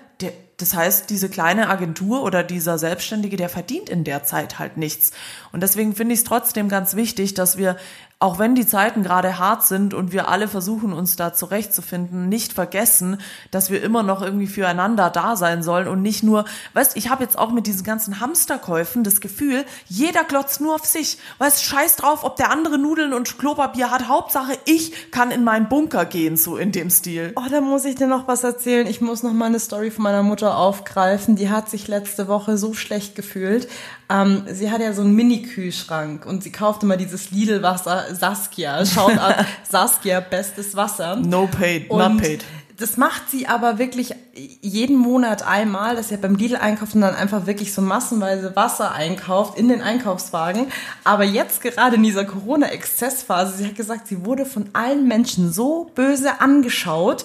das 0.62 0.74
heißt, 0.74 1.10
diese 1.10 1.28
kleine 1.28 1.68
Agentur 1.68 2.22
oder 2.22 2.44
dieser 2.44 2.78
Selbstständige, 2.78 3.36
der 3.36 3.48
verdient 3.48 3.90
in 3.90 4.04
der 4.04 4.22
Zeit 4.22 4.60
halt 4.60 4.76
nichts. 4.76 5.10
Und 5.50 5.62
deswegen 5.62 5.94
finde 5.94 6.14
ich 6.14 6.20
es 6.20 6.24
trotzdem 6.24 6.68
ganz 6.68 6.94
wichtig, 6.94 7.34
dass 7.34 7.58
wir, 7.58 7.76
auch 8.20 8.38
wenn 8.38 8.54
die 8.54 8.66
Zeiten 8.66 9.02
gerade 9.02 9.40
hart 9.40 9.66
sind 9.66 9.92
und 9.92 10.12
wir 10.12 10.28
alle 10.28 10.46
versuchen, 10.46 10.92
uns 10.92 11.16
da 11.16 11.34
zurechtzufinden, 11.34 12.28
nicht 12.28 12.52
vergessen, 12.52 13.18
dass 13.50 13.70
wir 13.70 13.82
immer 13.82 14.04
noch 14.04 14.22
irgendwie 14.22 14.46
füreinander 14.46 15.10
da 15.10 15.34
sein 15.34 15.64
sollen 15.64 15.88
und 15.88 16.00
nicht 16.00 16.22
nur, 16.22 16.44
weißt, 16.74 16.96
ich 16.96 17.10
habe 17.10 17.24
jetzt 17.24 17.36
auch 17.36 17.50
mit 17.50 17.66
diesen 17.66 17.82
ganzen 17.82 18.20
Hamsterkäufen 18.20 19.02
das 19.02 19.20
Gefühl, 19.20 19.64
jeder 19.88 20.22
glotzt 20.22 20.60
nur 20.60 20.76
auf 20.76 20.84
sich. 20.84 21.18
Weißt, 21.38 21.64
scheiß 21.64 21.96
drauf, 21.96 22.22
ob 22.22 22.36
der 22.36 22.52
andere 22.52 22.78
Nudeln 22.78 23.12
und 23.12 23.36
Klopapier 23.36 23.90
hat. 23.90 24.06
Hauptsache, 24.06 24.56
ich 24.66 25.10
kann 25.10 25.32
in 25.32 25.42
meinen 25.42 25.68
Bunker 25.68 26.04
gehen, 26.04 26.36
so 26.36 26.56
in 26.56 26.70
dem 26.70 26.90
Stil. 26.90 27.32
Oh, 27.34 27.48
da 27.50 27.60
muss 27.60 27.84
ich 27.84 27.96
dir 27.96 28.06
noch 28.06 28.28
was 28.28 28.44
erzählen. 28.44 28.86
Ich 28.86 29.00
muss 29.00 29.24
noch 29.24 29.32
mal 29.32 29.46
eine 29.46 29.58
Story 29.58 29.90
von 29.90 30.04
meiner 30.04 30.22
Mutter 30.22 30.51
aufgreifen. 30.56 31.36
Die 31.36 31.50
hat 31.50 31.70
sich 31.70 31.88
letzte 31.88 32.28
Woche 32.28 32.56
so 32.56 32.74
schlecht 32.74 33.14
gefühlt. 33.14 33.68
Ähm, 34.08 34.44
sie 34.50 34.70
hat 34.70 34.80
ja 34.80 34.92
so 34.92 35.02
einen 35.02 35.14
Mini-Kühlschrank 35.14 36.26
und 36.26 36.42
sie 36.42 36.52
kauft 36.52 36.82
immer 36.82 36.96
dieses 36.96 37.30
Lidl-Wasser 37.30 38.14
Saskia. 38.14 38.84
Schaut 38.86 39.18
an, 39.18 39.46
Saskia, 39.68 40.20
bestes 40.20 40.76
Wasser. 40.76 41.16
No 41.16 41.46
paid, 41.46 41.90
Und 41.90 41.98
not 41.98 42.22
paid. 42.22 42.44
Das 42.78 42.96
macht 42.96 43.30
sie 43.30 43.46
aber 43.46 43.78
wirklich 43.78 44.12
jeden 44.34 44.96
Monat 44.96 45.46
einmal, 45.46 45.94
dass 45.94 46.08
sie 46.08 46.16
beim 46.16 46.34
Lidl 46.34 46.56
einkauft 46.56 46.96
und 46.96 47.02
dann 47.02 47.14
einfach 47.14 47.46
wirklich 47.46 47.72
so 47.72 47.80
massenweise 47.80 48.56
Wasser 48.56 48.92
einkauft 48.92 49.56
in 49.56 49.68
den 49.68 49.82
Einkaufswagen. 49.82 50.66
Aber 51.04 51.22
jetzt 51.22 51.60
gerade 51.60 51.94
in 51.94 52.02
dieser 52.02 52.24
Corona-Exzessphase, 52.24 53.56
sie 53.56 53.66
hat 53.66 53.76
gesagt, 53.76 54.08
sie 54.08 54.24
wurde 54.24 54.46
von 54.46 54.70
allen 54.72 55.06
Menschen 55.06 55.52
so 55.52 55.92
böse 55.94 56.40
angeschaut, 56.40 57.24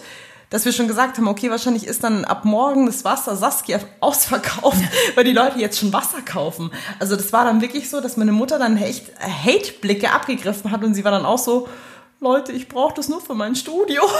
dass 0.49 0.65
wir 0.65 0.71
schon 0.71 0.87
gesagt 0.87 1.17
haben, 1.17 1.27
okay, 1.27 1.49
wahrscheinlich 1.49 1.85
ist 1.87 2.03
dann 2.03 2.25
ab 2.25 2.45
morgen 2.45 2.85
das 2.85 3.03
Wasser 3.03 3.35
Saskia 3.35 3.79
ausverkauft, 3.99 4.81
weil 5.15 5.23
die 5.23 5.33
Leute 5.33 5.59
jetzt 5.59 5.79
schon 5.79 5.91
Wasser 5.93 6.21
kaufen. 6.21 6.71
Also 6.99 7.15
das 7.15 7.33
war 7.33 7.45
dann 7.45 7.61
wirklich 7.61 7.89
so, 7.89 7.99
dass 8.01 8.17
meine 8.17 8.31
Mutter 8.31 8.59
dann 8.59 8.77
echt 8.77 9.11
Hate-Blicke 9.19 10.11
abgegriffen 10.11 10.71
hat 10.71 10.83
und 10.83 10.93
sie 10.93 11.03
war 11.03 11.11
dann 11.11 11.25
auch 11.25 11.39
so, 11.39 11.67
Leute, 12.19 12.51
ich 12.51 12.67
brauche 12.67 12.95
das 12.95 13.09
nur 13.09 13.21
für 13.21 13.35
mein 13.35 13.55
Studio. 13.55 14.01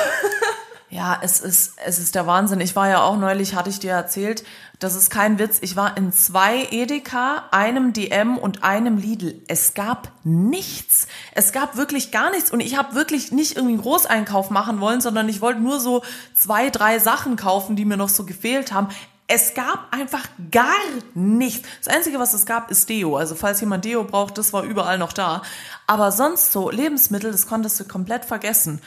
Ja, 0.89 1.19
es 1.21 1.41
ist, 1.41 1.73
es 1.85 1.99
ist 1.99 2.15
der 2.15 2.27
Wahnsinn. 2.27 2.61
Ich 2.61 2.75
war 2.77 2.87
ja 2.87 3.01
auch 3.01 3.17
neulich, 3.17 3.55
hatte 3.55 3.69
ich 3.69 3.79
dir 3.79 3.91
erzählt, 3.91 4.45
das 4.79 4.95
ist 4.95 5.09
kein 5.09 5.37
Witz. 5.37 5.57
Ich 5.61 5.75
war 5.75 5.97
in 5.97 6.13
zwei 6.13 6.65
Edeka, 6.71 7.43
einem 7.51 7.91
DM 7.91 8.37
und 8.37 8.63
einem 8.63 8.97
Lidl. 8.97 9.41
Es 9.49 9.73
gab 9.73 10.11
nichts. 10.23 11.07
Es 11.33 11.51
gab 11.51 11.75
wirklich 11.75 12.11
gar 12.11 12.31
nichts. 12.31 12.51
Und 12.51 12.61
ich 12.61 12.77
habe 12.77 12.95
wirklich 12.95 13.33
nicht 13.33 13.57
irgendwie 13.57 13.73
einen 13.73 13.81
Großeinkauf 13.81 14.49
machen 14.49 14.79
wollen, 14.79 15.01
sondern 15.01 15.27
ich 15.27 15.41
wollte 15.41 15.59
nur 15.59 15.81
so 15.81 16.03
zwei, 16.33 16.69
drei 16.69 16.99
Sachen 16.99 17.35
kaufen, 17.35 17.75
die 17.75 17.83
mir 17.83 17.97
noch 17.97 18.09
so 18.09 18.23
gefehlt 18.23 18.71
haben. 18.71 18.87
Es 19.27 19.55
gab 19.55 19.87
einfach 19.91 20.25
gar 20.51 20.71
nichts. 21.13 21.67
Das 21.83 21.93
Einzige, 21.93 22.17
was 22.17 22.33
es 22.33 22.45
gab, 22.45 22.71
ist 22.71 22.87
Deo. 22.87 23.17
Also 23.17 23.35
falls 23.35 23.59
jemand 23.59 23.83
Deo 23.83 24.05
braucht, 24.05 24.37
das 24.37 24.53
war 24.53 24.63
überall 24.63 24.97
noch 24.97 25.11
da. 25.11 25.41
Aber 25.85 26.13
sonst 26.13 26.53
so 26.53 26.69
Lebensmittel, 26.69 27.33
das 27.33 27.45
konntest 27.45 27.77
du 27.77 27.83
komplett 27.83 28.23
vergessen. 28.23 28.79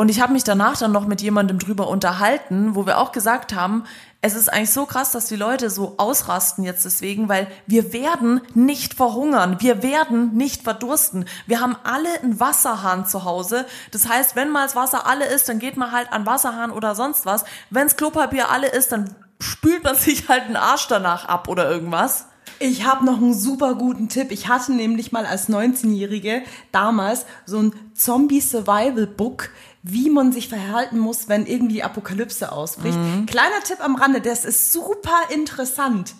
Und 0.00 0.10
ich 0.10 0.20
habe 0.20 0.32
mich 0.32 0.44
danach 0.44 0.78
dann 0.78 0.92
noch 0.92 1.06
mit 1.06 1.22
jemandem 1.22 1.58
drüber 1.58 1.88
unterhalten, 1.88 2.76
wo 2.76 2.86
wir 2.86 2.98
auch 2.98 3.10
gesagt 3.10 3.52
haben, 3.52 3.82
es 4.20 4.36
ist 4.36 4.48
eigentlich 4.48 4.70
so 4.70 4.86
krass, 4.86 5.10
dass 5.10 5.26
die 5.26 5.34
Leute 5.34 5.70
so 5.70 5.94
ausrasten 5.96 6.62
jetzt 6.62 6.84
deswegen, 6.84 7.28
weil 7.28 7.48
wir 7.66 7.92
werden 7.92 8.40
nicht 8.54 8.94
verhungern, 8.94 9.56
wir 9.58 9.82
werden 9.82 10.34
nicht 10.34 10.62
verdursten. 10.62 11.24
Wir 11.48 11.60
haben 11.60 11.74
alle 11.82 12.08
einen 12.22 12.38
Wasserhahn 12.38 13.06
zu 13.06 13.24
Hause. 13.24 13.66
Das 13.90 14.08
heißt, 14.08 14.36
wenn 14.36 14.50
mal 14.50 14.66
das 14.66 14.76
Wasser 14.76 15.04
alle 15.04 15.26
ist, 15.26 15.48
dann 15.48 15.58
geht 15.58 15.76
man 15.76 15.90
halt 15.90 16.12
an 16.12 16.26
Wasserhahn 16.26 16.70
oder 16.70 16.94
sonst 16.94 17.26
was. 17.26 17.44
Wenns 17.70 17.96
Klopapier 17.96 18.50
alle 18.50 18.68
ist, 18.68 18.92
dann 18.92 19.16
spült 19.40 19.82
man 19.82 19.96
sich 19.96 20.28
halt 20.28 20.44
einen 20.44 20.56
Arsch 20.56 20.86
danach 20.86 21.24
ab 21.24 21.48
oder 21.48 21.68
irgendwas. 21.68 22.26
Ich 22.60 22.84
habe 22.84 23.04
noch 23.04 23.18
einen 23.18 23.34
super 23.34 23.74
guten 23.74 24.08
Tipp. 24.08 24.32
Ich 24.32 24.48
hatte 24.48 24.72
nämlich 24.72 25.12
mal 25.12 25.26
als 25.26 25.48
19-Jährige 25.48 26.42
damals 26.72 27.24
so 27.46 27.58
ein 27.58 27.72
Zombie-Survival-Book, 27.94 29.50
wie 29.82 30.10
man 30.10 30.32
sich 30.32 30.48
verhalten 30.48 30.98
muss, 30.98 31.28
wenn 31.28 31.46
irgendwie 31.46 31.74
die 31.74 31.84
Apokalypse 31.84 32.50
ausbricht. 32.50 32.98
Kleiner 33.26 33.60
Tipp 33.62 33.78
am 33.80 33.94
Rande, 33.94 34.20
das 34.20 34.44
ist 34.44 34.72
super 34.72 35.16
interessant. 35.32 36.14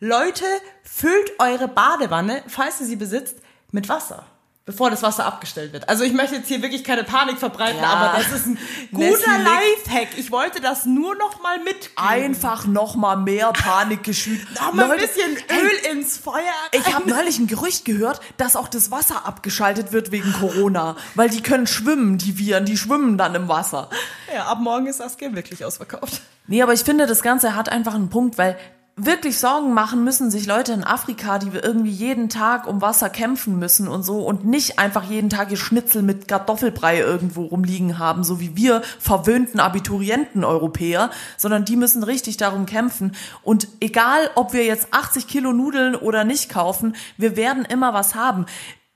Leute, 0.00 0.44
füllt 0.82 1.32
eure 1.38 1.68
Badewanne, 1.68 2.42
falls 2.48 2.80
ihr 2.80 2.86
sie 2.86 2.96
besitzt, 2.96 3.36
mit 3.70 3.88
Wasser. 3.88 4.26
Bevor 4.66 4.88
das 4.90 5.02
Wasser 5.02 5.26
abgestellt 5.26 5.74
wird. 5.74 5.90
Also 5.90 6.04
ich 6.04 6.14
möchte 6.14 6.36
jetzt 6.36 6.48
hier 6.48 6.62
wirklich 6.62 6.84
keine 6.84 7.04
Panik 7.04 7.38
verbreiten, 7.38 7.82
Ja. 7.82 7.86
aber 7.88 8.16
das 8.18 8.32
ist 8.32 8.46
ein 8.46 8.58
guter 8.92 9.36
Lifehack. 9.38 10.16
Ich 10.16 10.30
wollte 10.30 10.62
das 10.62 10.86
nur 10.86 11.14
noch 11.16 11.42
mal 11.42 11.58
mitgeben. 11.58 11.92
Einfach 11.96 12.64
noch 12.66 12.94
mal 12.96 13.16
mehr 13.16 13.52
Panik 13.52 14.02
geschürt. 14.04 14.40
noch 14.54 14.72
mal 14.72 14.84
ein 14.84 14.88
Leute, 14.92 15.02
bisschen 15.06 15.36
ey, 15.48 15.60
Öl 15.60 15.92
ins 15.98 16.16
Feuer. 16.16 16.40
Ich 16.72 16.94
habe 16.94 17.06
neulich 17.10 17.38
ein 17.38 17.46
Gerücht 17.46 17.84
gehört, 17.84 18.22
dass 18.38 18.56
auch 18.56 18.68
das 18.68 18.90
Wasser 18.90 19.26
abgeschaltet 19.26 19.92
wird 19.92 20.12
wegen 20.12 20.32
Corona, 20.32 20.96
weil 21.14 21.28
die 21.28 21.42
können 21.42 21.66
schwimmen, 21.66 22.16
die 22.16 22.38
Viren, 22.38 22.64
die 22.64 22.78
schwimmen 22.78 23.18
dann 23.18 23.34
im 23.34 23.48
Wasser. 23.48 23.90
Ja, 24.34 24.46
ab 24.46 24.60
morgen 24.60 24.86
ist 24.86 24.96
Saskia 24.96 25.34
wirklich 25.34 25.62
ausverkauft. 25.62 26.22
Nee, 26.46 26.62
aber 26.62 26.72
ich 26.72 26.84
finde, 26.84 27.06
das 27.06 27.20
Ganze 27.20 27.54
hat 27.54 27.68
einfach 27.68 27.94
einen 27.94 28.08
Punkt, 28.08 28.38
weil 28.38 28.56
wirklich 28.96 29.38
Sorgen 29.38 29.74
machen 29.74 30.04
müssen 30.04 30.30
sich 30.30 30.46
Leute 30.46 30.72
in 30.72 30.84
Afrika, 30.84 31.38
die 31.38 31.52
wir 31.52 31.64
irgendwie 31.64 31.90
jeden 31.90 32.28
Tag 32.28 32.68
um 32.68 32.80
Wasser 32.80 33.10
kämpfen 33.10 33.58
müssen 33.58 33.88
und 33.88 34.04
so 34.04 34.20
und 34.20 34.44
nicht 34.44 34.78
einfach 34.78 35.04
jeden 35.10 35.30
Tag 35.30 35.50
ihr 35.50 35.56
Schnitzel 35.56 36.02
mit 36.02 36.28
Kartoffelbrei 36.28 37.00
irgendwo 37.00 37.44
rumliegen 37.44 37.98
haben, 37.98 38.22
so 38.22 38.38
wie 38.38 38.56
wir 38.56 38.82
verwöhnten 39.00 39.58
Abiturienten 39.58 40.44
Europäer, 40.44 41.10
sondern 41.36 41.64
die 41.64 41.76
müssen 41.76 42.04
richtig 42.04 42.36
darum 42.36 42.66
kämpfen. 42.66 43.16
Und 43.42 43.66
egal, 43.80 44.30
ob 44.36 44.52
wir 44.52 44.64
jetzt 44.64 44.88
80 44.92 45.26
Kilo 45.26 45.52
Nudeln 45.52 45.96
oder 45.96 46.22
nicht 46.22 46.48
kaufen, 46.48 46.94
wir 47.16 47.36
werden 47.36 47.64
immer 47.64 47.94
was 47.94 48.14
haben. 48.14 48.46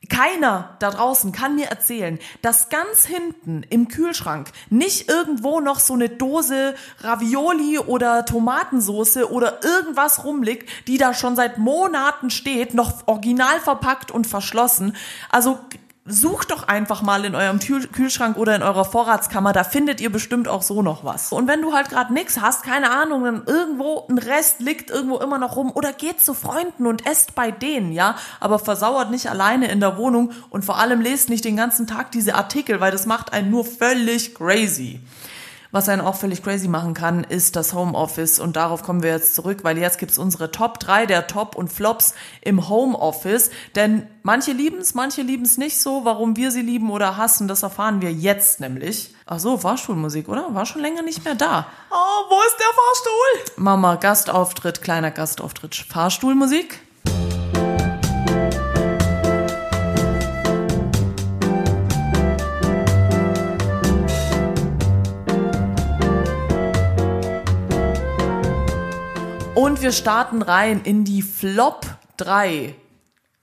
Keiner 0.08 0.76
da 0.78 0.90
draußen 0.90 1.32
kann 1.32 1.56
mir 1.56 1.66
erzählen, 1.66 2.18
dass 2.40 2.70
ganz 2.70 3.04
hinten 3.04 3.62
im 3.68 3.88
Kühlschrank 3.88 4.50
nicht 4.70 5.08
irgendwo 5.08 5.60
noch 5.60 5.78
so 5.80 5.94
eine 5.94 6.08
Dose 6.08 6.74
Ravioli 7.00 7.78
oder 7.78 8.24
Tomatensoße 8.24 9.30
oder 9.30 9.62
irgendwas 9.62 10.24
rumliegt, 10.24 10.88
die 10.88 10.96
da 10.96 11.12
schon 11.12 11.36
seit 11.36 11.58
Monaten 11.58 12.30
steht, 12.30 12.74
noch 12.74 13.06
original 13.06 13.60
verpackt 13.60 14.10
und 14.10 14.26
verschlossen. 14.26 14.96
Also 15.28 15.58
Sucht 16.08 16.50
doch 16.50 16.66
einfach 16.68 17.02
mal 17.02 17.24
in 17.24 17.34
eurem 17.34 17.58
Kühl- 17.58 17.86
Kühlschrank 17.86 18.36
oder 18.36 18.56
in 18.56 18.62
eurer 18.62 18.84
Vorratskammer, 18.84 19.52
da 19.52 19.62
findet 19.62 20.00
ihr 20.00 20.10
bestimmt 20.10 20.48
auch 20.48 20.62
so 20.62 20.82
noch 20.82 21.04
was. 21.04 21.32
Und 21.32 21.46
wenn 21.48 21.62
du 21.62 21.74
halt 21.74 21.90
gerade 21.90 22.12
nix 22.12 22.40
hast, 22.40 22.62
keine 22.62 22.90
Ahnung, 22.90 23.24
dann 23.24 23.42
irgendwo 23.46 24.06
ein 24.08 24.18
Rest 24.18 24.60
liegt 24.60 24.90
irgendwo 24.90 25.18
immer 25.18 25.38
noch 25.38 25.56
rum 25.56 25.70
oder 25.72 25.92
geht 25.92 26.20
zu 26.22 26.34
Freunden 26.34 26.86
und 26.86 27.06
esst 27.06 27.34
bei 27.34 27.50
denen, 27.50 27.92
ja, 27.92 28.16
aber 28.40 28.58
versauert 28.58 29.10
nicht 29.10 29.28
alleine 29.28 29.68
in 29.70 29.80
der 29.80 29.98
Wohnung 29.98 30.32
und 30.50 30.64
vor 30.64 30.78
allem 30.78 31.00
lest 31.00 31.28
nicht 31.28 31.44
den 31.44 31.56
ganzen 31.56 31.86
Tag 31.86 32.10
diese 32.10 32.34
Artikel, 32.34 32.80
weil 32.80 32.92
das 32.92 33.06
macht 33.06 33.32
einen 33.32 33.50
nur 33.50 33.64
völlig 33.64 34.34
crazy. 34.34 35.00
Was 35.70 35.88
einen 35.90 36.00
auch 36.00 36.14
völlig 36.14 36.42
crazy 36.42 36.66
machen 36.66 36.94
kann, 36.94 37.24
ist 37.24 37.54
das 37.54 37.74
Homeoffice. 37.74 38.40
Und 38.40 38.56
darauf 38.56 38.82
kommen 38.82 39.02
wir 39.02 39.10
jetzt 39.10 39.34
zurück, 39.34 39.64
weil 39.64 39.76
jetzt 39.76 39.98
gibt's 39.98 40.16
unsere 40.16 40.50
Top 40.50 40.80
3 40.80 41.04
der 41.04 41.26
Top 41.26 41.56
und 41.56 41.70
Flops 41.70 42.14
im 42.40 42.70
Homeoffice. 42.70 43.50
Denn 43.74 44.06
manche 44.22 44.52
lieben's, 44.52 44.94
manche 44.94 45.20
lieben's 45.20 45.58
nicht 45.58 45.78
so. 45.78 46.06
Warum 46.06 46.36
wir 46.36 46.50
sie 46.50 46.62
lieben 46.62 46.90
oder 46.90 47.18
hassen, 47.18 47.48
das 47.48 47.62
erfahren 47.62 48.00
wir 48.00 48.12
jetzt 48.12 48.60
nämlich. 48.60 49.14
Ach 49.26 49.38
so, 49.38 49.58
Fahrstuhlmusik, 49.58 50.28
oder? 50.28 50.54
War 50.54 50.64
schon 50.64 50.80
länger 50.80 51.02
nicht 51.02 51.24
mehr 51.26 51.34
da. 51.34 51.66
Oh, 51.90 52.30
wo 52.30 52.40
ist 52.46 52.56
der 52.58 52.66
Fahrstuhl? 52.66 53.62
Mama, 53.62 53.96
Gastauftritt, 53.96 54.80
kleiner 54.80 55.10
Gastauftritt, 55.10 55.74
Fahrstuhlmusik. 55.74 56.80
Und 69.68 69.82
wir 69.82 69.92
starten 69.92 70.40
rein 70.40 70.80
in 70.82 71.04
die 71.04 71.20
Flop 71.20 71.84
3 72.16 72.74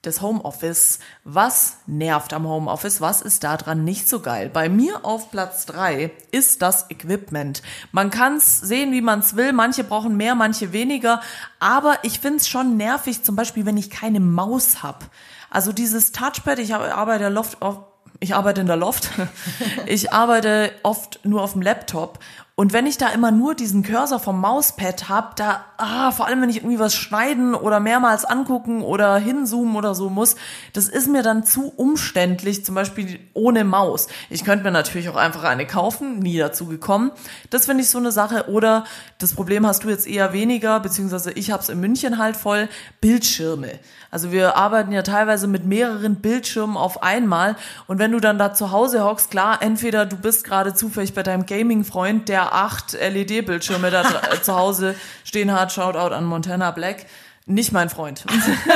des 0.04 0.24
Homeoffice. 0.24 0.98
Was 1.24 1.78
nervt 1.86 2.34
am 2.34 2.48
Homeoffice? 2.48 3.00
Was 3.00 3.22
ist 3.22 3.44
daran 3.44 3.84
nicht 3.84 4.10
so 4.10 4.22
geil? 4.22 4.50
Bei 4.52 4.68
mir 4.68 5.06
auf 5.06 5.30
Platz 5.30 5.68
3 5.68 6.10
ist 6.32 6.64
das 6.64 6.90
Equipment. 6.90 7.62
Man 7.92 8.10
kann 8.10 8.38
es 8.38 8.60
sehen, 8.60 8.92
wie 8.92 9.02
man 9.02 9.20
es 9.20 9.36
will. 9.36 9.54
Manche 9.54 9.84
brauchen 9.84 10.18
mehr, 10.18 10.34
manche 10.34 10.74
weniger. 10.74 11.22
Aber 11.60 12.00
ich 12.02 12.20
finde 12.20 12.38
es 12.38 12.48
schon 12.48 12.76
nervig, 12.76 13.22
zum 13.22 13.36
Beispiel, 13.36 13.68
wenn 13.68 13.78
ich 13.78 13.92
keine 13.92 14.20
Maus 14.20 14.82
habe. 14.82 15.06
Also 15.52 15.74
dieses 15.74 16.12
Touchpad, 16.12 16.58
ich 16.58 16.74
arbeite 16.74 17.30
Loft 17.30 17.62
auf, 17.62 17.82
ich 18.20 18.34
arbeite 18.34 18.62
in 18.62 18.68
der 18.68 18.78
Loft. 18.78 19.12
Ich 19.86 20.12
arbeite 20.12 20.72
oft 20.82 21.20
nur 21.24 21.44
auf 21.44 21.54
dem 21.54 21.62
Laptop 21.62 22.18
und 22.58 22.72
wenn 22.72 22.88
ich 22.88 22.98
da 22.98 23.10
immer 23.10 23.32
nur 23.32 23.54
diesen 23.54 23.84
Cursor 23.84 24.18
vom 24.18 24.40
Mauspad 24.40 25.10
hab, 25.10 25.36
da, 25.36 25.66
ah, 25.76 26.12
vor 26.12 26.26
allem 26.26 26.42
wenn 26.42 26.50
ich 26.50 26.58
irgendwie 26.58 26.80
was 26.80 26.96
schneiden 26.96 27.54
oder 27.54 27.82
mehrmals 27.82 28.24
angucken 28.24 28.82
oder 28.82 29.18
hinzoomen 29.18 29.76
oder 29.76 29.94
so 29.94 30.10
muss, 30.10 30.38
das 30.72 30.88
ist 30.88 31.10
mir 31.10 31.22
dann 31.22 31.44
zu 31.44 31.74
umständlich, 31.76 32.64
zum 32.64 32.74
Beispiel 32.74 33.20
ohne 33.34 33.66
Maus. 33.66 34.08
Ich 34.30 34.46
könnte 34.46 34.64
mir 34.64 34.72
natürlich 34.72 35.10
auch 35.10 35.18
einfach 35.18 35.44
eine 35.44 35.68
kaufen, 35.68 36.20
nie 36.20 36.38
dazu 36.38 36.68
gekommen. 36.68 37.12
Das 37.50 37.66
finde 37.66 37.84
ich 37.84 37.90
so 37.90 37.98
eine 37.98 38.14
Sache. 38.14 38.50
Oder 38.50 38.86
das 39.18 39.34
Problem 39.34 39.68
hast 39.68 39.84
du 39.84 39.90
jetzt 39.90 40.08
eher 40.08 40.32
weniger, 40.32 40.80
beziehungsweise 40.80 41.34
ich 41.34 41.52
hab's 41.52 41.68
in 41.68 41.82
München 41.82 42.18
halt 42.18 42.38
voll, 42.38 42.70
Bildschirme. 43.02 43.80
Also 44.12 44.32
wir 44.32 44.56
arbeiten 44.56 44.94
ja 44.94 45.02
teilweise 45.02 45.48
mit 45.48 45.66
mehreren 45.66 46.22
Bildschirmen 46.22 46.78
auf 46.78 47.04
einmal. 47.04 47.58
Und 47.88 48.00
wenn 48.00 48.14
du 48.14 48.22
dann 48.22 48.38
da 48.40 48.54
zu 48.54 48.72
Hause 48.72 49.04
hockst, 49.04 49.30
klar, 49.30 49.62
entweder 49.62 50.06
du 50.06 50.16
bist 50.16 50.46
gerade 50.46 50.74
zufällig 50.74 51.14
bei 51.14 51.22
deinem 51.22 51.46
Gaming-Freund, 51.46 52.30
der 52.30 52.45
acht 52.52 52.94
LED-Bildschirme 52.94 53.92
da 53.92 54.42
zu 54.42 54.56
Hause 54.56 54.96
stehen 55.24 55.52
hat, 55.52 55.72
Shoutout 55.72 56.14
an 56.14 56.26
Montana 56.26 56.72
Black. 56.72 57.06
Nicht 57.46 57.72
mein 57.72 57.90
Freund. 57.90 58.26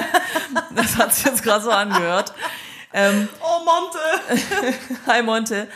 das 0.76 0.98
hat 0.98 1.14
sich 1.14 1.26
jetzt 1.26 1.44
gerade 1.44 1.64
so 1.64 1.72
angehört. 1.72 2.34
Ähm, 2.94 3.28
oh, 3.42 3.64
Monte! 3.66 4.78
Hi, 5.08 5.22
Monte. 5.24 5.68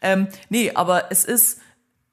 Ähm, 0.00 0.28
nee, 0.48 0.72
aber 0.74 1.10
es 1.10 1.24
ist 1.24 1.60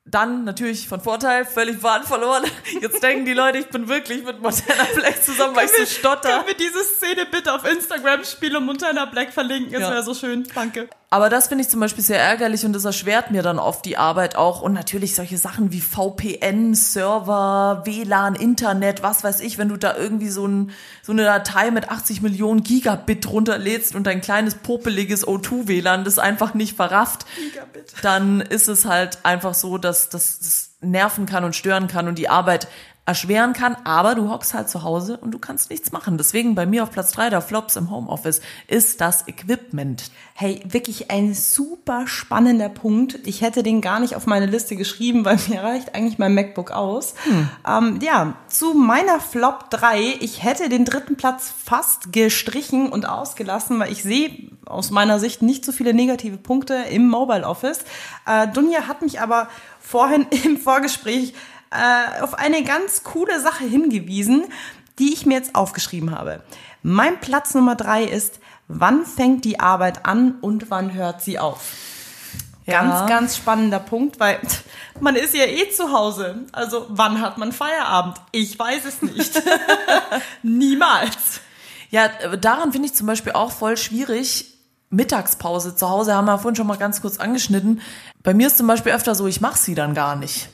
dann 0.06 0.44
natürlich 0.44 0.88
von 0.88 1.02
Vorteil, 1.02 1.46
völlig 1.46 1.82
Wahn 1.82 2.04
verloren. 2.04 2.44
Jetzt 2.80 3.02
denken 3.02 3.26
die 3.26 3.34
Leute, 3.34 3.58
ich 3.58 3.70
bin 3.70 3.88
wirklich 3.88 4.24
mit 4.24 4.40
Montana 4.40 4.84
Black 4.94 5.24
zusammen, 5.24 5.56
weil 5.56 5.66
ich 5.66 5.72
so 5.72 5.86
stotter. 5.86 6.30
Können 6.30 6.48
wir 6.48 6.54
diese 6.56 6.84
Szene 6.84 7.26
bitte 7.26 7.54
auf 7.54 7.66
Instagram 7.70 8.24
spielen 8.24 8.58
und 8.58 8.66
Montana 8.66 9.06
Black 9.06 9.34
verlinken? 9.34 9.72
Das 9.74 9.82
ja. 9.82 9.92
wäre 9.92 10.04
so 10.04 10.14
schön. 10.14 10.48
Danke. 10.54 10.90
Aber 11.16 11.30
das 11.30 11.48
finde 11.48 11.62
ich 11.62 11.70
zum 11.70 11.80
Beispiel 11.80 12.04
sehr 12.04 12.20
ärgerlich 12.20 12.66
und 12.66 12.74
das 12.74 12.84
erschwert 12.84 13.32
mir 13.32 13.42
dann 13.42 13.58
oft 13.58 13.86
die 13.86 13.96
Arbeit 13.96 14.36
auch. 14.36 14.62
Und 14.62 14.74
natürlich 14.74 15.16
solche 15.16 15.38
Sachen 15.38 15.72
wie 15.72 15.80
VPN, 15.80 16.76
Server, 16.76 17.84
WLAN, 17.86 18.36
Internet, 18.36 19.02
was 19.02 19.24
weiß 19.24 19.40
ich, 19.40 19.58
wenn 19.58 19.70
du 19.70 19.78
da 19.78 19.96
irgendwie 19.96 20.28
so, 20.28 20.46
ein, 20.46 20.72
so 21.02 21.14
eine 21.14 21.24
Datei 21.24 21.72
mit 21.72 21.88
80 21.88 22.22
Millionen 22.22 22.64
Gigabit 22.64 23.30
runterlädst 23.30 23.96
und 23.96 24.08
dein 24.08 24.20
kleines 24.20 24.56
popeliges 24.56 25.26
O2-WLAN 25.26 26.04
das 26.04 26.20
einfach 26.20 26.54
nicht 26.54 26.76
verrafft, 26.76 27.26
Gigabit. 27.38 27.94
dann 28.02 28.42
ist 28.42 28.68
es 28.68 28.84
halt 28.84 29.20
einfach 29.24 29.54
so, 29.54 29.78
dass 29.78 30.10
das 30.10 30.72
nerven 30.82 31.28
kann 31.28 31.46
und 31.46 31.56
stören 31.56 31.88
kann 31.88 32.10
und 32.10 32.18
die 32.18 32.28
Arbeit 32.28 32.68
erschweren 33.06 33.54
kann, 33.54 33.78
aber 33.84 34.16
du 34.16 34.30
hockst 34.30 34.56
halt 34.56 34.68
zu 34.68 34.82
Hause 34.82 35.18
und 35.18 35.32
du 35.32 35.38
kannst 35.38 35.70
nichts 35.70 35.92
machen. 35.92 36.18
Deswegen 36.18 36.56
bei 36.56 36.66
mir 36.66 36.82
auf 36.82 36.92
Platz 36.92 37.12
drei 37.12 37.30
der 37.30 37.42
Flops 37.42 37.76
im 37.76 37.92
Homeoffice 37.92 38.42
ist 38.68 39.00
das 39.00 39.28
Equipment. 39.28 40.10
Hey, 40.34 40.64
wirklich 40.66 41.12
ein 41.12 41.36
super 41.36 42.08
spannender 42.08 42.68
Punkt. 42.68 43.20
Ich 43.24 43.42
hätte 43.42 43.62
den 43.62 43.82
gar 43.82 44.00
nicht 44.00 44.16
auf 44.16 44.26
meine 44.26 44.48
Liste 44.48 44.76
geschrieben, 44.76 45.24
weil 45.24 45.38
mir 45.50 45.62
reicht 45.62 45.94
eigentlich 45.94 46.18
mein 46.18 46.34
MacBook 46.34 46.72
aus. 46.72 47.14
Hm. 47.26 47.50
Ähm, 47.68 48.00
ja, 48.02 48.34
zu 48.48 48.74
meiner 48.74 49.20
Flop 49.20 49.70
drei. 49.70 50.16
Ich 50.20 50.44
hätte 50.44 50.68
den 50.68 50.84
dritten 50.84 51.16
Platz 51.16 51.54
fast 51.64 52.12
gestrichen 52.12 52.90
und 52.90 53.08
ausgelassen, 53.08 53.80
weil 53.80 53.92
ich 53.92 54.02
sehe 54.02 54.50
aus 54.66 54.90
meiner 54.90 55.20
Sicht 55.20 55.44
nicht 55.44 55.64
so 55.64 55.72
viele 55.72 55.94
negative 55.94 56.38
Punkte 56.38 56.74
im 56.90 57.08
Mobile 57.08 57.46
Office. 57.46 57.80
Äh, 58.26 58.48
Dunja 58.48 58.88
hat 58.88 59.04
mich 59.04 59.22
aber 59.22 59.48
vorhin 59.80 60.26
im 60.44 60.58
Vorgespräch 60.58 61.34
äh, 61.72 62.22
auf 62.22 62.36
eine 62.36 62.64
ganz 62.64 63.04
coole 63.04 63.40
Sache 63.42 63.66
hingewiesen, 63.66 64.46
die 65.00 65.14
ich 65.14 65.26
mir 65.26 65.36
jetzt 65.36 65.56
aufgeschrieben 65.56 66.12
habe. 66.12 66.42
Mein 66.84 67.20
Platz 67.20 67.54
Nummer 67.54 67.76
drei 67.76 68.04
ist, 68.04 68.40
wann 68.68 69.06
fängt 69.06 69.46
die 69.46 69.60
Arbeit 69.60 70.06
an 70.06 70.36
und 70.42 70.70
wann 70.72 70.94
hört 70.94 71.22
sie 71.22 71.40
auf? 71.40 71.62
Ja. 72.66 72.82
Ganz, 72.82 73.10
ganz 73.10 73.38
spannender 73.38 73.80
Punkt, 73.80 74.20
weil 74.20 74.40
man 75.00 75.16
ist 75.16 75.34
ja 75.36 75.46
eh 75.46 75.70
zu 75.70 75.92
Hause. 75.92 76.46
Also 76.52 76.86
wann 76.90 77.22
hat 77.22 77.38
man 77.38 77.52
Feierabend? 77.52 78.18
Ich 78.32 78.58
weiß 78.58 78.86
es 78.86 79.02
nicht. 79.02 79.42
Niemals. 80.44 81.42
Ja, 81.92 82.10
daran 82.38 82.72
finde 82.72 82.88
ich 82.88 82.96
zum 82.96 83.08
Beispiel 83.08 83.34
auch 83.34 83.52
voll 83.52 83.78
schwierig. 83.78 84.52
Mittagspause 84.90 85.76
zu 85.76 85.90
Hause 85.90 86.16
haben 86.16 86.26
wir 86.26 86.38
vorhin 86.38 86.56
schon 86.56 86.68
mal 86.68 86.78
ganz 86.78 87.02
kurz 87.02 87.18
angeschnitten. 87.18 87.82
Bei 88.24 88.34
mir 88.34 88.48
ist 88.48 88.58
zum 88.58 88.68
Beispiel 88.68 88.94
öfter 88.94 89.14
so, 89.14 89.28
ich 89.28 89.42
mache 89.42 89.58
sie 89.58 89.76
dann 89.76 89.94
gar 89.94 90.16
nicht. 90.16 90.50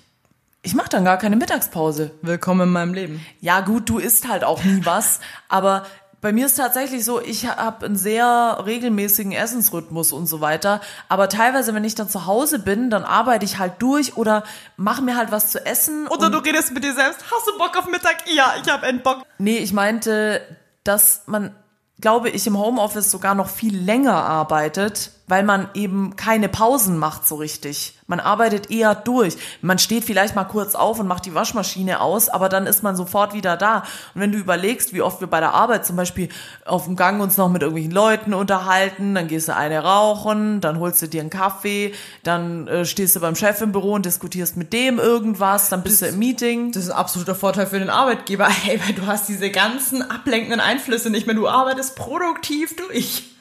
Ich 0.63 0.75
mache 0.75 0.89
dann 0.89 1.05
gar 1.05 1.17
keine 1.17 1.37
Mittagspause. 1.37 2.11
Willkommen 2.21 2.61
in 2.61 2.69
meinem 2.69 2.93
Leben. 2.93 3.25
Ja 3.39 3.61
gut, 3.61 3.89
du 3.89 3.97
isst 3.97 4.27
halt 4.27 4.43
auch 4.43 4.63
nie 4.63 4.85
was, 4.85 5.19
aber 5.49 5.87
bei 6.21 6.31
mir 6.31 6.45
ist 6.45 6.53
tatsächlich 6.53 7.03
so, 7.03 7.19
ich 7.19 7.47
habe 7.47 7.83
einen 7.83 7.95
sehr 7.95 8.61
regelmäßigen 8.63 9.31
Essensrhythmus 9.31 10.11
und 10.11 10.27
so 10.27 10.39
weiter. 10.39 10.79
Aber 11.09 11.29
teilweise, 11.29 11.73
wenn 11.73 11.83
ich 11.83 11.95
dann 11.95 12.09
zu 12.09 12.27
Hause 12.27 12.59
bin, 12.59 12.91
dann 12.91 13.03
arbeite 13.03 13.43
ich 13.43 13.57
halt 13.57 13.73
durch 13.79 14.17
oder 14.17 14.43
mache 14.77 15.01
mir 15.01 15.17
halt 15.17 15.31
was 15.31 15.49
zu 15.49 15.65
essen. 15.65 16.05
Oder 16.09 16.29
du 16.29 16.37
redest 16.37 16.73
mit 16.73 16.83
dir 16.83 16.93
selbst, 16.93 17.23
hast 17.23 17.47
du 17.47 17.57
Bock 17.57 17.75
auf 17.75 17.87
Mittag? 17.87 18.17
Ja, 18.31 18.53
ich 18.63 18.71
habe 18.71 18.85
einen 18.85 19.01
Bock. 19.01 19.23
Nee, 19.39 19.57
ich 19.57 19.73
meinte, 19.73 20.41
dass 20.83 21.23
man, 21.25 21.55
glaube 21.99 22.29
ich, 22.29 22.45
im 22.45 22.59
Homeoffice 22.59 23.09
sogar 23.09 23.33
noch 23.33 23.49
viel 23.49 23.75
länger 23.75 24.13
arbeitet, 24.13 25.09
weil 25.31 25.43
man 25.43 25.69
eben 25.75 26.17
keine 26.17 26.49
Pausen 26.49 26.97
macht 26.97 27.25
so 27.25 27.35
richtig. 27.35 27.97
Man 28.05 28.19
arbeitet 28.19 28.69
eher 28.69 28.93
durch. 28.93 29.37
Man 29.61 29.79
steht 29.79 30.03
vielleicht 30.03 30.35
mal 30.35 30.43
kurz 30.43 30.75
auf 30.75 30.99
und 30.99 31.07
macht 31.07 31.25
die 31.25 31.33
Waschmaschine 31.33 32.01
aus, 32.01 32.27
aber 32.27 32.49
dann 32.49 32.67
ist 32.67 32.83
man 32.83 32.97
sofort 32.97 33.33
wieder 33.33 33.55
da. 33.55 33.83
Und 34.13 34.19
wenn 34.19 34.33
du 34.33 34.37
überlegst, 34.37 34.93
wie 34.93 35.01
oft 35.01 35.21
wir 35.21 35.27
bei 35.27 35.39
der 35.39 35.53
Arbeit 35.53 35.85
zum 35.85 35.95
Beispiel 35.95 36.27
auf 36.65 36.83
dem 36.83 36.97
Gang 36.97 37.21
uns 37.21 37.37
noch 37.37 37.47
mit 37.47 37.61
irgendwelchen 37.61 37.93
Leuten 37.93 38.33
unterhalten, 38.33 39.15
dann 39.15 39.29
gehst 39.29 39.47
du 39.47 39.55
eine 39.55 39.79
rauchen, 39.79 40.59
dann 40.59 40.81
holst 40.81 41.01
du 41.01 41.07
dir 41.07 41.21
einen 41.21 41.29
Kaffee, 41.29 41.93
dann 42.23 42.67
äh, 42.67 42.83
stehst 42.83 43.15
du 43.15 43.21
beim 43.21 43.37
Chef 43.37 43.61
im 43.61 43.71
Büro 43.71 43.93
und 43.93 44.05
diskutierst 44.05 44.57
mit 44.57 44.73
dem 44.73 44.99
irgendwas, 44.99 45.69
dann 45.69 45.81
bist 45.81 46.01
das, 46.01 46.09
du 46.09 46.13
im 46.13 46.19
Meeting. 46.19 46.73
Das 46.73 46.83
ist 46.83 46.91
ein 46.91 46.97
absoluter 46.97 47.35
Vorteil 47.35 47.67
für 47.67 47.79
den 47.79 47.89
Arbeitgeber, 47.89 48.49
hey, 48.49 48.81
weil 48.85 48.95
du 48.95 49.07
hast 49.07 49.29
diese 49.29 49.49
ganzen 49.49 50.01
ablenkenden 50.01 50.59
Einflüsse 50.59 51.09
nicht 51.09 51.25
mehr. 51.25 51.37
Du 51.37 51.47
arbeitest 51.47 51.95
produktiv 51.95 52.75
durch. 52.75 53.31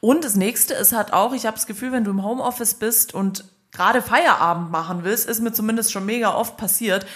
Und 0.00 0.24
das 0.24 0.36
nächste 0.36 0.74
ist 0.74 0.92
halt 0.92 1.12
auch, 1.12 1.32
ich 1.32 1.46
habe 1.46 1.56
das 1.56 1.66
Gefühl, 1.66 1.92
wenn 1.92 2.04
du 2.04 2.10
im 2.10 2.24
Homeoffice 2.24 2.74
bist 2.74 3.14
und 3.14 3.44
gerade 3.72 4.02
Feierabend 4.02 4.70
machen 4.70 5.04
willst, 5.04 5.28
ist 5.28 5.40
mir 5.40 5.52
zumindest 5.52 5.92
schon 5.92 6.06
mega 6.06 6.34
oft 6.34 6.56
passiert. 6.56 7.06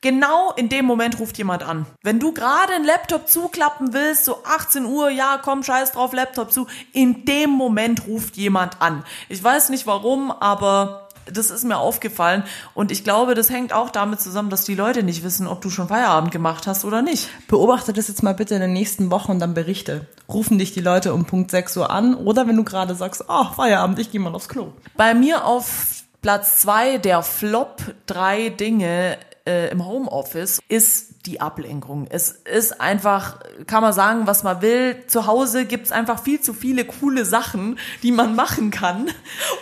Genau 0.00 0.52
in 0.52 0.68
dem 0.68 0.84
Moment 0.84 1.18
ruft 1.18 1.38
jemand 1.38 1.64
an. 1.64 1.84
Wenn 2.04 2.20
du 2.20 2.32
gerade 2.32 2.72
einen 2.72 2.84
Laptop 2.84 3.28
zuklappen 3.28 3.92
willst, 3.92 4.24
so 4.24 4.44
18 4.44 4.84
Uhr, 4.84 5.10
ja, 5.10 5.40
komm, 5.42 5.64
scheiß 5.64 5.90
drauf, 5.90 6.12
Laptop 6.12 6.52
zu, 6.52 6.68
in 6.92 7.24
dem 7.24 7.50
Moment 7.50 8.06
ruft 8.06 8.36
jemand 8.36 8.80
an. 8.80 9.02
Ich 9.28 9.42
weiß 9.42 9.70
nicht 9.70 9.88
warum, 9.88 10.30
aber 10.30 11.07
das 11.32 11.50
ist 11.50 11.64
mir 11.64 11.78
aufgefallen. 11.78 12.44
Und 12.74 12.90
ich 12.90 13.04
glaube, 13.04 13.34
das 13.34 13.50
hängt 13.50 13.72
auch 13.72 13.90
damit 13.90 14.20
zusammen, 14.20 14.50
dass 14.50 14.64
die 14.64 14.74
Leute 14.74 15.02
nicht 15.02 15.22
wissen, 15.24 15.46
ob 15.46 15.60
du 15.60 15.70
schon 15.70 15.88
Feierabend 15.88 16.30
gemacht 16.30 16.66
hast 16.66 16.84
oder 16.84 17.02
nicht. 17.02 17.28
Beobachte 17.48 17.92
das 17.92 18.08
jetzt 18.08 18.22
mal 18.22 18.34
bitte 18.34 18.54
in 18.54 18.60
den 18.60 18.72
nächsten 18.72 19.10
Wochen 19.10 19.32
und 19.32 19.40
dann 19.40 19.54
berichte. 19.54 20.06
Rufen 20.28 20.58
dich 20.58 20.72
die 20.72 20.80
Leute 20.80 21.14
um 21.14 21.24
Punkt 21.24 21.50
6 21.50 21.76
Uhr 21.76 21.90
an 21.90 22.14
oder 22.14 22.46
wenn 22.46 22.56
du 22.56 22.64
gerade 22.64 22.94
sagst, 22.94 23.24
oh, 23.28 23.44
Feierabend, 23.54 23.98
ich 23.98 24.10
gehe 24.10 24.20
mal 24.20 24.34
aufs 24.34 24.48
Klo. 24.48 24.72
Bei 24.96 25.14
mir 25.14 25.44
auf 25.44 26.04
Platz 26.20 26.60
zwei 26.60 26.98
der 26.98 27.22
Flop 27.22 27.80
drei 28.06 28.48
Dinge 28.48 29.18
äh, 29.48 29.70
im 29.70 29.86
Homeoffice 29.86 30.60
ist 30.68 31.26
die 31.26 31.40
Ablenkung. 31.40 32.06
Es 32.10 32.30
ist 32.30 32.80
einfach, 32.80 33.38
kann 33.66 33.82
man 33.82 33.92
sagen, 33.92 34.26
was 34.26 34.42
man 34.42 34.60
will. 34.60 35.04
Zu 35.06 35.26
Hause 35.26 35.64
gibt's 35.64 35.90
einfach 35.90 36.22
viel 36.22 36.40
zu 36.40 36.52
viele 36.52 36.84
coole 36.84 37.24
Sachen, 37.24 37.78
die 38.02 38.12
man 38.12 38.34
machen 38.34 38.70
kann. 38.70 39.10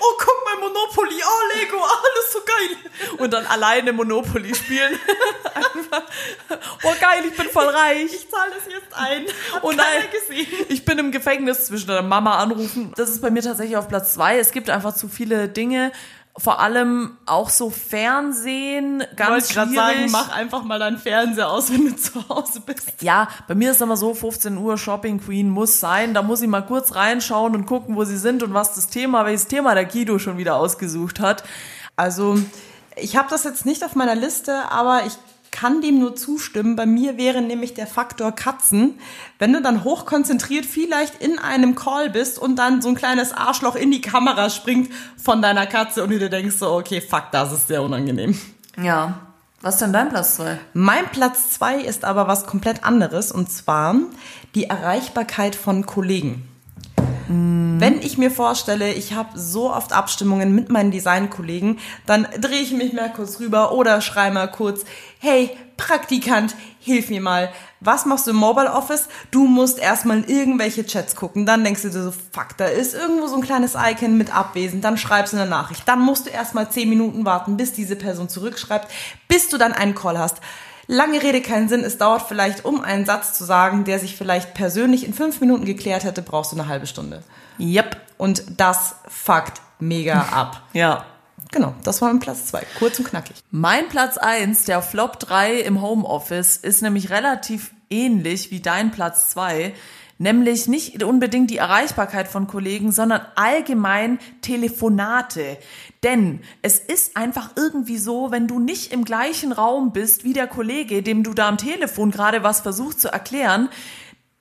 Oh, 0.00 0.14
guck 0.18 0.34
mal, 0.44 0.68
Monopoly, 0.68 1.14
oh, 1.22 1.58
Lego, 1.58 1.76
alles 1.76 2.32
so 2.32 2.38
geil. 2.44 3.18
Und 3.18 3.32
dann 3.32 3.46
alleine 3.46 3.92
Monopoly 3.92 4.54
spielen. 4.54 4.98
oh, 6.82 6.92
geil, 7.00 7.24
ich 7.28 7.36
bin 7.36 7.48
voll 7.48 7.68
reich. 7.68 8.06
Ich 8.06 8.28
zahle 8.28 8.52
das 8.54 8.72
jetzt 8.72 8.94
ein. 8.94 9.26
Hat 9.54 9.62
oh 9.62 9.72
nein, 9.72 10.02
ich 10.68 10.84
bin 10.84 10.98
im 10.98 11.12
Gefängnis 11.12 11.66
zwischen 11.66 11.88
der 11.88 12.02
Mama 12.02 12.38
anrufen. 12.38 12.92
Das 12.96 13.10
ist 13.10 13.22
bei 13.22 13.30
mir 13.30 13.42
tatsächlich 13.42 13.76
auf 13.76 13.88
Platz 13.88 14.14
zwei. 14.14 14.38
Es 14.38 14.50
gibt 14.50 14.68
einfach 14.68 14.94
zu 14.94 15.08
viele 15.08 15.48
Dinge, 15.48 15.92
vor 16.38 16.60
allem 16.60 17.16
auch 17.24 17.48
so 17.48 17.70
Fernsehen, 17.70 19.02
ganz 19.16 19.46
ich 19.46 19.54
schwierig. 19.54 19.74
sagen, 19.74 20.10
mach 20.10 20.34
einfach 20.34 20.64
mal 20.64 20.78
deinen 20.78 20.98
Fernseher 20.98 21.50
aus, 21.50 21.72
wenn 21.72 21.86
du 21.86 21.96
zu 21.96 22.28
Hause 22.28 22.60
bist. 22.60 23.00
Ja, 23.00 23.28
bei 23.48 23.54
mir 23.54 23.70
ist 23.70 23.80
immer 23.80 23.96
so, 23.96 24.12
15 24.12 24.56
Uhr 24.58 24.76
Shopping 24.76 25.20
Queen 25.20 25.48
muss 25.48 25.80
sein. 25.80 26.12
Da 26.12 26.22
muss 26.22 26.42
ich 26.42 26.48
mal 26.48 26.62
kurz 26.62 26.94
reinschauen 26.94 27.54
und 27.54 27.66
gucken, 27.66 27.96
wo 27.96 28.04
sie 28.04 28.18
sind 28.18 28.42
und 28.42 28.52
was 28.52 28.74
das 28.74 28.88
Thema, 28.88 29.24
welches 29.24 29.46
Thema 29.46 29.74
der 29.74 29.86
Guido 29.86 30.18
schon 30.18 30.36
wieder 30.36 30.56
ausgesucht 30.56 31.20
hat. 31.20 31.42
Also, 31.96 32.38
ich 32.96 33.16
habe 33.16 33.28
das 33.30 33.44
jetzt 33.44 33.64
nicht 33.64 33.82
auf 33.82 33.94
meiner 33.94 34.14
Liste, 34.14 34.70
aber 34.70 35.04
ich 35.06 35.14
kann 35.56 35.80
dem 35.80 35.98
nur 35.98 36.14
zustimmen. 36.14 36.76
Bei 36.76 36.84
mir 36.84 37.16
wäre 37.16 37.40
nämlich 37.40 37.72
der 37.72 37.86
Faktor 37.86 38.32
Katzen. 38.32 38.98
Wenn 39.38 39.54
du 39.54 39.62
dann 39.62 39.84
hochkonzentriert 39.84 40.66
vielleicht 40.66 41.22
in 41.22 41.38
einem 41.38 41.74
Call 41.74 42.10
bist 42.10 42.38
und 42.38 42.56
dann 42.56 42.82
so 42.82 42.90
ein 42.90 42.94
kleines 42.94 43.32
Arschloch 43.32 43.74
in 43.74 43.90
die 43.90 44.02
Kamera 44.02 44.50
springt 44.50 44.92
von 45.16 45.40
deiner 45.40 45.66
Katze 45.66 46.04
und 46.04 46.10
du 46.10 46.18
dir 46.18 46.28
denkst 46.28 46.56
so, 46.56 46.72
okay, 46.72 47.00
fuck, 47.00 47.30
das 47.32 47.52
ist 47.52 47.68
sehr 47.68 47.82
unangenehm. 47.82 48.38
Ja. 48.82 49.18
Was 49.62 49.76
ist 49.76 49.80
denn 49.80 49.94
dein 49.94 50.10
Platz 50.10 50.36
zwei? 50.36 50.58
Mein 50.74 51.06
Platz 51.06 51.52
zwei 51.52 51.76
ist 51.76 52.04
aber 52.04 52.28
was 52.28 52.46
komplett 52.46 52.84
anderes 52.84 53.32
und 53.32 53.50
zwar 53.50 53.96
die 54.54 54.64
Erreichbarkeit 54.64 55.56
von 55.56 55.86
Kollegen. 55.86 56.46
Wenn 57.28 58.00
ich 58.00 58.18
mir 58.18 58.30
vorstelle, 58.30 58.92
ich 58.92 59.14
habe 59.14 59.38
so 59.38 59.72
oft 59.72 59.92
Abstimmungen 59.92 60.54
mit 60.54 60.70
meinen 60.70 60.92
Designkollegen, 60.92 61.78
dann 62.06 62.26
drehe 62.40 62.60
ich 62.60 62.72
mich 62.72 62.92
mal 62.92 63.12
kurz 63.12 63.40
rüber 63.40 63.72
oder 63.72 64.00
schreibe 64.00 64.34
mal 64.34 64.50
kurz, 64.50 64.84
hey, 65.18 65.50
Praktikant, 65.76 66.56
hilf 66.80 67.10
mir 67.10 67.20
mal. 67.20 67.52
Was 67.80 68.06
machst 68.06 68.26
du 68.26 68.30
im 68.30 68.36
Mobile 68.36 68.72
Office? 68.72 69.08
Du 69.30 69.46
musst 69.46 69.78
erstmal 69.78 70.18
in 70.18 70.24
irgendwelche 70.24 70.86
Chats 70.86 71.14
gucken. 71.16 71.44
Dann 71.44 71.64
denkst 71.64 71.82
du 71.82 71.90
dir 71.90 72.02
so, 72.02 72.12
fuck, 72.12 72.56
da 72.56 72.64
ist 72.64 72.94
irgendwo 72.94 73.26
so 73.26 73.36
ein 73.36 73.42
kleines 73.42 73.74
Icon 73.74 74.16
mit 74.16 74.34
abwesend. 74.34 74.84
Dann 74.84 74.96
schreibst 74.96 75.34
du 75.34 75.36
eine 75.36 75.50
Nachricht. 75.50 75.82
Dann 75.86 76.00
musst 76.00 76.26
du 76.26 76.30
erstmal 76.30 76.70
zehn 76.70 76.88
Minuten 76.88 77.26
warten, 77.26 77.58
bis 77.58 77.72
diese 77.72 77.96
Person 77.96 78.30
zurückschreibt, 78.30 78.88
bis 79.28 79.50
du 79.50 79.58
dann 79.58 79.74
einen 79.74 79.94
Call 79.94 80.18
hast. 80.18 80.38
Lange 80.88 81.22
Rede, 81.22 81.40
keinen 81.40 81.68
Sinn. 81.68 81.82
Es 81.82 81.98
dauert 81.98 82.22
vielleicht, 82.22 82.64
um 82.64 82.80
einen 82.80 83.06
Satz 83.06 83.36
zu 83.36 83.44
sagen, 83.44 83.84
der 83.84 83.98
sich 83.98 84.16
vielleicht 84.16 84.54
persönlich 84.54 85.04
in 85.06 85.14
fünf 85.14 85.40
Minuten 85.40 85.64
geklärt 85.64 86.04
hätte, 86.04 86.22
brauchst 86.22 86.52
du 86.52 86.56
eine 86.56 86.68
halbe 86.68 86.86
Stunde. 86.86 87.22
Yep. 87.58 87.96
Und 88.18 88.44
das 88.56 88.96
fuckt 89.08 89.60
mega 89.78 90.20
ab. 90.32 90.62
Ja. 90.72 91.04
Genau, 91.52 91.74
das 91.84 92.02
war 92.02 92.08
mein 92.08 92.18
Platz 92.18 92.46
zwei. 92.46 92.62
Kurz 92.78 92.98
und 92.98 93.08
knackig. 93.08 93.36
Mein 93.50 93.88
Platz 93.88 94.16
eins, 94.18 94.64
der 94.64 94.82
Flop 94.82 95.18
3 95.20 95.60
im 95.60 95.80
Homeoffice, 95.80 96.56
ist 96.56 96.82
nämlich 96.82 97.10
relativ 97.10 97.72
ähnlich 97.88 98.50
wie 98.50 98.60
dein 98.60 98.90
Platz 98.90 99.28
zwei, 99.30 99.72
Nämlich 100.18 100.66
nicht 100.66 101.02
unbedingt 101.02 101.50
die 101.50 101.58
Erreichbarkeit 101.58 102.26
von 102.28 102.46
Kollegen, 102.46 102.90
sondern 102.90 103.20
allgemein 103.34 104.18
Telefonate. 104.40 105.58
Denn 106.02 106.40
es 106.62 106.78
ist 106.78 107.18
einfach 107.18 107.50
irgendwie 107.56 107.98
so, 107.98 108.30
wenn 108.30 108.48
du 108.48 108.58
nicht 108.58 108.92
im 108.92 109.04
gleichen 109.04 109.52
Raum 109.52 109.92
bist 109.92 110.24
wie 110.24 110.32
der 110.32 110.46
Kollege, 110.46 111.02
dem 111.02 111.22
du 111.22 111.34
da 111.34 111.48
am 111.48 111.58
Telefon 111.58 112.10
gerade 112.10 112.42
was 112.42 112.60
versuchst 112.60 113.00
zu 113.00 113.12
erklären, 113.12 113.68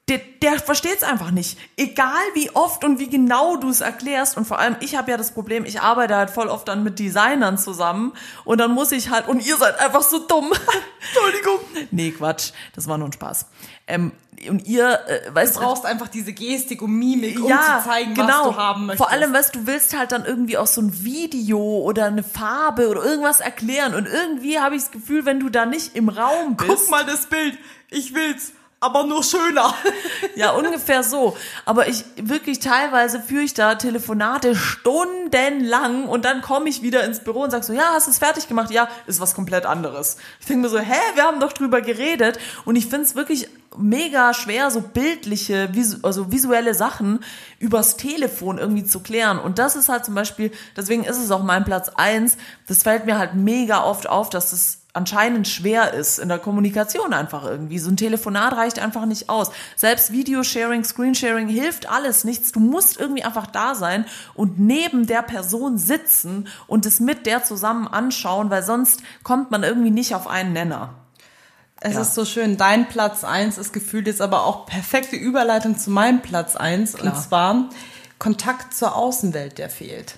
der, 0.08 0.20
der 0.42 0.60
versteht 0.60 0.98
es 0.98 1.04
einfach 1.04 1.32
nicht. 1.32 1.58
Egal 1.78 2.22
wie 2.36 2.52
oft 2.52 2.84
und 2.84 3.00
wie 3.00 3.10
genau 3.10 3.58
du 3.58 3.70
es 3.70 3.82
erklärst. 3.82 4.38
Und 4.38 4.46
vor 4.46 4.60
allem, 4.60 4.76
ich 4.80 4.96
habe 4.96 5.10
ja 5.10 5.18
das 5.18 5.32
Problem, 5.32 5.66
ich 5.66 5.82
arbeite 5.82 6.16
halt 6.16 6.30
voll 6.30 6.48
oft 6.48 6.68
dann 6.68 6.84
mit 6.84 7.00
Designern 7.00 7.58
zusammen. 7.58 8.14
Und 8.44 8.60
dann 8.60 8.72
muss 8.72 8.92
ich 8.92 9.10
halt, 9.10 9.28
und 9.28 9.44
ihr 9.44 9.58
seid 9.58 9.80
einfach 9.80 10.04
so 10.04 10.20
dumm. 10.20 10.54
Entschuldigung. 11.02 11.60
Nee, 11.90 12.12
Quatsch. 12.12 12.52
Das 12.76 12.88
war 12.88 13.00
nur 13.00 13.08
ein 13.08 13.14
Spaß. 13.14 13.48
Ähm, 13.88 14.12
und 14.50 14.68
ihr, 14.68 15.00
äh, 15.08 15.34
weißt 15.34 15.56
Du 15.56 15.60
brauchst 15.62 15.86
einfach 15.86 16.08
diese 16.08 16.34
Gestik 16.34 16.82
und 16.82 16.92
Mimik, 16.92 17.40
um 17.40 17.50
ja, 17.50 17.80
zu 17.80 17.90
zeigen, 17.90 18.14
genau. 18.14 18.28
was 18.28 18.44
du 18.44 18.56
haben 18.58 18.86
möchtest. 18.88 19.04
Vor 19.04 19.12
allem, 19.12 19.34
weißt 19.34 19.56
du, 19.56 19.68
willst 19.68 19.98
halt 19.98 20.12
dann 20.12 20.26
irgendwie 20.26 20.58
auch 20.58 20.68
so 20.68 20.82
ein 20.82 21.04
Video 21.04 21.60
oder 21.60 22.06
eine 22.06 22.24
Farbe 22.24 22.90
oder 22.90 23.04
irgendwas 23.04 23.40
erklären. 23.40 23.96
Und 23.96 24.08
irgendwie 24.08 24.60
habe 24.60 24.76
ich 24.76 24.84
das 24.84 24.92
Gefühl, 24.92 25.26
wenn 25.26 25.40
du 25.40 25.50
da 25.50 25.66
nicht 25.66 25.96
im 25.96 26.10
Raum 26.10 26.58
bist. 26.58 26.70
Guck 26.70 26.90
mal 26.90 27.06
das 27.06 27.28
Bild. 27.28 27.58
Ich 27.90 28.14
will's, 28.14 28.52
aber 28.80 29.04
nur 29.04 29.24
schöner. 29.24 29.74
Ja, 30.36 30.52
ungefähr 30.52 31.02
so. 31.02 31.38
Aber 31.64 31.88
ich 31.88 32.04
wirklich 32.18 32.60
teilweise 32.60 33.22
führe 33.22 33.44
ich 33.44 33.54
da 33.54 33.76
Telefonate 33.76 34.54
stundenlang 34.54 36.10
und 36.10 36.26
dann 36.26 36.42
komme 36.42 36.68
ich 36.68 36.82
wieder 36.82 37.06
ins 37.06 37.22
Büro 37.22 37.44
und 37.44 37.52
sag 37.52 37.64
so, 37.64 37.72
ja, 37.72 37.92
hast 37.94 38.08
du 38.08 38.12
es 38.12 38.18
fertig 38.18 38.50
gemacht? 38.50 38.70
Ja, 38.70 38.90
ist 39.08 39.22
was 39.22 39.34
komplett 39.34 39.66
anderes. 39.66 40.18
Ich 40.42 40.48
denke 40.48 40.64
mir 40.64 40.70
so, 40.70 40.78
hä, 40.78 40.94
wir 41.14 41.24
haben 41.24 41.40
doch 41.40 41.54
drüber 41.54 41.80
geredet 41.80 42.38
und 42.66 42.76
ich 42.76 42.88
finde 42.88 43.06
es 43.06 43.16
wirklich 43.16 43.48
mega 43.78 44.34
schwer, 44.34 44.72
so 44.72 44.82
bildliche, 44.82 45.70
also 46.04 46.34
visuelle 46.34 46.74
Sachen 46.74 47.20
übers 47.60 47.96
Telefon 47.96 48.58
irgendwie 48.58 48.84
zu 48.84 49.00
klären. 49.00 49.40
Und 49.40 49.58
das 49.58 49.78
ist 49.78 49.88
halt 49.88 50.04
zum 50.04 50.16
Beispiel, 50.16 50.52
deswegen 50.76 51.06
ist 51.06 51.18
es 51.18 51.32
auch 51.32 51.44
mein 51.44 51.64
Platz 51.64 51.90
eins. 51.96 52.38
das 52.68 52.84
fällt 52.84 53.06
mir 53.06 53.18
halt 53.18 53.36
mega 53.36 53.84
oft 53.84 54.10
auf, 54.10 54.30
dass 54.30 54.52
es 54.52 54.85
anscheinend 54.96 55.48
schwer 55.48 55.94
ist 55.94 56.20
in 56.20 56.30
der 56.30 56.40
Kommunikation 56.40 57.14
einfach 57.14 57.44
irgendwie. 57.46 57.80
So 57.80 57.90
ein 57.90 57.98
Telefonat 57.98 58.54
reicht 58.54 58.80
einfach 58.80 59.06
nicht 59.06 59.30
aus. 59.30 59.52
Selbst 59.76 60.12
Videosharing, 60.12 60.84
Screensharing 60.84 61.48
hilft 61.48 61.90
alles 61.90 62.24
nichts. 62.24 62.52
Du 62.52 62.60
musst 62.60 63.00
irgendwie 63.00 63.24
einfach 63.24 63.48
da 63.48 63.76
sein 63.76 64.06
und 64.34 64.60
neben 64.60 65.06
der 65.08 65.22
Person 65.22 65.78
sitzen 65.78 66.48
und 66.68 66.86
es 66.86 67.00
mit 67.00 67.26
der 67.26 67.44
zusammen 67.44 67.88
anschauen, 67.88 68.50
weil 68.50 68.64
sonst 68.64 69.02
kommt 69.24 69.52
man 69.52 69.64
irgendwie 69.64 69.92
nicht 69.92 70.16
auf 70.16 70.28
einen 70.28 70.54
Nenner. 70.54 70.94
Es 71.82 71.94
Ja. 71.96 72.02
ist 72.02 72.16
so 72.16 72.24
schön. 72.26 72.58
Dein 72.58 72.88
Platz 72.88 73.24
eins 73.24 73.58
ist 73.58 73.74
gefühlt 73.74 74.08
jetzt 74.08 74.22
aber 74.22 74.46
auch 74.46 74.66
perfekte 74.66 75.18
Überleitung 75.18 75.78
zu 75.78 75.92
meinem 75.92 76.22
Platz 76.22 76.56
eins 76.56 76.94
Und 76.94 77.02
Klar. 77.02 77.22
zwar 77.22 77.70
Kontakt 78.18 78.74
zur 78.74 78.96
Außenwelt, 78.96 79.58
der 79.58 79.70
fehlt. 79.70 80.18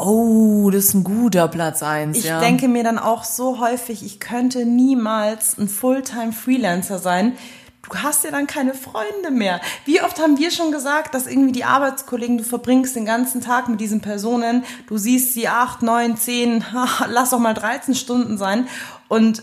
Oh, 0.00 0.70
das 0.70 0.86
ist 0.86 0.94
ein 0.94 1.04
guter 1.04 1.46
Platz 1.48 1.82
eins. 1.82 2.18
Ich 2.18 2.24
ja. 2.24 2.40
denke 2.40 2.68
mir 2.68 2.82
dann 2.82 2.98
auch 2.98 3.24
so 3.24 3.60
häufig, 3.60 4.04
ich 4.04 4.18
könnte 4.18 4.64
niemals 4.64 5.58
ein 5.58 5.68
Fulltime-Freelancer 5.68 6.98
sein. 6.98 7.36
Du 7.82 7.96
hast 7.98 8.24
ja 8.24 8.30
dann 8.30 8.46
keine 8.46 8.74
Freunde 8.74 9.30
mehr. 9.30 9.60
Wie 9.84 10.00
oft 10.00 10.20
haben 10.20 10.38
wir 10.38 10.50
schon 10.50 10.72
gesagt, 10.72 11.14
dass 11.14 11.26
irgendwie 11.26 11.52
die 11.52 11.64
Arbeitskollegen, 11.64 12.38
du 12.38 12.44
verbringst 12.44 12.96
den 12.96 13.04
ganzen 13.04 13.40
Tag 13.40 13.68
mit 13.68 13.80
diesen 13.80 14.00
Personen, 14.00 14.64
du 14.86 14.96
siehst 14.96 15.34
sie 15.34 15.48
acht, 15.48 15.82
neun, 15.82 16.16
zehn, 16.16 16.64
lass 17.08 17.30
doch 17.30 17.38
mal 17.38 17.54
13 17.54 17.94
Stunden 17.94 18.38
sein 18.38 18.68
und 19.08 19.42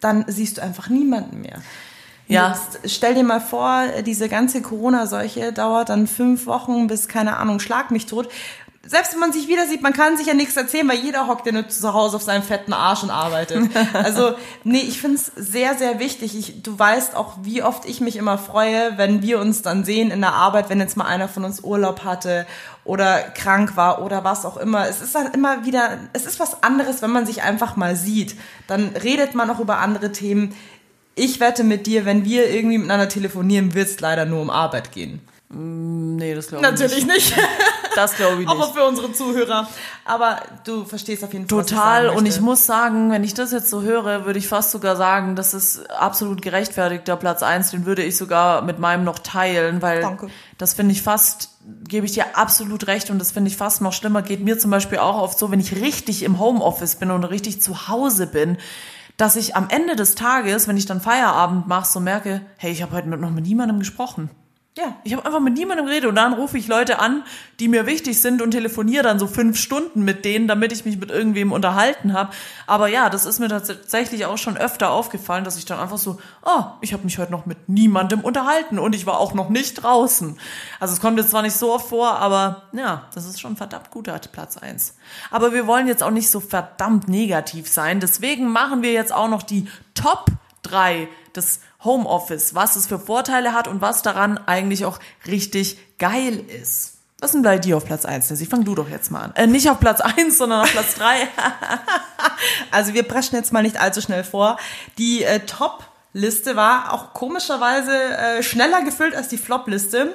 dann 0.00 0.24
siehst 0.26 0.58
du 0.58 0.62
einfach 0.62 0.88
niemanden 0.88 1.40
mehr. 1.40 1.60
Ja. 2.28 2.50
Jetzt 2.52 2.92
stell 2.92 3.14
dir 3.14 3.24
mal 3.24 3.40
vor, 3.40 3.82
diese 4.06 4.28
ganze 4.28 4.62
Corona-Seuche 4.62 5.52
dauert 5.52 5.88
dann 5.88 6.06
fünf 6.06 6.46
Wochen 6.46 6.86
bis, 6.86 7.08
keine 7.08 7.38
Ahnung, 7.38 7.60
schlag 7.60 7.90
mich 7.90 8.06
tot. 8.06 8.28
Selbst 8.82 9.12
wenn 9.12 9.20
man 9.20 9.32
sich 9.32 9.46
wieder 9.46 9.66
sieht, 9.66 9.82
man 9.82 9.92
kann 9.92 10.16
sich 10.16 10.26
ja 10.26 10.32
nichts 10.32 10.56
erzählen, 10.56 10.88
weil 10.88 11.00
jeder 11.00 11.26
hockt 11.26 11.44
ja 11.44 11.52
nur 11.52 11.68
zu 11.68 11.92
Hause 11.92 12.16
auf 12.16 12.22
seinem 12.22 12.42
fetten 12.42 12.72
Arsch 12.72 13.02
und 13.02 13.10
arbeitet. 13.10 13.68
Also, 13.92 14.34
nee, 14.64 14.80
ich 14.80 15.00
find's 15.00 15.30
sehr, 15.36 15.74
sehr 15.74 15.98
wichtig. 15.98 16.36
Ich, 16.38 16.62
du 16.62 16.78
weißt 16.78 17.14
auch, 17.14 17.34
wie 17.42 17.62
oft 17.62 17.84
ich 17.84 18.00
mich 18.00 18.16
immer 18.16 18.38
freue, 18.38 18.96
wenn 18.96 19.22
wir 19.22 19.38
uns 19.38 19.60
dann 19.62 19.84
sehen 19.84 20.10
in 20.10 20.20
der 20.20 20.32
Arbeit, 20.32 20.70
wenn 20.70 20.80
jetzt 20.80 20.96
mal 20.96 21.04
einer 21.04 21.28
von 21.28 21.44
uns 21.44 21.60
Urlaub 21.60 22.04
hatte 22.04 22.46
oder 22.84 23.20
krank 23.20 23.76
war 23.76 24.02
oder 24.02 24.24
was 24.24 24.46
auch 24.46 24.56
immer. 24.56 24.88
Es 24.88 25.02
ist 25.02 25.14
dann 25.14 25.32
immer 25.32 25.66
wieder, 25.66 25.98
es 26.14 26.24
ist 26.24 26.40
was 26.40 26.62
anderes, 26.62 27.02
wenn 27.02 27.10
man 27.10 27.26
sich 27.26 27.42
einfach 27.42 27.76
mal 27.76 27.96
sieht. 27.96 28.36
Dann 28.66 28.88
redet 28.96 29.34
man 29.34 29.50
auch 29.50 29.60
über 29.60 29.78
andere 29.78 30.12
Themen. 30.12 30.54
Ich 31.14 31.38
wette 31.40 31.64
mit 31.64 31.86
dir, 31.86 32.06
wenn 32.06 32.24
wir 32.24 32.48
irgendwie 32.48 32.78
miteinander 32.78 33.08
telefonieren, 33.08 33.74
wird's 33.74 34.00
leider 34.00 34.24
nur 34.24 34.40
um 34.40 34.48
Arbeit 34.48 34.92
gehen. 34.92 35.20
Nee, 35.52 36.34
das 36.34 36.46
glaube 36.46 36.64
ich 36.64 36.70
Natürlich 36.70 37.06
nicht. 37.06 37.36
nicht. 37.36 37.48
Das 37.96 38.14
glaube 38.14 38.40
ich 38.40 38.48
nicht. 38.48 38.72
für 38.72 38.84
unsere 38.84 39.12
Zuhörer. 39.12 39.68
Aber 40.04 40.40
du 40.64 40.84
verstehst 40.84 41.24
auf 41.24 41.32
jeden 41.32 41.48
Fall. 41.48 41.64
Total. 41.64 42.08
Und 42.10 42.24
ich 42.26 42.40
muss 42.40 42.64
sagen, 42.64 43.10
wenn 43.10 43.24
ich 43.24 43.34
das 43.34 43.50
jetzt 43.50 43.68
so 43.68 43.82
höre, 43.82 44.26
würde 44.26 44.38
ich 44.38 44.46
fast 44.46 44.70
sogar 44.70 44.94
sagen, 44.94 45.34
das 45.34 45.54
ist 45.54 45.90
absolut 45.90 46.40
gerechtfertigter 46.40 47.16
Platz 47.16 47.42
eins. 47.42 47.72
Den 47.72 47.86
würde 47.86 48.04
ich 48.04 48.16
sogar 48.16 48.62
mit 48.62 48.78
meinem 48.78 49.02
noch 49.02 49.18
teilen, 49.18 49.82
weil 49.82 50.02
Danke. 50.02 50.28
das 50.56 50.74
finde 50.74 50.92
ich 50.92 51.02
fast, 51.02 51.50
gebe 51.88 52.06
ich 52.06 52.12
dir 52.12 52.38
absolut 52.38 52.86
recht 52.86 53.10
und 53.10 53.18
das 53.18 53.32
finde 53.32 53.50
ich 53.50 53.56
fast 53.56 53.82
noch 53.82 53.92
schlimmer. 53.92 54.22
Geht 54.22 54.44
mir 54.44 54.56
zum 54.56 54.70
Beispiel 54.70 54.98
auch 54.98 55.20
oft 55.20 55.36
so, 55.36 55.50
wenn 55.50 55.58
ich 55.58 55.74
richtig 55.74 56.22
im 56.22 56.38
Homeoffice 56.38 56.94
bin 56.94 57.10
und 57.10 57.24
richtig 57.24 57.60
zu 57.60 57.88
Hause 57.88 58.28
bin, 58.28 58.56
dass 59.16 59.34
ich 59.34 59.56
am 59.56 59.68
Ende 59.68 59.96
des 59.96 60.14
Tages, 60.14 60.68
wenn 60.68 60.76
ich 60.76 60.86
dann 60.86 61.00
Feierabend 61.00 61.66
mache, 61.66 61.88
so 61.88 61.98
merke, 61.98 62.40
hey, 62.56 62.70
ich 62.70 62.82
habe 62.82 62.94
heute 62.94 63.08
noch 63.08 63.30
mit 63.30 63.44
niemandem 63.44 63.80
gesprochen. 63.80 64.30
Ja. 64.78 64.96
Ich 65.02 65.12
habe 65.12 65.26
einfach 65.26 65.40
mit 65.40 65.54
niemandem 65.54 65.86
geredet 65.86 66.08
und 66.08 66.14
dann 66.14 66.32
rufe 66.32 66.56
ich 66.56 66.68
Leute 66.68 67.00
an, 67.00 67.24
die 67.58 67.66
mir 67.66 67.86
wichtig 67.86 68.22
sind 68.22 68.40
und 68.40 68.52
telefoniere 68.52 69.02
dann 69.02 69.18
so 69.18 69.26
fünf 69.26 69.58
Stunden 69.58 70.04
mit 70.04 70.24
denen, 70.24 70.46
damit 70.46 70.70
ich 70.70 70.84
mich 70.84 70.96
mit 70.96 71.10
irgendwem 71.10 71.50
unterhalten 71.50 72.12
habe. 72.12 72.30
Aber 72.68 72.86
ja, 72.86 73.10
das 73.10 73.26
ist 73.26 73.40
mir 73.40 73.48
tatsächlich 73.48 74.26
auch 74.26 74.38
schon 74.38 74.56
öfter 74.56 74.90
aufgefallen, 74.90 75.42
dass 75.42 75.58
ich 75.58 75.64
dann 75.64 75.80
einfach 75.80 75.98
so, 75.98 76.20
oh, 76.42 76.62
ich 76.82 76.92
habe 76.92 77.02
mich 77.02 77.18
heute 77.18 77.32
noch 77.32 77.46
mit 77.46 77.68
niemandem 77.68 78.20
unterhalten 78.20 78.78
und 78.78 78.94
ich 78.94 79.06
war 79.06 79.18
auch 79.18 79.34
noch 79.34 79.48
nicht 79.48 79.82
draußen. 79.82 80.38
Also 80.78 80.94
es 80.94 81.00
kommt 81.00 81.18
jetzt 81.18 81.30
zwar 81.30 81.42
nicht 81.42 81.56
so 81.56 81.72
oft 81.74 81.88
vor, 81.88 82.12
aber 82.18 82.62
ja, 82.72 83.08
das 83.12 83.26
ist 83.26 83.40
schon 83.40 83.56
verdammt 83.56 83.90
guter 83.90 84.16
Platz 84.20 84.56
eins. 84.56 84.94
Aber 85.32 85.52
wir 85.52 85.66
wollen 85.66 85.88
jetzt 85.88 86.04
auch 86.04 86.12
nicht 86.12 86.30
so 86.30 86.38
verdammt 86.38 87.08
negativ 87.08 87.68
sein, 87.68 87.98
deswegen 87.98 88.48
machen 88.48 88.82
wir 88.82 88.92
jetzt 88.92 89.12
auch 89.12 89.28
noch 89.28 89.42
die 89.42 89.66
Top 89.94 90.26
drei 90.62 91.08
des 91.34 91.60
Homeoffice, 91.84 92.54
was 92.54 92.76
es 92.76 92.86
für 92.86 92.98
Vorteile 92.98 93.52
hat 93.54 93.68
und 93.68 93.80
was 93.80 94.02
daran 94.02 94.38
eigentlich 94.46 94.84
auch 94.84 94.98
richtig 95.26 95.78
geil 95.98 96.44
ist. 96.60 96.98
Was 97.20 97.30
ist 97.30 97.34
denn 97.34 97.42
bei 97.42 97.58
dir 97.58 97.76
auf 97.76 97.84
Platz 97.84 98.06
1? 98.06 98.30
Nessie? 98.30 98.46
fang 98.46 98.64
du 98.64 98.74
doch 98.74 98.88
jetzt 98.88 99.10
mal 99.10 99.20
an. 99.20 99.32
Äh, 99.34 99.46
nicht 99.46 99.68
auf 99.68 99.78
Platz 99.78 100.00
1, 100.00 100.38
sondern 100.38 100.62
auf 100.62 100.72
Platz 100.72 100.94
3. 100.94 101.28
Also 102.70 102.94
wir 102.94 103.02
preschen 103.02 103.36
jetzt 103.36 103.52
mal 103.52 103.62
nicht 103.62 103.78
allzu 103.78 104.00
schnell 104.00 104.24
vor. 104.24 104.56
Die 104.96 105.24
äh, 105.24 105.40
Top-Liste 105.40 106.56
war 106.56 106.92
auch 106.92 107.12
komischerweise 107.12 107.92
äh, 107.92 108.42
schneller 108.42 108.82
gefüllt 108.82 109.14
als 109.14 109.28
die 109.28 109.36
Flop-Liste. 109.36 110.14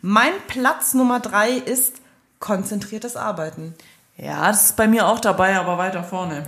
Mein 0.00 0.32
Platz 0.46 0.94
Nummer 0.94 1.18
drei 1.18 1.50
ist 1.50 1.94
konzentriertes 2.38 3.16
Arbeiten. 3.16 3.74
ja, 4.16 4.46
das 4.46 4.66
ist 4.66 4.76
bei 4.76 4.86
mir 4.86 5.08
auch 5.08 5.18
dabei, 5.18 5.58
aber 5.58 5.78
weiter 5.78 6.04
vorne. 6.04 6.46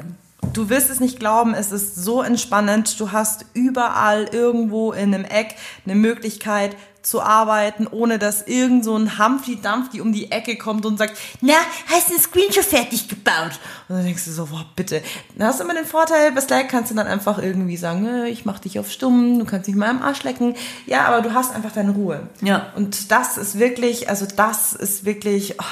Du 0.52 0.68
wirst 0.68 0.90
es 0.90 1.00
nicht 1.00 1.18
glauben, 1.18 1.54
es 1.54 1.70
ist 1.70 1.94
so 1.96 2.22
entspannend. 2.22 2.98
Du 2.98 3.12
hast 3.12 3.44
überall 3.54 4.24
irgendwo 4.32 4.92
in 4.92 5.14
einem 5.14 5.24
Eck 5.24 5.54
eine 5.84 5.94
Möglichkeit 5.94 6.76
zu 7.02 7.22
arbeiten, 7.22 7.86
ohne 7.86 8.18
dass 8.18 8.42
irgend 8.42 8.84
so 8.84 8.96
ein 8.96 9.18
Humpty 9.18 9.56
Dumpty 9.56 10.00
um 10.00 10.12
die 10.12 10.30
Ecke 10.30 10.56
kommt 10.56 10.84
und 10.84 10.98
sagt, 10.98 11.16
na, 11.40 11.54
hast 11.86 12.08
du 12.08 12.14
den 12.14 12.20
Screen 12.20 12.52
schon 12.52 12.62
fertig 12.62 13.08
gebaut? 13.08 13.58
Und 13.88 13.96
dann 13.96 14.04
denkst 14.04 14.24
du 14.24 14.30
so, 14.32 14.46
boah, 14.46 14.66
bitte. 14.76 15.02
Dann 15.36 15.48
hast 15.48 15.60
du 15.60 15.64
immer 15.64 15.74
den 15.74 15.86
Vorteil, 15.86 16.32
bei 16.32 16.40
Slack 16.40 16.68
kannst 16.68 16.90
du 16.90 16.94
dann 16.94 17.06
einfach 17.06 17.38
irgendwie 17.38 17.76
sagen, 17.76 18.26
ich 18.26 18.44
mach 18.44 18.58
dich 18.58 18.78
auf 18.78 18.90
stumm, 18.90 19.38
du 19.38 19.44
kannst 19.44 19.68
dich 19.68 19.74
mal 19.74 19.88
am 19.88 20.02
Arsch 20.02 20.22
lecken. 20.24 20.54
Ja, 20.86 21.06
aber 21.06 21.22
du 21.22 21.32
hast 21.32 21.54
einfach 21.54 21.72
deine 21.72 21.92
Ruhe. 21.92 22.28
Ja. 22.42 22.72
Und 22.76 23.10
das 23.10 23.38
ist 23.38 23.58
wirklich, 23.58 24.08
also 24.08 24.26
das 24.26 24.74
ist 24.74 25.04
wirklich, 25.04 25.54
oh, 25.58 25.64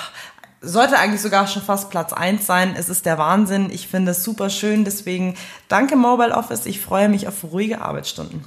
sollte 0.61 0.98
eigentlich 0.98 1.22
sogar 1.22 1.46
schon 1.46 1.62
fast 1.62 1.90
Platz 1.90 2.12
eins 2.12 2.46
sein. 2.46 2.74
Es 2.76 2.88
ist 2.88 3.06
der 3.06 3.18
Wahnsinn. 3.18 3.70
Ich 3.70 3.88
finde 3.88 4.12
es 4.12 4.24
super 4.24 4.50
schön. 4.50 4.84
Deswegen 4.84 5.34
danke 5.68 5.96
Mobile 5.96 6.34
Office. 6.34 6.66
Ich 6.66 6.80
freue 6.80 7.09
mich 7.09 7.28
auf 7.28 7.44
ruhige 7.44 7.80
Arbeitsstunden. 7.80 8.44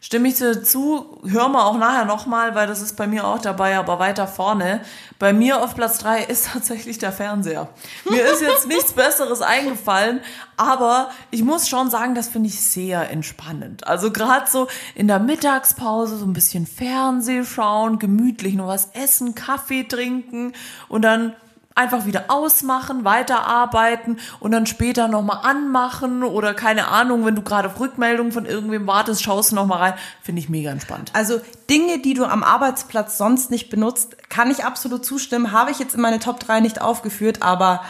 Stimme 0.00 0.28
ich 0.28 0.36
dir 0.36 0.62
zu, 0.62 1.18
hör 1.26 1.48
mal 1.48 1.64
auch 1.64 1.76
nachher 1.76 2.04
nochmal, 2.04 2.54
weil 2.54 2.68
das 2.68 2.80
ist 2.80 2.96
bei 2.96 3.08
mir 3.08 3.26
auch 3.26 3.40
dabei, 3.40 3.76
aber 3.76 3.98
weiter 3.98 4.28
vorne. 4.28 4.80
Bei 5.18 5.32
mir 5.32 5.62
auf 5.62 5.74
Platz 5.74 5.98
drei 5.98 6.22
ist 6.28 6.50
tatsächlich 6.52 6.98
der 6.98 7.10
Fernseher. 7.10 7.68
Mir 8.08 8.24
ist 8.24 8.40
jetzt 8.40 8.68
nichts 8.68 8.92
Besseres 8.92 9.42
eingefallen, 9.42 10.20
aber 10.56 11.10
ich 11.32 11.42
muss 11.42 11.68
schon 11.68 11.90
sagen, 11.90 12.14
das 12.14 12.28
finde 12.28 12.48
ich 12.48 12.60
sehr 12.60 13.10
entspannend. 13.10 13.88
Also 13.88 14.12
gerade 14.12 14.48
so 14.48 14.68
in 14.94 15.08
der 15.08 15.18
Mittagspause 15.18 16.16
so 16.16 16.26
ein 16.26 16.32
bisschen 16.32 16.66
Fernseh 16.66 17.44
schauen, 17.44 17.98
gemütlich 17.98 18.54
nur 18.54 18.68
was 18.68 18.90
essen, 18.92 19.34
Kaffee 19.34 19.82
trinken 19.82 20.52
und 20.88 21.02
dann 21.02 21.34
einfach 21.78 22.06
wieder 22.06 22.24
ausmachen, 22.28 23.04
weiterarbeiten 23.04 24.18
und 24.40 24.50
dann 24.50 24.66
später 24.66 25.08
nochmal 25.08 25.40
anmachen 25.44 26.24
oder 26.24 26.52
keine 26.52 26.88
Ahnung, 26.88 27.24
wenn 27.24 27.36
du 27.36 27.42
gerade 27.42 27.68
auf 27.68 27.80
Rückmeldung 27.80 28.32
von 28.32 28.44
irgendwem 28.44 28.86
wartest, 28.86 29.22
schaust 29.22 29.52
du 29.52 29.56
nochmal 29.56 29.78
rein. 29.78 29.94
Finde 30.22 30.40
ich 30.40 30.48
mega 30.48 30.70
entspannt. 30.70 31.10
Also 31.14 31.40
Dinge, 31.70 32.00
die 32.00 32.14
du 32.14 32.24
am 32.24 32.42
Arbeitsplatz 32.42 33.16
sonst 33.16 33.50
nicht 33.50 33.70
benutzt, 33.70 34.16
kann 34.28 34.50
ich 34.50 34.64
absolut 34.64 35.04
zustimmen. 35.04 35.52
Habe 35.52 35.70
ich 35.70 35.78
jetzt 35.78 35.94
in 35.94 36.00
meine 36.00 36.18
Top 36.18 36.40
3 36.40 36.60
nicht 36.60 36.80
aufgeführt, 36.80 37.42
aber 37.42 37.82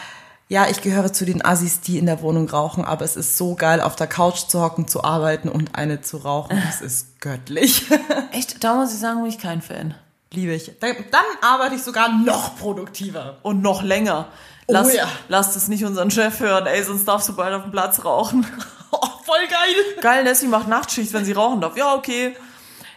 ja, 0.49 0.66
ich 0.68 0.80
gehöre 0.80 1.12
zu 1.12 1.26
den 1.26 1.45
Assis, 1.45 1.80
die 1.80 1.99
in 1.99 2.07
der 2.07 2.22
Wohnung 2.22 2.49
rauchen, 2.49 2.84
aber 2.84 3.05
es 3.05 3.16
ist 3.16 3.36
so 3.36 3.55
geil, 3.55 3.80
auf 3.82 3.97
der 3.97 4.07
Couch 4.07 4.49
zu 4.49 4.62
hocken, 4.62 4.89
zu 4.89 5.05
arbeiten 5.05 5.49
und 5.49 5.74
eine 5.74 6.01
zu 6.01 6.18
rauchen. 6.18 6.61
Das 6.66 6.80
ist 6.80 7.20
göttlich. 7.20 7.86
Echt, 8.32 8.62
da 8.64 8.74
muss 8.76 8.93
ich 8.93 8.99
sagen, 8.99 9.20
bin 9.20 9.30
ich 9.30 9.39
kein 9.39 9.61
Fan. 9.61 9.95
Liebe 10.33 10.55
ich. 10.55 10.72
Dann, 10.81 10.95
arbeite 11.41 11.74
ich 11.74 11.83
sogar 11.83 12.11
noch 12.11 12.57
produktiver. 12.59 13.39
Und 13.43 13.62
noch 13.62 13.83
länger. 13.83 14.29
Lass, 14.66 14.89
Oh 14.89 14.91
ja. 14.91 15.09
Lasst 15.29 15.57
es 15.57 15.68
nicht 15.68 15.85
unseren 15.85 16.11
Chef 16.11 16.41
hören, 16.41 16.66
ey, 16.66 16.83
sonst 16.83 17.07
darfst 17.07 17.29
du 17.29 17.37
bald 17.37 17.55
auf 17.55 17.62
dem 17.62 17.72
Platz 17.72 18.05
rauchen. 18.05 18.47
Oh, 18.91 19.07
voll 19.22 19.47
geil. 19.51 20.01
Geil, 20.01 20.24
Nessie 20.24 20.47
macht 20.47 20.66
Nachtschicht, 20.66 21.12
wenn 21.12 21.22
sie 21.22 21.33
rauchen 21.33 21.61
darf. 21.61 21.76
Ja, 21.76 21.95
okay. 21.95 22.35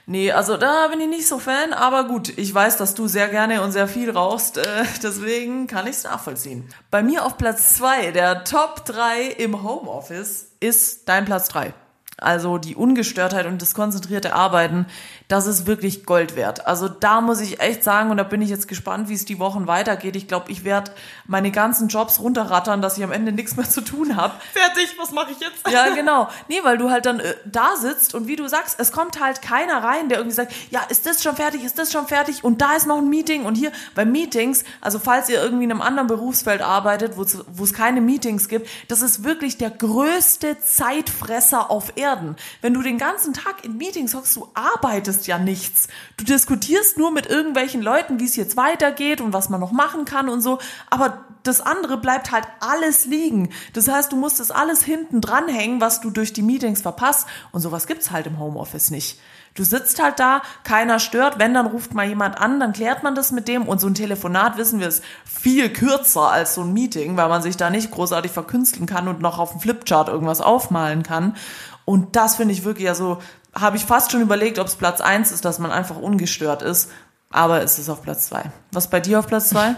Nee, 0.06 0.32
also 0.32 0.56
da 0.56 0.88
bin 0.88 1.02
ich 1.02 1.10
nicht 1.10 1.28
so 1.28 1.38
Fan, 1.38 1.74
aber 1.74 2.06
gut, 2.06 2.30
ich 2.38 2.54
weiß, 2.54 2.78
dass 2.78 2.96
du 2.96 3.10
sehr 3.10 3.28
gerne 3.28 3.62
und 3.62 3.74
sehr 3.74 3.90
viel 3.90 4.10
rauchst, 4.10 4.58
äh, 4.58 4.86
deswegen 5.04 5.68
kann 5.68 5.88
ich 5.88 5.98
es 5.98 6.04
nachvollziehen. 6.06 6.68
Bei 6.92 7.04
mir 7.04 7.26
auf 7.26 7.38
Platz 7.38 7.76
zwei 7.76 8.12
der 8.12 8.46
Top 8.46 8.86
3 8.86 9.24
im 9.38 9.64
Homeoffice, 9.64 10.52
ist 10.62 11.10
dein 11.10 11.26
Platz 11.26 11.50
3. 11.50 11.74
Also 12.18 12.58
die 12.58 12.76
Ungestörtheit 12.76 13.48
und 13.48 13.62
das 13.62 13.74
konzentrierte 13.74 14.34
Arbeiten, 14.34 14.86
das 15.32 15.48
ist 15.48 15.66
wirklich 15.66 16.06
Gold 16.06 16.36
wert. 16.36 16.68
Also 16.68 16.88
da 16.90 17.22
muss 17.22 17.40
ich 17.40 17.60
echt 17.62 17.84
sagen, 17.84 18.12
und 18.12 18.18
da 18.18 18.24
bin 18.24 18.42
ich 18.42 18.50
jetzt 18.50 18.68
gespannt, 18.68 19.08
wie 19.10 19.14
es 19.14 19.26
die 19.26 19.40
Wochen 19.40 19.66
weitergeht. 19.68 20.16
Ich 20.16 20.28
glaube, 20.28 20.52
ich 20.52 20.64
werde 20.64 20.92
meine 21.26 21.52
ganzen 21.52 21.88
Jobs 21.88 22.20
runterrattern, 22.20 22.82
dass 22.82 22.98
ich 22.98 23.04
am 23.04 23.12
Ende 23.12 23.32
nichts 23.32 23.56
mehr 23.56 23.70
zu 23.70 23.82
tun 23.82 24.16
habe. 24.16 24.34
Fertig, 24.54 24.94
was 25.00 25.12
mache 25.12 25.32
ich 25.32 25.40
jetzt? 25.40 25.68
Ja, 25.72 25.94
genau. 25.96 26.28
Nee, 26.50 26.60
weil 26.64 26.78
du 26.78 26.90
halt 26.90 27.06
dann 27.06 27.20
äh, 27.20 27.36
da 27.46 27.76
sitzt 27.78 28.14
und 28.16 28.28
wie 28.28 28.36
du 28.36 28.48
sagst, 28.50 28.80
es 28.80 28.92
kommt 28.92 29.20
halt 29.22 29.42
keiner 29.42 29.84
rein, 29.84 30.10
der 30.10 30.18
irgendwie 30.18 30.36
sagt, 30.36 30.54
ja, 30.70 30.82
ist 30.90 31.06
das 31.06 31.24
schon 31.24 31.36
fertig, 31.36 31.64
ist 31.64 31.78
das 31.80 31.92
schon 31.92 32.08
fertig 32.08 32.44
und 32.44 32.62
da 32.62 32.74
ist 32.76 32.86
noch 32.88 32.98
ein 32.98 33.10
Meeting 33.10 33.46
und 33.46 33.56
hier 33.56 33.72
bei 33.96 34.04
Meetings, 34.06 34.64
also 34.82 35.00
falls 35.00 35.30
ihr 35.30 35.42
irgendwie 35.42 35.64
in 35.64 35.72
einem 35.72 35.82
anderen 35.82 36.08
Berufsfeld 36.08 36.62
arbeitet, 36.62 37.16
wo 37.18 37.22
es- 37.24 37.38
wo 37.54 37.64
es 37.64 37.74
keine 37.74 38.02
Meetings 38.02 38.48
gibt, 38.50 38.68
das 38.90 39.02
ist 39.02 39.24
wirklich 39.24 39.58
der 39.58 39.70
größte 39.70 40.58
Zeitfresser 40.60 41.72
auf 41.72 41.94
Erden. 41.96 42.36
Wenn 42.62 42.74
du 42.74 42.82
den 42.82 42.98
ganzen 42.98 43.34
Tag 43.34 43.64
in 43.64 43.78
Meetings 43.78 44.14
hockst, 44.14 44.36
du 44.36 44.48
arbeitest 44.54 45.21
ja 45.28 45.38
nichts. 45.38 45.88
Du 46.18 46.26
diskutierst 46.26 46.98
nur 46.98 47.12
mit 47.12 47.26
irgendwelchen 47.26 47.82
Leuten, 47.82 48.20
wie 48.20 48.26
es 48.26 48.36
jetzt 48.36 48.58
weitergeht 48.58 49.22
und 49.22 49.34
was 49.34 49.50
man 49.50 49.60
noch 49.60 49.72
machen 49.72 50.06
kann 50.06 50.30
und 50.30 50.42
so, 50.42 50.60
aber 50.90 51.26
das 51.44 51.62
andere 51.62 51.98
bleibt 51.98 52.32
halt 52.32 52.46
alles 52.60 53.06
liegen. 53.06 53.50
Das 53.74 53.88
heißt, 53.88 54.12
du 54.12 54.16
musst 54.16 54.40
das 54.40 54.52
alles 54.52 54.84
hinten 54.84 55.22
dranhängen, 55.22 55.82
was 55.82 56.02
du 56.02 56.12
durch 56.12 56.34
die 56.34 56.44
Meetings 56.44 56.82
verpasst. 56.82 57.28
Und 57.52 57.62
sowas 57.62 57.88
gibt's 57.88 58.12
halt 58.12 58.28
im 58.28 58.40
Homeoffice 58.40 58.92
nicht. 58.92 59.20
Du 59.54 59.64
sitzt 59.66 60.02
halt 60.02 60.20
da, 60.20 60.42
keiner 60.64 61.00
stört. 61.00 61.38
Wenn, 61.38 61.54
dann 61.54 61.66
ruft 61.66 61.94
mal 61.94 62.08
jemand 62.08 62.40
an, 62.40 62.60
dann 62.60 62.72
klärt 62.72 63.04
man 63.04 63.16
das 63.16 63.32
mit 63.32 63.48
dem. 63.48 63.64
Und 63.64 63.82
so 63.82 63.88
ein 63.88 63.96
Telefonat, 63.96 64.58
wissen 64.58 64.80
wir, 64.80 64.88
ist 64.88 65.04
viel 65.26 65.72
kürzer 65.72 66.32
als 66.32 66.56
so 66.56 66.62
ein 66.62 66.74
Meeting, 66.74 67.18
weil 67.18 67.28
man 67.28 67.42
sich 67.42 67.58
da 67.58 67.70
nicht 67.70 67.92
großartig 67.92 68.32
verkünsteln 68.32 68.86
kann 68.86 69.08
und 69.08 69.20
noch 69.20 69.40
auf 69.40 69.52
dem 69.52 69.60
Flipchart 69.60 70.08
irgendwas 70.08 70.40
aufmalen 70.42 71.04
kann. 71.04 71.36
Und 71.84 72.16
das 72.16 72.38
finde 72.38 72.54
ich 72.54 72.64
wirklich, 72.64 72.88
also 72.88 73.18
habe 73.54 73.78
ich 73.78 73.86
fast 73.86 74.12
schon 74.12 74.22
überlegt, 74.22 74.60
ob 74.60 74.68
es 74.68 74.76
Platz 74.76 75.02
eins 75.02 75.32
ist, 75.32 75.46
dass 75.46 75.60
man 75.60 75.72
einfach 75.72 75.98
ungestört 75.98 76.62
ist. 76.62 76.92
Aber 77.30 77.62
es 77.62 77.80
ist 77.80 77.90
auf 77.90 78.02
Platz 78.02 78.28
zwei. 78.28 78.52
Was 78.72 78.90
bei 78.90 79.00
dir 79.00 79.20
auf 79.20 79.28
Platz 79.28 79.50
zwei? 79.50 79.76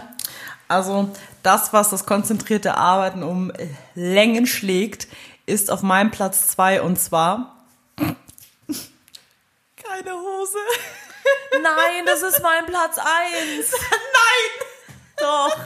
Also 0.66 1.10
das, 1.42 1.72
was 1.72 1.90
das 1.90 2.06
konzentrierte 2.06 2.76
Arbeiten 2.76 3.22
um 3.22 3.52
Längen 3.94 4.46
schlägt, 4.46 5.08
ist 5.46 5.70
auf 5.70 5.82
meinem 5.82 6.10
Platz 6.10 6.48
zwei 6.48 6.82
und 6.82 6.98
zwar 6.98 7.54
keine 9.94 10.16
Hose. 10.16 10.58
Nein, 11.62 12.04
das 12.06 12.22
ist 12.22 12.42
mein 12.42 12.66
Platz 12.66 12.98
eins. 12.98 13.70
Nein! 13.90 14.66
Doch. 15.18 15.56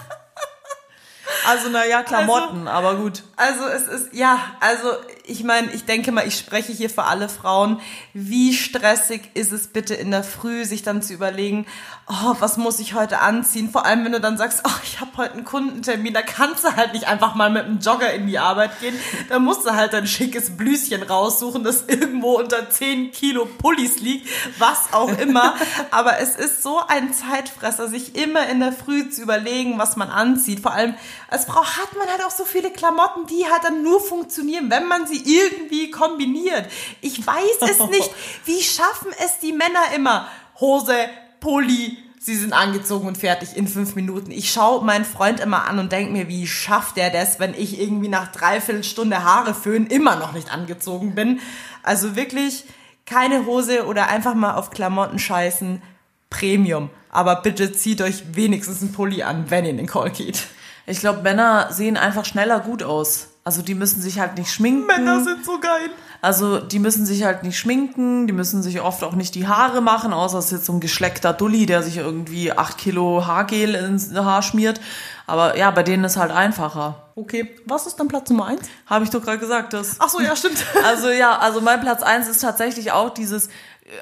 Also, 1.46 1.68
naja, 1.68 2.02
Klamotten, 2.02 2.68
aber 2.68 2.96
gut. 2.96 3.22
Also 3.36 3.66
es 3.66 3.82
ist, 3.86 4.14
ja, 4.14 4.56
also 4.60 4.96
ich 5.28 5.44
meine, 5.44 5.70
ich 5.72 5.84
denke 5.84 6.10
mal, 6.10 6.26
ich 6.26 6.38
spreche 6.38 6.72
hier 6.72 6.88
für 6.88 7.04
alle 7.04 7.28
Frauen. 7.28 7.80
Wie 8.14 8.54
stressig 8.54 9.22
ist 9.34 9.52
es 9.52 9.68
bitte 9.68 9.94
in 9.94 10.10
der 10.10 10.24
Früh, 10.24 10.64
sich 10.64 10.82
dann 10.82 11.02
zu 11.02 11.12
überlegen, 11.12 11.66
oh, 12.08 12.34
was 12.38 12.56
muss 12.56 12.78
ich 12.80 12.94
heute 12.94 13.20
anziehen? 13.20 13.70
Vor 13.70 13.84
allem, 13.84 14.04
wenn 14.04 14.12
du 14.12 14.20
dann 14.20 14.38
sagst, 14.38 14.62
oh, 14.66 14.80
ich 14.82 15.00
habe 15.00 15.10
heute 15.18 15.34
einen 15.34 15.44
Kundentermin, 15.44 16.14
da 16.14 16.22
kannst 16.22 16.64
du 16.64 16.74
halt 16.74 16.94
nicht 16.94 17.06
einfach 17.06 17.34
mal 17.34 17.50
mit 17.50 17.64
einem 17.64 17.78
Jogger 17.78 18.12
in 18.12 18.26
die 18.26 18.38
Arbeit 18.38 18.80
gehen. 18.80 18.98
Da 19.28 19.38
musst 19.38 19.66
du 19.66 19.74
halt 19.74 19.92
dein 19.92 20.06
schickes 20.06 20.56
Blüschen 20.56 21.02
raussuchen, 21.02 21.62
das 21.62 21.84
irgendwo 21.86 22.38
unter 22.38 22.70
10 22.70 23.12
Kilo 23.12 23.44
Pullis 23.44 24.00
liegt, 24.00 24.28
was 24.58 24.92
auch 24.92 25.16
immer. 25.18 25.54
Aber 25.90 26.18
es 26.18 26.36
ist 26.36 26.62
so 26.62 26.80
ein 26.88 27.12
Zeitfresser, 27.12 27.88
sich 27.88 28.16
immer 28.16 28.48
in 28.48 28.60
der 28.60 28.72
Früh 28.72 29.10
zu 29.10 29.22
überlegen, 29.22 29.78
was 29.78 29.96
man 29.96 30.08
anzieht. 30.08 30.60
Vor 30.60 30.72
allem 30.72 30.94
als 31.28 31.44
Frau 31.44 31.62
hat 31.62 31.94
man 31.98 32.08
halt 32.08 32.24
auch 32.24 32.30
so 32.30 32.44
viele 32.44 32.70
Klamotten, 32.70 33.26
die 33.26 33.44
halt 33.50 33.64
dann 33.64 33.82
nur 33.82 34.00
funktionieren, 34.00 34.70
wenn 34.70 34.86
man 34.86 35.06
sie 35.06 35.17
irgendwie 35.24 35.90
kombiniert. 35.90 36.66
Ich 37.00 37.26
weiß 37.26 37.70
es 37.70 37.78
nicht. 37.90 38.10
Wie 38.44 38.62
schaffen 38.62 39.10
es 39.24 39.38
die 39.38 39.52
Männer 39.52 39.94
immer? 39.94 40.28
Hose, 40.60 40.94
Pulli, 41.40 41.96
sie 42.18 42.36
sind 42.36 42.52
angezogen 42.52 43.06
und 43.06 43.18
fertig 43.18 43.56
in 43.56 43.68
fünf 43.68 43.94
Minuten. 43.94 44.30
Ich 44.30 44.50
schaue 44.52 44.84
meinen 44.84 45.04
Freund 45.04 45.40
immer 45.40 45.66
an 45.66 45.78
und 45.78 45.92
denke 45.92 46.12
mir, 46.12 46.28
wie 46.28 46.46
schafft 46.46 46.98
er 46.98 47.10
das, 47.10 47.40
wenn 47.40 47.54
ich 47.54 47.80
irgendwie 47.80 48.08
nach 48.08 48.32
dreiviertel 48.32 48.84
Stunde 48.84 49.24
Haare 49.24 49.54
föhn 49.54 49.86
immer 49.86 50.16
noch 50.16 50.32
nicht 50.32 50.52
angezogen 50.52 51.14
bin. 51.14 51.40
Also 51.82 52.16
wirklich 52.16 52.64
keine 53.06 53.46
Hose 53.46 53.86
oder 53.86 54.08
einfach 54.08 54.34
mal 54.34 54.54
auf 54.54 54.70
Klamotten 54.70 55.18
scheißen. 55.18 55.82
Premium. 56.30 56.90
Aber 57.10 57.36
bitte 57.36 57.72
zieht 57.72 58.02
euch 58.02 58.22
wenigstens 58.34 58.82
einen 58.82 58.92
Pulli 58.92 59.22
an, 59.22 59.50
wenn 59.50 59.64
ihr 59.64 59.70
in 59.70 59.78
den 59.78 59.86
Call 59.86 60.10
geht. 60.10 60.42
Ich 60.86 61.00
glaube, 61.00 61.22
Männer 61.22 61.72
sehen 61.72 61.96
einfach 61.96 62.24
schneller 62.24 62.60
gut 62.60 62.82
aus. 62.82 63.27
Also 63.44 63.62
die 63.62 63.74
müssen 63.74 64.02
sich 64.02 64.18
halt 64.18 64.36
nicht 64.36 64.52
schminken. 64.52 65.24
sind 65.24 65.44
so 65.44 65.58
geil. 65.58 65.90
Also 66.20 66.58
die 66.58 66.80
müssen 66.80 67.06
sich 67.06 67.22
halt 67.22 67.44
nicht 67.44 67.56
schminken, 67.56 68.26
die 68.26 68.32
müssen 68.32 68.62
sich 68.62 68.80
oft 68.80 69.04
auch 69.04 69.14
nicht 69.14 69.36
die 69.36 69.46
Haare 69.46 69.80
machen, 69.80 70.12
außer 70.12 70.38
es 70.38 70.46
ist 70.46 70.50
jetzt 70.50 70.66
so 70.66 70.72
ein 70.72 70.80
geschleckter 70.80 71.32
Dulli, 71.32 71.64
der 71.64 71.82
sich 71.82 71.98
irgendwie 71.98 72.52
acht 72.52 72.76
Kilo 72.76 73.24
Haargel 73.24 73.76
ins 73.76 74.12
Haar 74.12 74.42
schmiert. 74.42 74.80
Aber 75.28 75.56
ja, 75.56 75.70
bei 75.70 75.84
denen 75.84 76.02
ist 76.04 76.16
halt 76.16 76.32
einfacher. 76.32 77.10
Okay, 77.14 77.56
was 77.66 77.86
ist 77.86 77.96
dann 78.00 78.08
Platz 78.08 78.30
Nummer 78.30 78.46
eins? 78.46 78.62
Habe 78.86 79.04
ich 79.04 79.10
doch 79.10 79.22
gerade 79.22 79.38
gesagt, 79.38 79.72
das. 79.72 79.96
Ach 80.00 80.08
so, 80.08 80.20
ja, 80.20 80.34
stimmt. 80.34 80.64
Also 80.84 81.08
ja, 81.10 81.38
also 81.38 81.60
mein 81.60 81.80
Platz 81.80 82.02
eins 82.02 82.28
ist 82.28 82.40
tatsächlich 82.40 82.90
auch 82.90 83.10
dieses 83.10 83.46
äh, 83.46 83.50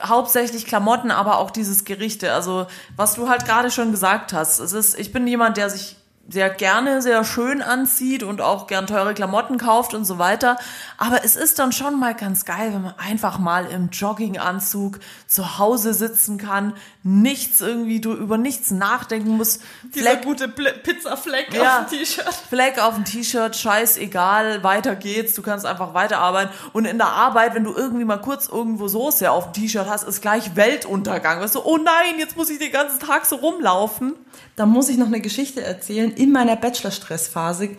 hauptsächlich 0.02 0.66
Klamotten, 0.66 1.10
aber 1.10 1.38
auch 1.38 1.50
dieses 1.50 1.84
Gerichte. 1.84 2.32
Also 2.32 2.66
was 2.96 3.14
du 3.14 3.28
halt 3.28 3.44
gerade 3.44 3.70
schon 3.70 3.90
gesagt 3.90 4.32
hast, 4.32 4.58
es 4.58 4.72
ist, 4.72 4.98
ich 4.98 5.12
bin 5.12 5.26
jemand, 5.26 5.58
der 5.58 5.68
sich 5.68 5.96
sehr 6.28 6.50
gerne, 6.50 7.02
sehr 7.02 7.22
schön 7.24 7.62
anzieht 7.62 8.22
und 8.22 8.40
auch 8.40 8.66
gern 8.66 8.86
teure 8.86 9.14
Klamotten 9.14 9.58
kauft 9.58 9.94
und 9.94 10.04
so 10.04 10.18
weiter. 10.18 10.56
Aber 10.98 11.24
es 11.24 11.36
ist 11.36 11.58
dann 11.58 11.70
schon 11.72 11.98
mal 12.00 12.14
ganz 12.14 12.44
geil, 12.44 12.72
wenn 12.72 12.82
man 12.82 12.94
einfach 12.98 13.38
mal 13.38 13.66
im 13.66 13.90
Jogginganzug 13.90 14.98
zu 15.28 15.58
Hause 15.58 15.94
sitzen 15.94 16.38
kann, 16.38 16.72
nichts 17.04 17.60
irgendwie, 17.60 18.00
du 18.00 18.12
über 18.12 18.38
nichts 18.38 18.72
nachdenken 18.72 19.36
musst. 19.36 19.62
Dieser 19.94 20.16
gute 20.16 20.48
Pl 20.48 20.72
Pizzafleck 20.82 21.54
Ja. 21.54 21.80
auf 21.82 21.86
dem 21.86 21.98
T-Shirt. 21.98 22.34
Fleck 22.48 22.82
auf 22.82 22.94
dem 22.96 23.04
T-Shirt, 23.04 23.54
scheißegal, 23.54 24.64
weiter 24.64 24.96
geht's, 24.96 25.34
du 25.34 25.42
kannst 25.42 25.64
einfach 25.64 25.94
weiterarbeiten. 25.94 26.52
Und 26.72 26.86
in 26.86 26.98
der 26.98 27.08
Arbeit, 27.08 27.54
wenn 27.54 27.62
du 27.64 27.72
irgendwie 27.72 28.04
mal 28.04 28.20
kurz 28.20 28.48
irgendwo 28.48 28.88
Soße 28.88 29.30
auf 29.30 29.52
dem 29.52 29.62
T-Shirt 29.62 29.88
hast, 29.88 30.02
ist 30.02 30.22
gleich 30.22 30.56
Weltuntergang. 30.56 31.40
Weißt 31.40 31.54
du, 31.54 31.60
oh 31.64 31.76
nein, 31.76 32.18
jetzt 32.18 32.36
muss 32.36 32.50
ich 32.50 32.58
den 32.58 32.72
ganzen 32.72 32.98
Tag 32.98 33.26
so 33.26 33.36
rumlaufen. 33.36 34.14
Da 34.56 34.66
muss 34.66 34.88
ich 34.88 34.96
noch 34.96 35.06
eine 35.06 35.20
Geschichte 35.20 35.62
erzählen. 35.62 36.15
In 36.16 36.32
meiner 36.32 36.56
Bachelor-Stressphase 36.56 37.76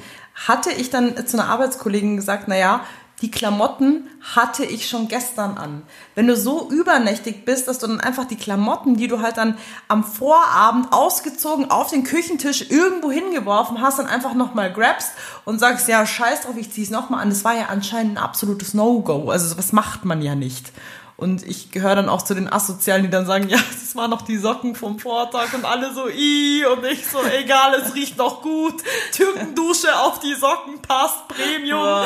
hatte 0.48 0.72
ich 0.72 0.90
dann 0.90 1.28
zu 1.28 1.38
einer 1.38 1.50
Arbeitskollegin 1.50 2.16
gesagt, 2.16 2.48
naja, 2.48 2.82
die 3.22 3.32
Klamotten 3.32 4.08
hatte 4.36 4.64
ich 4.64 4.88
schon 4.88 5.08
gestern 5.08 5.58
an. 5.58 5.82
Wenn 6.14 6.28
du 6.28 6.36
so 6.36 6.70
übernächtig 6.70 7.46
bist, 7.46 7.68
dass 7.68 7.80
du 7.80 7.88
dann 7.88 8.00
einfach 8.00 8.26
die 8.26 8.36
Klamotten, 8.36 8.96
die 8.96 9.08
du 9.08 9.22
halt 9.22 9.38
dann 9.38 9.58
am 9.88 10.04
Vorabend 10.04 10.94
ausgezogen 10.94 11.72
auf 11.72 11.90
den 11.90 12.04
Küchentisch 12.04 12.70
irgendwo 12.70 13.12
hingeworfen 13.12 13.82
hast, 13.82 13.98
dann 13.98 14.06
einfach 14.06 14.36
nochmal 14.36 14.72
grabst 14.72 15.14
und 15.46 15.58
sagst, 15.58 15.88
ja, 15.88 16.06
scheiß 16.06 16.42
drauf, 16.42 16.58
ich 16.58 16.72
zieh's 16.72 16.92
nochmal 16.92 17.22
an. 17.24 17.30
Das 17.30 17.44
war 17.44 17.56
ja 17.56 17.66
anscheinend 17.70 18.14
ein 18.14 18.24
absolutes 18.24 18.76
No-Go. 18.76 19.32
Also 19.32 19.48
sowas 19.48 19.74
macht 19.74 20.06
man 20.06 20.22
ja 20.22 20.36
nicht. 20.36 20.72
Und 21.18 21.42
ich 21.48 21.72
gehöre 21.72 21.96
dann 21.96 22.10
auch 22.10 22.22
zu 22.22 22.36
den 22.36 22.52
Asozialen, 22.52 23.02
die 23.02 23.10
dann 23.10 23.26
sagen, 23.26 23.50
ja, 23.50 23.58
das 23.58 23.96
waren 23.96 24.12
noch 24.12 24.22
die 24.22 24.38
Socken 24.38 24.76
vom 24.76 25.00
Vortag 25.00 25.52
und 25.54 25.66
alle 25.66 25.92
so, 25.92 26.08
i 26.08 26.64
und 26.66 26.86
ich 26.86 27.08
so, 27.08 27.18
egal, 27.24 27.74
es 27.74 27.96
riecht 27.96 28.20
noch 28.20 28.44
gut. 28.44 28.84
Türkendusche 29.14 29.98
auf 30.00 30.20
die 30.20 30.36
Socken 30.36 30.80
passt, 30.84 31.28
Premium. 31.28 32.06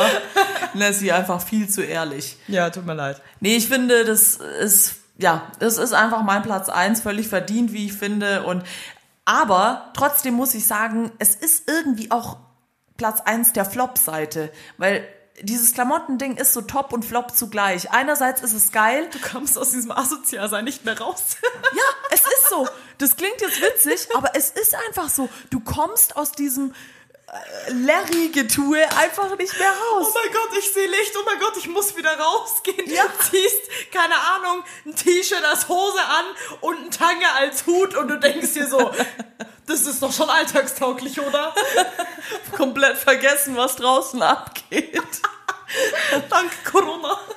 Nessie 0.74 1.12
einfach 1.12 1.42
viel 1.42 1.70
zu 1.70 1.82
ehrlich. 1.82 2.38
Ja, 2.48 2.70
tut 2.70 2.86
mir 2.86 2.94
leid. 2.94 3.22
Nee, 3.42 3.58
ich 3.58 3.68
finde, 3.68 4.06
das 4.06 4.38
ist, 4.38 4.96
ja, 5.18 5.52
das 5.60 5.78
ist 5.78 5.92
einfach 5.92 6.24
mein 6.24 6.42
Platz 6.42 6.70
eins, 6.70 7.02
völlig 7.02 7.28
verdient, 7.28 7.74
wie 7.74 7.88
ich 7.88 7.94
finde. 7.94 8.44
Und, 8.44 8.64
aber 9.26 9.92
trotzdem 9.94 10.36
muss 10.36 10.54
ich 10.54 10.66
sagen, 10.66 11.12
es 11.20 11.36
ist 11.36 11.70
irgendwie 11.70 12.12
auch 12.12 12.38
Platz 12.96 13.20
eins 13.20 13.52
der 13.52 13.66
Flop-Seite, 13.66 14.54
weil 14.78 15.06
dieses 15.44 15.74
Klamottending 15.74 16.38
ist 16.38 16.54
so 16.54 16.62
top 16.62 16.94
und 16.94 17.04
flop 17.04 17.36
zugleich. 17.36 17.92
Einerseits 17.92 18.42
ist 18.42 18.54
es 18.54 18.72
geil, 18.72 19.10
Du 19.12 19.20
kommst 19.20 19.58
aus 19.58 19.72
diesem 19.72 19.92
Asozialsein 19.92 20.64
nicht 20.66 20.86
mehr 20.86 21.00
raus. 21.00 21.24
Ja, 21.74 21.84
es 22.10 22.20
ist 22.22 22.50
so. 22.50 22.68
Das 22.98 23.16
klingt 23.16 23.40
jetzt 23.40 23.62
witzig, 23.62 24.10
aber 24.14 24.36
es 24.36 24.50
ist 24.50 24.76
einfach 24.76 25.10
so. 25.10 25.30
Du 25.50 25.62
kommst 25.62 26.18
aus 26.18 26.34
diesem 26.34 26.74
äh, 27.28 27.72
Larry-Getue 27.72 28.78
einfach 28.98 29.38
nicht 29.38 29.58
mehr 29.58 29.70
raus. 29.72 30.08
Oh 30.10 30.14
mein 30.14 30.34
Gott, 30.34 30.58
ich 30.60 30.74
sehe 30.74 30.88
Licht. 30.88 31.14
Oh 31.18 31.24
mein 31.26 31.40
Gott, 31.40 31.56
ich 31.58 31.70
muss 31.70 31.96
wieder 31.96 32.18
rausgehen. 32.20 32.90
Ja. 32.90 33.04
Du 33.04 33.30
ziehst, 33.30 33.92
keine 33.94 34.16
Ahnung, 34.16 34.64
ein 34.86 34.96
T-Shirt 34.96 35.44
als 35.46 35.70
Hose 35.70 36.02
an 36.02 36.26
und 36.60 36.78
ein 36.78 36.92
Tange 36.92 37.32
als 37.40 37.66
Hut 37.66 37.96
und 37.96 38.10
du 38.10 38.20
denkst 38.20 38.54
dir 38.54 38.68
so, 38.68 38.92
das 39.72 39.82
ist 39.86 40.04
doch 40.04 40.12
schon 40.12 40.30
alltagstauglich, 40.30 41.20
oder? 41.20 41.54
Komplett 42.56 42.98
vergessen, 42.98 43.56
was 43.56 43.78
draußen 43.78 44.22
abgeht. 44.22 45.02
Dank 46.30 46.52
Corona. 46.66 47.18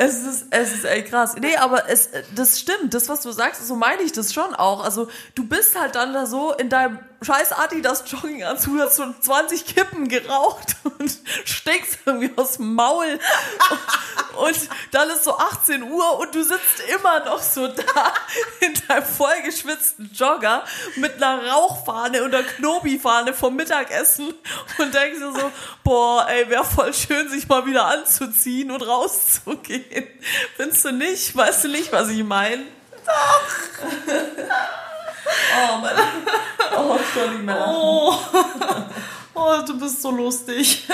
Es 0.00 0.22
ist, 0.22 0.46
es 0.50 0.74
ist 0.74 0.84
echt 0.84 1.08
krass. 1.08 1.34
Nee, 1.40 1.56
aber 1.56 1.88
es, 1.88 2.10
das 2.32 2.60
stimmt. 2.60 2.94
Das, 2.94 3.08
was 3.08 3.22
du 3.22 3.32
sagst, 3.32 3.66
so 3.66 3.74
meine 3.74 4.02
ich 4.02 4.12
das 4.12 4.32
schon 4.32 4.54
auch. 4.54 4.84
Also, 4.84 5.08
du 5.34 5.44
bist 5.44 5.76
halt 5.76 5.96
dann 5.96 6.12
da 6.12 6.24
so 6.24 6.52
in 6.52 6.68
deinem 6.68 7.00
scheiß 7.20 7.52
Adidas 7.52 8.04
Jogginganzug, 8.06 8.78
hast 8.78 8.96
so 8.96 9.12
20 9.20 9.66
Kippen 9.66 10.08
geraucht 10.08 10.76
und 10.98 11.18
stinkst 11.44 11.98
irgendwie 12.06 12.30
aus 12.36 12.58
dem 12.58 12.74
Maul. 12.74 13.18
Und, 14.38 14.46
und 14.46 14.68
dann 14.92 15.10
ist 15.10 15.24
so 15.24 15.36
18 15.36 15.82
Uhr 15.82 16.18
und 16.20 16.34
du 16.34 16.44
sitzt 16.44 16.80
immer 16.94 17.24
noch 17.24 17.42
so 17.42 17.66
da 17.66 18.14
in 18.60 18.74
deinem 18.86 19.04
vollgeschwitzten 19.04 20.10
Jogger 20.14 20.64
mit 20.96 21.16
einer 21.16 21.50
Rauchfahne 21.50 22.22
und 22.22 22.34
einer 22.34 22.46
Knobi-Fahne 22.46 23.34
vom 23.34 23.56
Mittagessen 23.56 24.32
und 24.78 24.94
denkst 24.94 25.18
dir 25.18 25.32
so, 25.32 25.50
boah, 25.82 26.26
ey, 26.28 26.48
wäre 26.48 26.64
voll 26.64 26.94
schön, 26.94 27.28
sich 27.28 27.48
mal 27.48 27.66
wieder 27.66 27.86
anzuziehen 27.86 28.70
und 28.70 28.82
rauszugehen. 28.82 29.87
Findest 30.56 30.84
du 30.84 30.92
nicht? 30.92 31.36
Weißt 31.36 31.64
du 31.64 31.68
nicht, 31.68 31.92
was 31.92 32.08
ich 32.10 32.24
meine? 32.24 32.64
Doch. 33.04 34.14
Oh, 35.56 35.78
Mann. 35.80 35.96
Oh, 36.76 36.98
lachen. 37.16 37.50
Oh. 37.50 38.14
oh, 39.34 39.54
du 39.66 39.78
bist 39.78 40.02
so 40.02 40.10
lustig. 40.10 40.86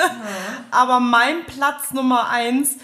Aber 0.70 1.00
mein 1.00 1.44
Platz 1.46 1.92
Nummer 1.92 2.28
eins 2.28 2.76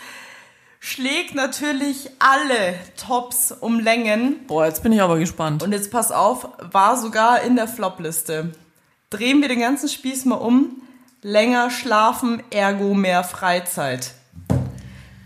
schlägt 0.79 1.35
natürlich 1.35 2.11
alle 2.19 2.79
Tops 2.97 3.53
um 3.53 3.81
Längen. 3.81 4.47
Boah, 4.47 4.67
jetzt 4.67 4.83
bin 4.83 4.93
ich 4.93 5.03
aber 5.03 5.19
gespannt. 5.19 5.63
Und 5.63 5.73
jetzt 5.73 5.91
pass 5.91 6.11
auf, 6.11 6.49
war 6.59 6.97
sogar 6.97 7.43
in 7.43 7.57
der 7.57 7.69
Flop-Liste. 7.69 8.53
Drehen 9.11 9.41
wir 9.41 9.49
den 9.49 9.61
ganzen 9.61 9.89
Spieß 9.89 10.25
mal 10.25 10.37
um. 10.37 10.83
Länger 11.23 11.71
schlafen, 11.71 12.43
ergo 12.51 12.95
mehr 12.95 13.25
Freizeit. 13.25 14.13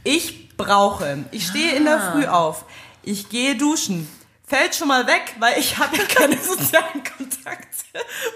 Ich 0.03 0.44
brauche, 0.57 1.25
ich 1.31 1.47
stehe 1.47 1.75
in 1.75 1.85
der 1.85 2.13
Früh 2.13 2.27
auf, 2.27 2.65
ich 3.03 3.29
gehe 3.29 3.57
duschen. 3.57 4.09
Fällt 4.47 4.75
schon 4.75 4.89
mal 4.89 5.07
weg, 5.07 5.37
weil 5.39 5.59
ich 5.59 5.79
habe 5.79 5.97
ja 5.97 6.05
keine 6.05 6.39
sozialen 6.43 7.03
Kontakte. 7.17 7.85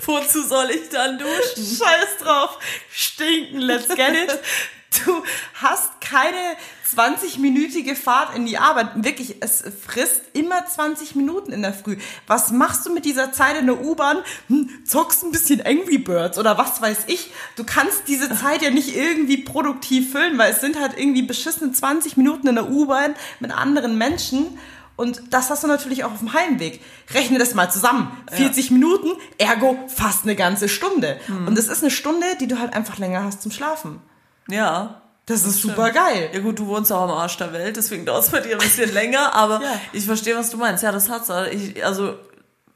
Wozu 0.06 0.42
soll 0.42 0.70
ich 0.70 0.88
dann 0.88 1.18
duschen? 1.18 1.78
Scheiß 1.78 2.16
drauf. 2.20 2.58
Stinken, 2.90 3.60
let's 3.60 3.88
get 3.88 4.14
it. 4.14 4.40
Du 5.04 5.22
hast 5.54 6.00
keine 6.00 6.36
20-minütige 6.96 7.94
Fahrt 7.94 8.34
in 8.34 8.46
die 8.46 8.58
Arbeit. 8.58 8.88
Wirklich, 8.96 9.36
es 9.40 9.62
frisst 9.86 10.22
immer 10.32 10.64
20 10.66 11.14
Minuten 11.14 11.52
in 11.52 11.62
der 11.62 11.74
Früh. 11.74 11.96
Was 12.26 12.50
machst 12.50 12.86
du 12.86 12.92
mit 12.92 13.04
dieser 13.04 13.32
Zeit 13.32 13.58
in 13.58 13.66
der 13.66 13.80
U-Bahn? 13.84 14.18
Hm, 14.48 14.70
zockst 14.84 15.24
ein 15.24 15.32
bisschen 15.32 15.60
Angry 15.60 15.98
Birds 15.98 16.38
oder 16.38 16.56
was 16.58 16.80
weiß 16.80 17.04
ich. 17.08 17.30
Du 17.56 17.64
kannst 17.64 18.08
diese 18.08 18.34
Zeit 18.34 18.62
ja 18.62 18.70
nicht 18.70 18.96
irgendwie 18.96 19.38
produktiv 19.38 20.12
füllen, 20.12 20.38
weil 20.38 20.52
es 20.52 20.60
sind 20.60 20.80
halt 20.80 20.98
irgendwie 20.98 21.22
beschissene 21.22 21.72
20 21.72 22.16
Minuten 22.16 22.48
in 22.48 22.54
der 22.54 22.70
U-Bahn 22.70 23.14
mit 23.40 23.50
anderen 23.52 23.98
Menschen. 23.98 24.58
Und 24.96 25.22
das 25.30 25.48
hast 25.50 25.62
du 25.62 25.68
natürlich 25.68 26.02
auch 26.02 26.12
auf 26.12 26.18
dem 26.18 26.32
Heimweg. 26.32 26.80
Rechne 27.14 27.38
das 27.38 27.54
mal 27.54 27.70
zusammen. 27.70 28.10
40 28.32 28.72
Minuten, 28.72 29.12
ergo 29.38 29.78
fast 29.86 30.24
eine 30.24 30.34
ganze 30.34 30.68
Stunde. 30.68 31.20
Und 31.46 31.56
es 31.56 31.68
ist 31.68 31.82
eine 31.82 31.90
Stunde, 31.92 32.26
die 32.40 32.48
du 32.48 32.58
halt 32.58 32.74
einfach 32.74 32.98
länger 32.98 33.22
hast 33.22 33.42
zum 33.42 33.52
Schlafen. 33.52 34.00
Ja. 34.48 35.02
Das 35.26 35.44
ist 35.44 35.60
super 35.60 35.90
geil. 35.90 36.30
Ja 36.32 36.40
gut, 36.40 36.58
du 36.58 36.66
wohnst 36.68 36.90
auch 36.90 37.02
am 37.02 37.10
Arsch 37.10 37.36
der 37.36 37.52
Welt, 37.52 37.76
deswegen 37.76 38.06
dauert 38.06 38.24
es 38.24 38.30
bei 38.30 38.40
dir 38.40 38.52
ein 38.52 38.58
bisschen 38.58 38.90
länger, 38.94 39.34
aber 39.34 39.60
Ja. 39.62 39.78
ich 39.92 40.06
verstehe, 40.06 40.34
was 40.36 40.48
du 40.48 40.56
meinst. 40.56 40.82
Ja, 40.82 40.90
das 40.90 41.10
hat's. 41.10 41.28
Ich, 41.52 41.84
also 41.84 42.14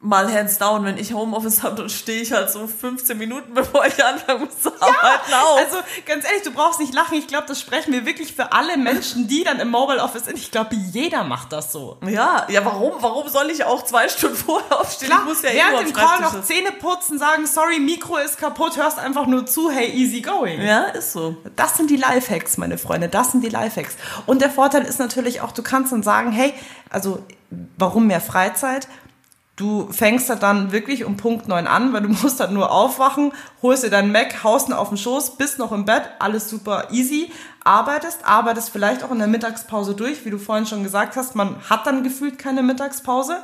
mal 0.02 0.30
hands 0.32 0.58
down, 0.58 0.84
wenn 0.84 0.98
ich 0.98 1.14
Homeoffice 1.14 1.62
habe, 1.62 1.76
dann 1.76 1.88
stehe 1.88 2.20
ich 2.22 2.32
halt 2.32 2.50
so 2.50 2.66
15 2.66 3.16
Minuten, 3.16 3.54
bevor 3.54 3.86
ich 3.86 4.04
anfangen 4.04 4.44
muss 4.44 4.60
zu 4.60 4.68
arbeiten 4.68 5.32
auf. 5.32 5.58
Also 5.58 5.76
ganz 6.04 6.24
ehrlich, 6.24 6.42
du 6.42 6.50
brauchst 6.50 6.80
nicht 6.80 6.92
lachen. 6.92 7.16
Ich 7.16 7.28
glaube, 7.28 7.46
das 7.46 7.60
sprechen 7.60 7.92
wir 7.92 8.04
wirklich 8.04 8.34
für 8.34 8.52
alle 8.52 8.76
Menschen, 8.76 9.28
die 9.28 9.44
dann 9.44 9.60
im 9.60 9.70
Mobile 9.70 10.02
Office 10.02 10.24
sind. 10.24 10.36
Ich 10.36 10.50
glaube, 10.50 10.74
jeder 10.74 11.22
macht 11.22 11.52
das 11.52 11.72
so. 11.72 11.98
ja, 12.06 12.46
ja, 12.48 12.64
warum? 12.64 12.94
Warum 13.00 13.28
soll 13.28 13.50
ich 13.50 13.64
auch 13.64 13.84
zwei 13.84 14.08
Stunden 14.08 14.36
vorher 14.46 14.80
aufstehen? 14.80 15.08
Klar, 15.08 15.20
ich 15.22 15.28
muss 15.28 15.42
ja 15.42 15.50
eh 15.50 15.56
während 15.56 15.88
dem 15.88 15.94
Call 15.94 16.20
noch 16.20 16.42
Zähne 16.42 16.72
putzen, 16.72 17.18
sagen, 17.18 17.46
sorry, 17.46 17.78
Mikro 17.78 18.16
ist 18.16 18.38
kaputt, 18.38 18.76
hörst 18.76 18.98
einfach 18.98 19.26
nur 19.26 19.46
zu, 19.46 19.70
hey, 19.70 19.88
easy 19.88 20.20
going. 20.20 20.60
Ja, 20.60 20.86
ist 20.86 21.12
so. 21.12 21.36
Das 21.54 21.76
sind 21.76 21.90
die 21.90 21.96
Lifehacks, 21.96 22.58
meine 22.58 22.76
Freunde. 22.76 23.08
Das 23.08 23.30
sind 23.30 23.44
die 23.44 23.48
Lifehacks. 23.48 23.96
Und 24.26 24.42
der 24.42 24.50
Vorteil 24.50 24.82
ist 24.82 24.98
natürlich 24.98 25.40
auch, 25.42 25.52
du 25.52 25.62
kannst 25.62 25.92
dann 25.92 26.02
sagen, 26.02 26.32
hey, 26.32 26.52
also 26.90 27.22
warum 27.78 28.06
mehr 28.06 28.20
Freizeit? 28.20 28.88
Du 29.62 29.86
fängst 29.92 30.28
halt 30.28 30.42
dann 30.42 30.72
wirklich 30.72 31.04
um 31.04 31.16
Punkt 31.16 31.46
9 31.46 31.68
an, 31.68 31.92
weil 31.92 32.02
du 32.02 32.08
musst 32.22 32.40
halt 32.40 32.50
nur 32.50 32.72
aufwachen, 32.72 33.30
holst 33.62 33.84
dir 33.84 33.90
deinen 33.90 34.10
Mac, 34.10 34.42
haust 34.42 34.68
ihn 34.68 34.72
auf 34.72 34.88
den 34.88 34.98
Schoß, 34.98 35.36
bist 35.36 35.60
noch 35.60 35.70
im 35.70 35.84
Bett, 35.84 36.02
alles 36.18 36.50
super 36.50 36.88
easy, 36.90 37.30
arbeitest, 37.62 38.26
arbeitest 38.26 38.70
vielleicht 38.70 39.04
auch 39.04 39.12
in 39.12 39.20
der 39.20 39.28
Mittagspause 39.28 39.94
durch, 39.94 40.24
wie 40.24 40.30
du 40.30 40.38
vorhin 40.38 40.66
schon 40.66 40.82
gesagt 40.82 41.14
hast, 41.14 41.36
man 41.36 41.54
hat 41.70 41.86
dann 41.86 42.02
gefühlt 42.02 42.40
keine 42.40 42.64
Mittagspause. 42.64 43.36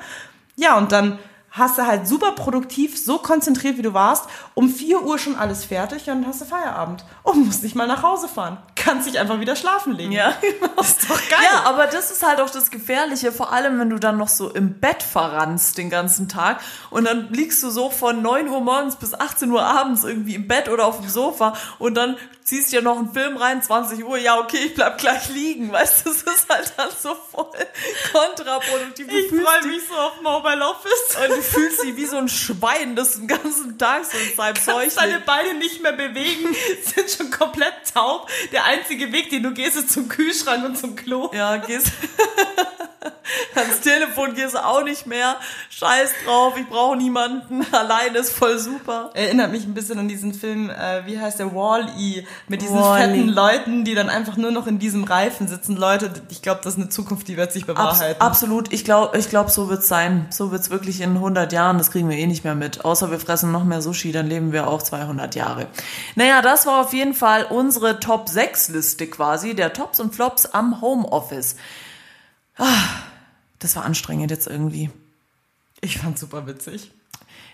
Ja, 0.57 0.77
und 0.77 0.91
dann 0.91 1.21
hast 1.53 1.79
du 1.79 1.87
halt 1.87 2.09
super 2.09 2.33
produktiv, 2.33 2.99
so 2.99 3.19
konzentriert, 3.19 3.79
wie 3.79 3.83
du 3.83 3.95
warst, 3.95 4.25
um 4.55 4.69
4 4.69 5.05
Uhr 5.05 5.21
schon 5.21 5.37
alles 5.37 5.65
fertig 5.65 6.11
und 6.11 6.23
dann 6.23 6.27
hast 6.27 6.41
du 6.41 6.47
Feierabend. 6.47 7.05
Und 7.23 7.47
musst 7.47 7.63
nicht 7.63 7.77
mal 7.77 7.87
nach 7.87 8.03
Hause 8.03 8.27
fahren. 8.27 8.59
Kannst 8.79 9.09
dich 9.09 9.19
einfach 9.19 9.41
wieder 9.41 9.57
schlafen 9.57 9.95
legen. 9.95 10.13
Ja. 10.13 10.35
Das 10.77 10.91
ist 10.91 11.11
doch 11.11 11.17
geil. 11.29 11.41
Ja, 11.43 11.65
aber 11.65 11.87
das 11.87 12.11
ist 12.11 12.25
halt 12.25 12.41
auch 12.41 12.51
das 12.51 12.71
Gefährliche, 12.71 13.33
vor 13.33 13.53
allem 13.53 13.81
wenn 13.81 13.91
du 13.91 13.99
dann 13.99 14.17
noch 14.17 14.29
so 14.29 14.51
im 14.51 14.75
Bett 14.79 15.03
verrannst 15.03 15.77
den 15.77 15.91
ganzen 15.91 16.29
Tag 16.29 16.61
und 16.91 17.05
dann 17.05 17.33
liegst 17.33 17.63
du 17.65 17.71
so 17.71 17.91
von 17.91 18.23
9 18.23 18.49
Uhr 18.49 18.61
morgens 18.61 18.97
bis 18.97 19.13
18 19.13 19.51
Uhr 19.51 19.63
abends 19.63 20.05
irgendwie 20.05 20.37
im 20.37 20.47
Bett 20.47 20.69
oder 20.69 20.87
auf 20.87 21.01
dem 21.01 21.09
Sofa 21.09 21.55
und 21.79 21.95
dann 21.95 22.17
ziehst 22.49 22.73
dir 22.73 22.81
noch 22.81 22.99
einen 22.99 23.13
Film 23.13 23.37
rein, 23.37 23.63
20 23.63 24.05
Uhr, 24.05 24.17
ja 24.17 24.39
okay, 24.39 24.59
ich 24.67 24.75
bleib 24.75 24.99
gleich 24.99 25.29
liegen, 25.29 25.71
weißt 25.73 26.07
du, 26.07 26.11
das 26.11 26.23
ist 26.23 26.49
halt 26.49 26.73
dann 26.77 26.89
so 26.99 27.15
voll 27.15 27.51
kontraproduktiv. 28.13 29.07
Du 29.07 29.17
ich 29.17 29.29
freue 29.29 29.67
mich 29.67 29.83
so 29.87 29.95
auf 29.95 30.21
Mobile 30.23 30.65
Office. 30.67 31.17
und 31.23 31.37
du 31.37 31.43
fühlst 31.43 31.83
dich 31.83 31.97
wie 31.97 32.07
so 32.07 32.17
ein 32.17 32.29
Schwein, 32.29 32.97
das 32.97 33.15
den 33.15 33.29
ganzen 33.29 33.79
Tag 33.79 34.05
so 34.05 34.17
in 34.17 34.37
seinem 34.37 34.57
Zeug 34.57 34.95
deine. 34.95 35.21
Beine 35.21 35.55
nicht 35.55 35.83
mehr 35.83 35.93
bewegen, 35.93 36.55
sind 36.83 37.11
schon 37.11 37.31
komplett 37.31 37.75
taub. 37.93 38.31
Der 38.53 38.65
einzige 38.69 39.13
Weg, 39.13 39.31
den 39.31 39.43
du 39.43 39.53
gehst, 39.53 39.77
ist 39.77 39.91
zum 39.91 40.09
Kühlschrank 40.09 40.65
und 40.65 40.77
zum 40.77 40.95
Klo. 40.97 41.31
Ja, 41.33 41.57
gehst. 41.57 41.93
Ans 43.55 43.81
Telefon 43.81 44.35
gehst 44.35 44.55
du 44.55 44.65
auch 44.65 44.85
nicht 44.85 45.07
mehr. 45.07 45.37
Scheiß 45.71 46.11
drauf, 46.25 46.55
ich 46.59 46.69
brauche 46.69 46.97
niemanden. 46.97 47.67
Allein 47.73 48.15
ist 48.15 48.31
voll 48.31 48.59
super. 48.59 49.11
Erinnert 49.15 49.51
mich 49.51 49.65
ein 49.65 49.75
bisschen 49.75 49.99
an 49.99 50.09
diesen 50.09 50.33
Film, 50.33 50.71
äh, 50.71 51.07
wie 51.07 51.19
heißt 51.19 51.39
der, 51.39 51.55
Wall-E, 51.55 52.25
mit 52.49 52.63
diesen 52.63 52.77
Wall-E. 52.77 53.03
fetten 53.03 53.29
Leuten, 53.29 53.85
die 53.85 53.95
dann 53.95 54.09
einfach 54.09 54.37
nur 54.37 54.51
noch 54.51 54.67
in 54.67 54.79
diesem 54.79 55.05
Reifen 55.05 55.49
sitzen. 55.49 55.77
Leute, 55.77 56.11
ich 56.31 56.43
glaube, 56.43 56.61
das 56.63 56.75
ist 56.75 56.81
eine 56.81 56.89
Zukunft, 56.89 57.29
die 57.29 57.37
wird 57.37 57.53
sich 57.53 57.69
Abs 57.69 57.75
bewahrheiten. 57.75 58.21
absolut, 58.21 58.73
ich 58.73 58.85
glaube, 58.85 59.19
ich 59.19 59.29
glaub, 59.29 59.51
so 59.51 59.69
wird's 59.69 59.89
sein. 59.89 60.27
So 60.31 60.51
wird's 60.51 60.71
wirklich 60.71 61.01
in 61.01 61.17
100 61.17 61.53
Jahren. 61.53 61.79
Das 61.79 61.91
kriegen 61.91 62.09
wir 62.09 62.17
eh 62.17 62.27
nicht 62.27 62.45
mehr 62.45 62.55
mit. 62.55 62.85
Außer 62.85 63.11
wir 63.11 63.19
fressen 63.19 63.53
noch 63.53 63.65
mehr 63.65 63.83
Sushi, 63.83 64.13
dann 64.13 64.27
leben 64.27 64.53
wir 64.53 64.69
auch 64.69 64.83
200 64.83 65.35
Jahre. 65.35 65.67
Naja, 66.15 66.43
das 66.43 66.67
war 66.67 66.81
auf 66.81 66.93
jeden 66.93 67.15
Fall 67.15 67.47
unsere 67.51 68.01
Top 68.01 68.29
6 68.29 68.58
Liste 68.67 69.07
quasi, 69.07 69.55
der 69.55 69.73
Tops 69.73 70.01
und 70.01 70.13
Flops 70.13 70.47
am 70.47 70.81
Homeoffice. 70.81 71.55
Ah, 72.57 72.89
das 73.61 73.77
war 73.77 73.85
anstrengend 73.85 74.33
jetzt 74.33 74.49
irgendwie. 74.49 74.91
Ich 75.81 75.99
fand's 75.99 76.21
super 76.21 76.49
witzig. 76.49 76.91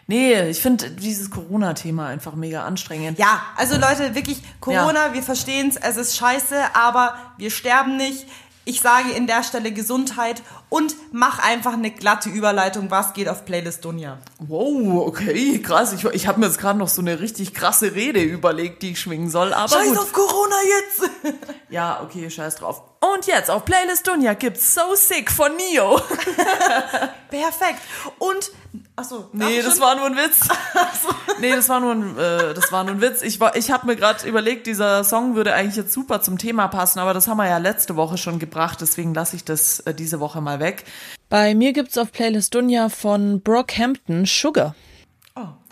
Nee, 0.06 0.48
ich 0.48 0.60
finde 0.60 0.90
dieses 0.90 1.30
Corona-Thema 1.30 2.06
einfach 2.08 2.34
mega 2.34 2.64
anstrengend. 2.64 3.18
Ja, 3.18 3.42
also 3.56 3.76
Leute, 3.76 4.14
wirklich, 4.14 4.42
Corona, 4.60 5.14
wir 5.14 5.22
verstehen's, 5.22 5.76
es 5.76 5.96
ist 5.96 6.16
scheiße, 6.16 6.74
aber 6.74 7.16
wir 7.38 7.50
sterben 7.50 7.96
nicht. 7.96 8.26
Ich 8.66 8.80
sage 8.80 9.12
in 9.12 9.26
der 9.26 9.42
Stelle 9.42 9.72
Gesundheit 9.72 10.42
und 10.74 10.96
mach 11.12 11.38
einfach 11.38 11.74
eine 11.74 11.92
glatte 11.92 12.28
Überleitung, 12.28 12.90
was 12.90 13.12
geht 13.12 13.28
auf 13.28 13.44
Playlist 13.44 13.84
Dunja. 13.84 14.18
Wow, 14.40 15.06
okay, 15.06 15.62
krass. 15.62 15.92
Ich, 15.92 16.04
ich 16.04 16.26
habe 16.26 16.40
mir 16.40 16.46
jetzt 16.46 16.58
gerade 16.58 16.80
noch 16.80 16.88
so 16.88 17.00
eine 17.00 17.20
richtig 17.20 17.54
krasse 17.54 17.94
Rede 17.94 18.20
überlegt, 18.20 18.82
die 18.82 18.90
ich 18.90 19.00
schwingen 19.00 19.30
soll. 19.30 19.54
Aber 19.54 19.68
Scheiß 19.68 19.90
gut. 19.90 19.98
auf 19.98 20.12
Corona 20.12 20.56
jetzt! 20.66 21.10
Ja, 21.70 22.02
okay, 22.02 22.30
scheiß 22.30 22.56
drauf. 22.56 22.82
Und 23.00 23.26
jetzt 23.26 23.50
auf 23.50 23.64
Playlist 23.64 24.06
Dunja 24.06 24.34
gibt's 24.34 24.74
So 24.74 24.94
Sick 24.94 25.30
von 25.30 25.50
Neo. 25.56 26.00
Perfekt. 27.28 27.80
Und, 28.18 28.52
achso. 28.96 29.28
Nee, 29.32 29.60
das 29.60 29.80
war 29.80 29.96
nur 29.96 30.06
ein 30.06 30.16
Witz. 30.16 30.40
Nee, 31.40 31.50
das 31.54 31.68
war 31.68 31.80
nur 31.80 31.92
ein, 31.92 32.16
äh, 32.16 32.54
das 32.54 32.70
war 32.70 32.84
nur 32.84 32.94
ein 32.94 33.00
Witz. 33.00 33.22
Ich, 33.22 33.40
war, 33.40 33.56
ich 33.56 33.70
habe 33.72 33.86
mir 33.86 33.96
gerade 33.96 34.26
überlegt, 34.26 34.66
dieser 34.66 35.04
Song 35.04 35.34
würde 35.34 35.52
eigentlich 35.52 35.76
jetzt 35.76 35.92
super 35.92 36.22
zum 36.22 36.38
Thema 36.38 36.68
passen, 36.68 37.00
aber 37.00 37.12
das 37.12 37.26
haben 37.28 37.38
wir 37.38 37.48
ja 37.48 37.58
letzte 37.58 37.96
Woche 37.96 38.16
schon 38.18 38.38
gebracht, 38.38 38.80
deswegen 38.80 39.12
lasse 39.12 39.36
ich 39.36 39.44
das 39.44 39.80
äh, 39.80 39.92
diese 39.92 40.20
Woche 40.20 40.40
mal 40.40 40.60
weg. 40.60 40.63
Bei 41.28 41.54
mir 41.54 41.72
gibt's 41.72 41.98
auf 41.98 42.12
Playlist 42.12 42.54
Dunja 42.54 42.88
von 42.88 43.40
Brockhampton 43.40 44.24
Sugar. 44.26 44.74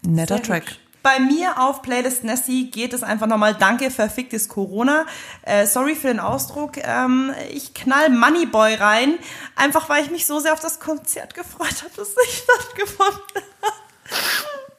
Netter 0.04 0.36
Sehr 0.38 0.44
Track. 0.44 0.66
gut. 0.66 0.78
Bei 1.04 1.18
mir 1.18 1.58
auf 1.60 1.82
Playlist 1.82 2.22
Nessie 2.24 2.70
geht 2.70 2.92
es 2.92 3.02
einfach 3.02 3.26
nochmal 3.26 3.54
Danke, 3.54 3.90
verficktes 3.90 4.48
Corona. 4.48 5.04
Äh, 5.42 5.66
sorry 5.66 5.94
für 5.96 6.08
den 6.08 6.20
Ausdruck. 6.20 6.76
Ähm, 6.76 7.32
ich 7.52 7.74
knall 7.74 8.08
Moneyboy 8.10 8.74
rein, 8.74 9.18
einfach 9.56 9.88
weil 9.88 10.04
ich 10.04 10.10
mich 10.12 10.26
so 10.26 10.38
sehr 10.38 10.52
auf 10.52 10.60
das 10.60 10.78
Konzert 10.78 11.34
gefreut 11.34 11.82
habe, 11.82 11.92
das 11.96 12.08
nicht 12.16 12.44
stattgefunden 12.44 13.42
hat. 13.62 13.72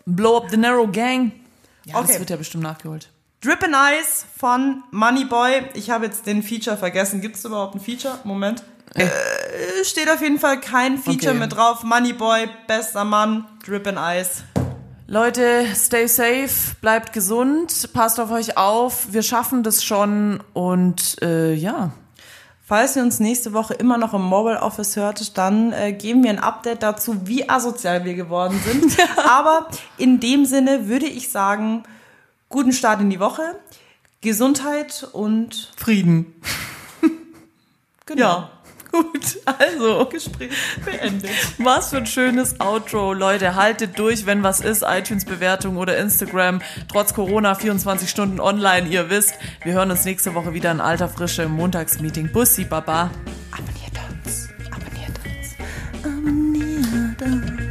Blow 0.05 0.37
Up 0.37 0.49
the 0.49 0.57
Narrow 0.57 0.89
Gang. 0.89 1.31
Ja, 1.85 1.95
Okay. 1.97 2.07
das 2.07 2.19
wird 2.19 2.29
ja 2.29 2.35
bestimmt 2.37 2.63
nachgeholt. 2.63 3.09
Drip 3.41 3.61
and 3.63 3.75
Ice 3.99 4.25
von 4.39 4.83
Moneyboy. 4.91 5.63
Ich 5.73 5.89
habe 5.89 6.05
jetzt 6.05 6.25
den 6.25 6.41
Feature 6.43 6.77
vergessen. 6.77 7.19
Gibt 7.19 7.35
es 7.35 7.43
überhaupt 7.43 7.75
ein 7.75 7.81
Feature? 7.81 8.19
Moment. 8.23 8.63
Äh, 8.95 9.09
steht 9.83 10.09
auf 10.09 10.21
jeden 10.21 10.39
Fall 10.39 10.59
kein 10.59 10.97
Feature 10.97 11.31
Okay. 11.31 11.39
mit 11.39 11.55
drauf. 11.55 11.83
Moneyboy, 11.83 12.47
bester 12.67 13.03
Mann, 13.03 13.45
Drip 13.65 13.87
and 13.87 13.97
Ice. 13.99 14.43
Leute, 15.07 15.65
stay 15.75 16.07
safe, 16.07 16.75
bleibt 16.81 17.13
gesund, 17.13 17.89
passt 17.93 18.19
auf 18.19 18.31
euch 18.31 18.57
auf. 18.57 19.07
Wir 19.11 19.21
schaffen 19.21 19.61
das 19.63 19.83
schon 19.83 20.41
und 20.53 21.21
äh, 21.21 21.53
ja. 21.53 21.91
Falls 22.65 22.95
ihr 22.95 23.03
uns 23.03 23.19
nächste 23.19 23.51
Woche 23.53 23.73
immer 23.73 23.97
noch 23.97 24.13
im 24.13 24.21
Mobile 24.21 24.61
Office 24.61 24.95
hört, 24.95 25.37
dann 25.37 25.73
äh, 25.73 25.91
geben 25.91 26.23
wir 26.23 26.29
ein 26.29 26.39
Update 26.39 26.81
dazu, 26.81 27.27
wie 27.27 27.47
asozial 27.49 28.05
wir 28.05 28.13
geworden 28.13 28.59
sind. 28.65 28.97
Aber 29.27 29.67
in 29.97 30.19
dem 30.21 30.45
Sinne 30.45 30.87
würde 30.87 31.05
ich 31.05 31.29
sagen, 31.29 31.83
guten 32.49 32.71
Start 32.71 33.01
in 33.01 33.09
die 33.09 33.19
Woche, 33.19 33.43
Gesundheit 34.21 35.05
und 35.11 35.73
Frieden. 35.75 36.33
genau. 38.05 38.21
Ja. 38.21 38.49
Gut, 38.93 39.39
also. 39.45 40.05
Gespräch 40.05 40.51
beendet. 40.85 41.31
Was 41.57 41.89
für 41.89 41.97
ein 41.97 42.05
schönes 42.05 42.59
Outro. 42.59 43.13
Leute, 43.13 43.55
haltet 43.55 43.97
durch, 43.97 44.27
wenn 44.27 44.43
was 44.43 44.59
ist. 44.59 44.83
iTunes-Bewertung 44.87 45.77
oder 45.77 45.97
Instagram. 45.97 46.61
Trotz 46.87 47.15
Corona 47.15 47.55
24 47.55 48.07
Stunden 48.07 48.39
online, 48.39 48.87
ihr 48.87 49.09
wisst. 49.09 49.33
Wir 49.63 49.73
hören 49.73 49.89
uns 49.89 50.05
nächste 50.05 50.35
Woche 50.35 50.53
wieder 50.53 50.71
in 50.71 50.79
alter 50.79 51.09
Frische 51.09 51.41
im 51.41 51.53
Montagsmeeting. 51.53 52.31
Bussi, 52.31 52.65
Baba. 52.65 53.09
Abonniert 53.51 53.97
uns. 54.23 54.49
Abonniert 54.69 55.19
uns. 55.25 55.55
Abonniert 56.03 57.21
uns. 57.23 57.62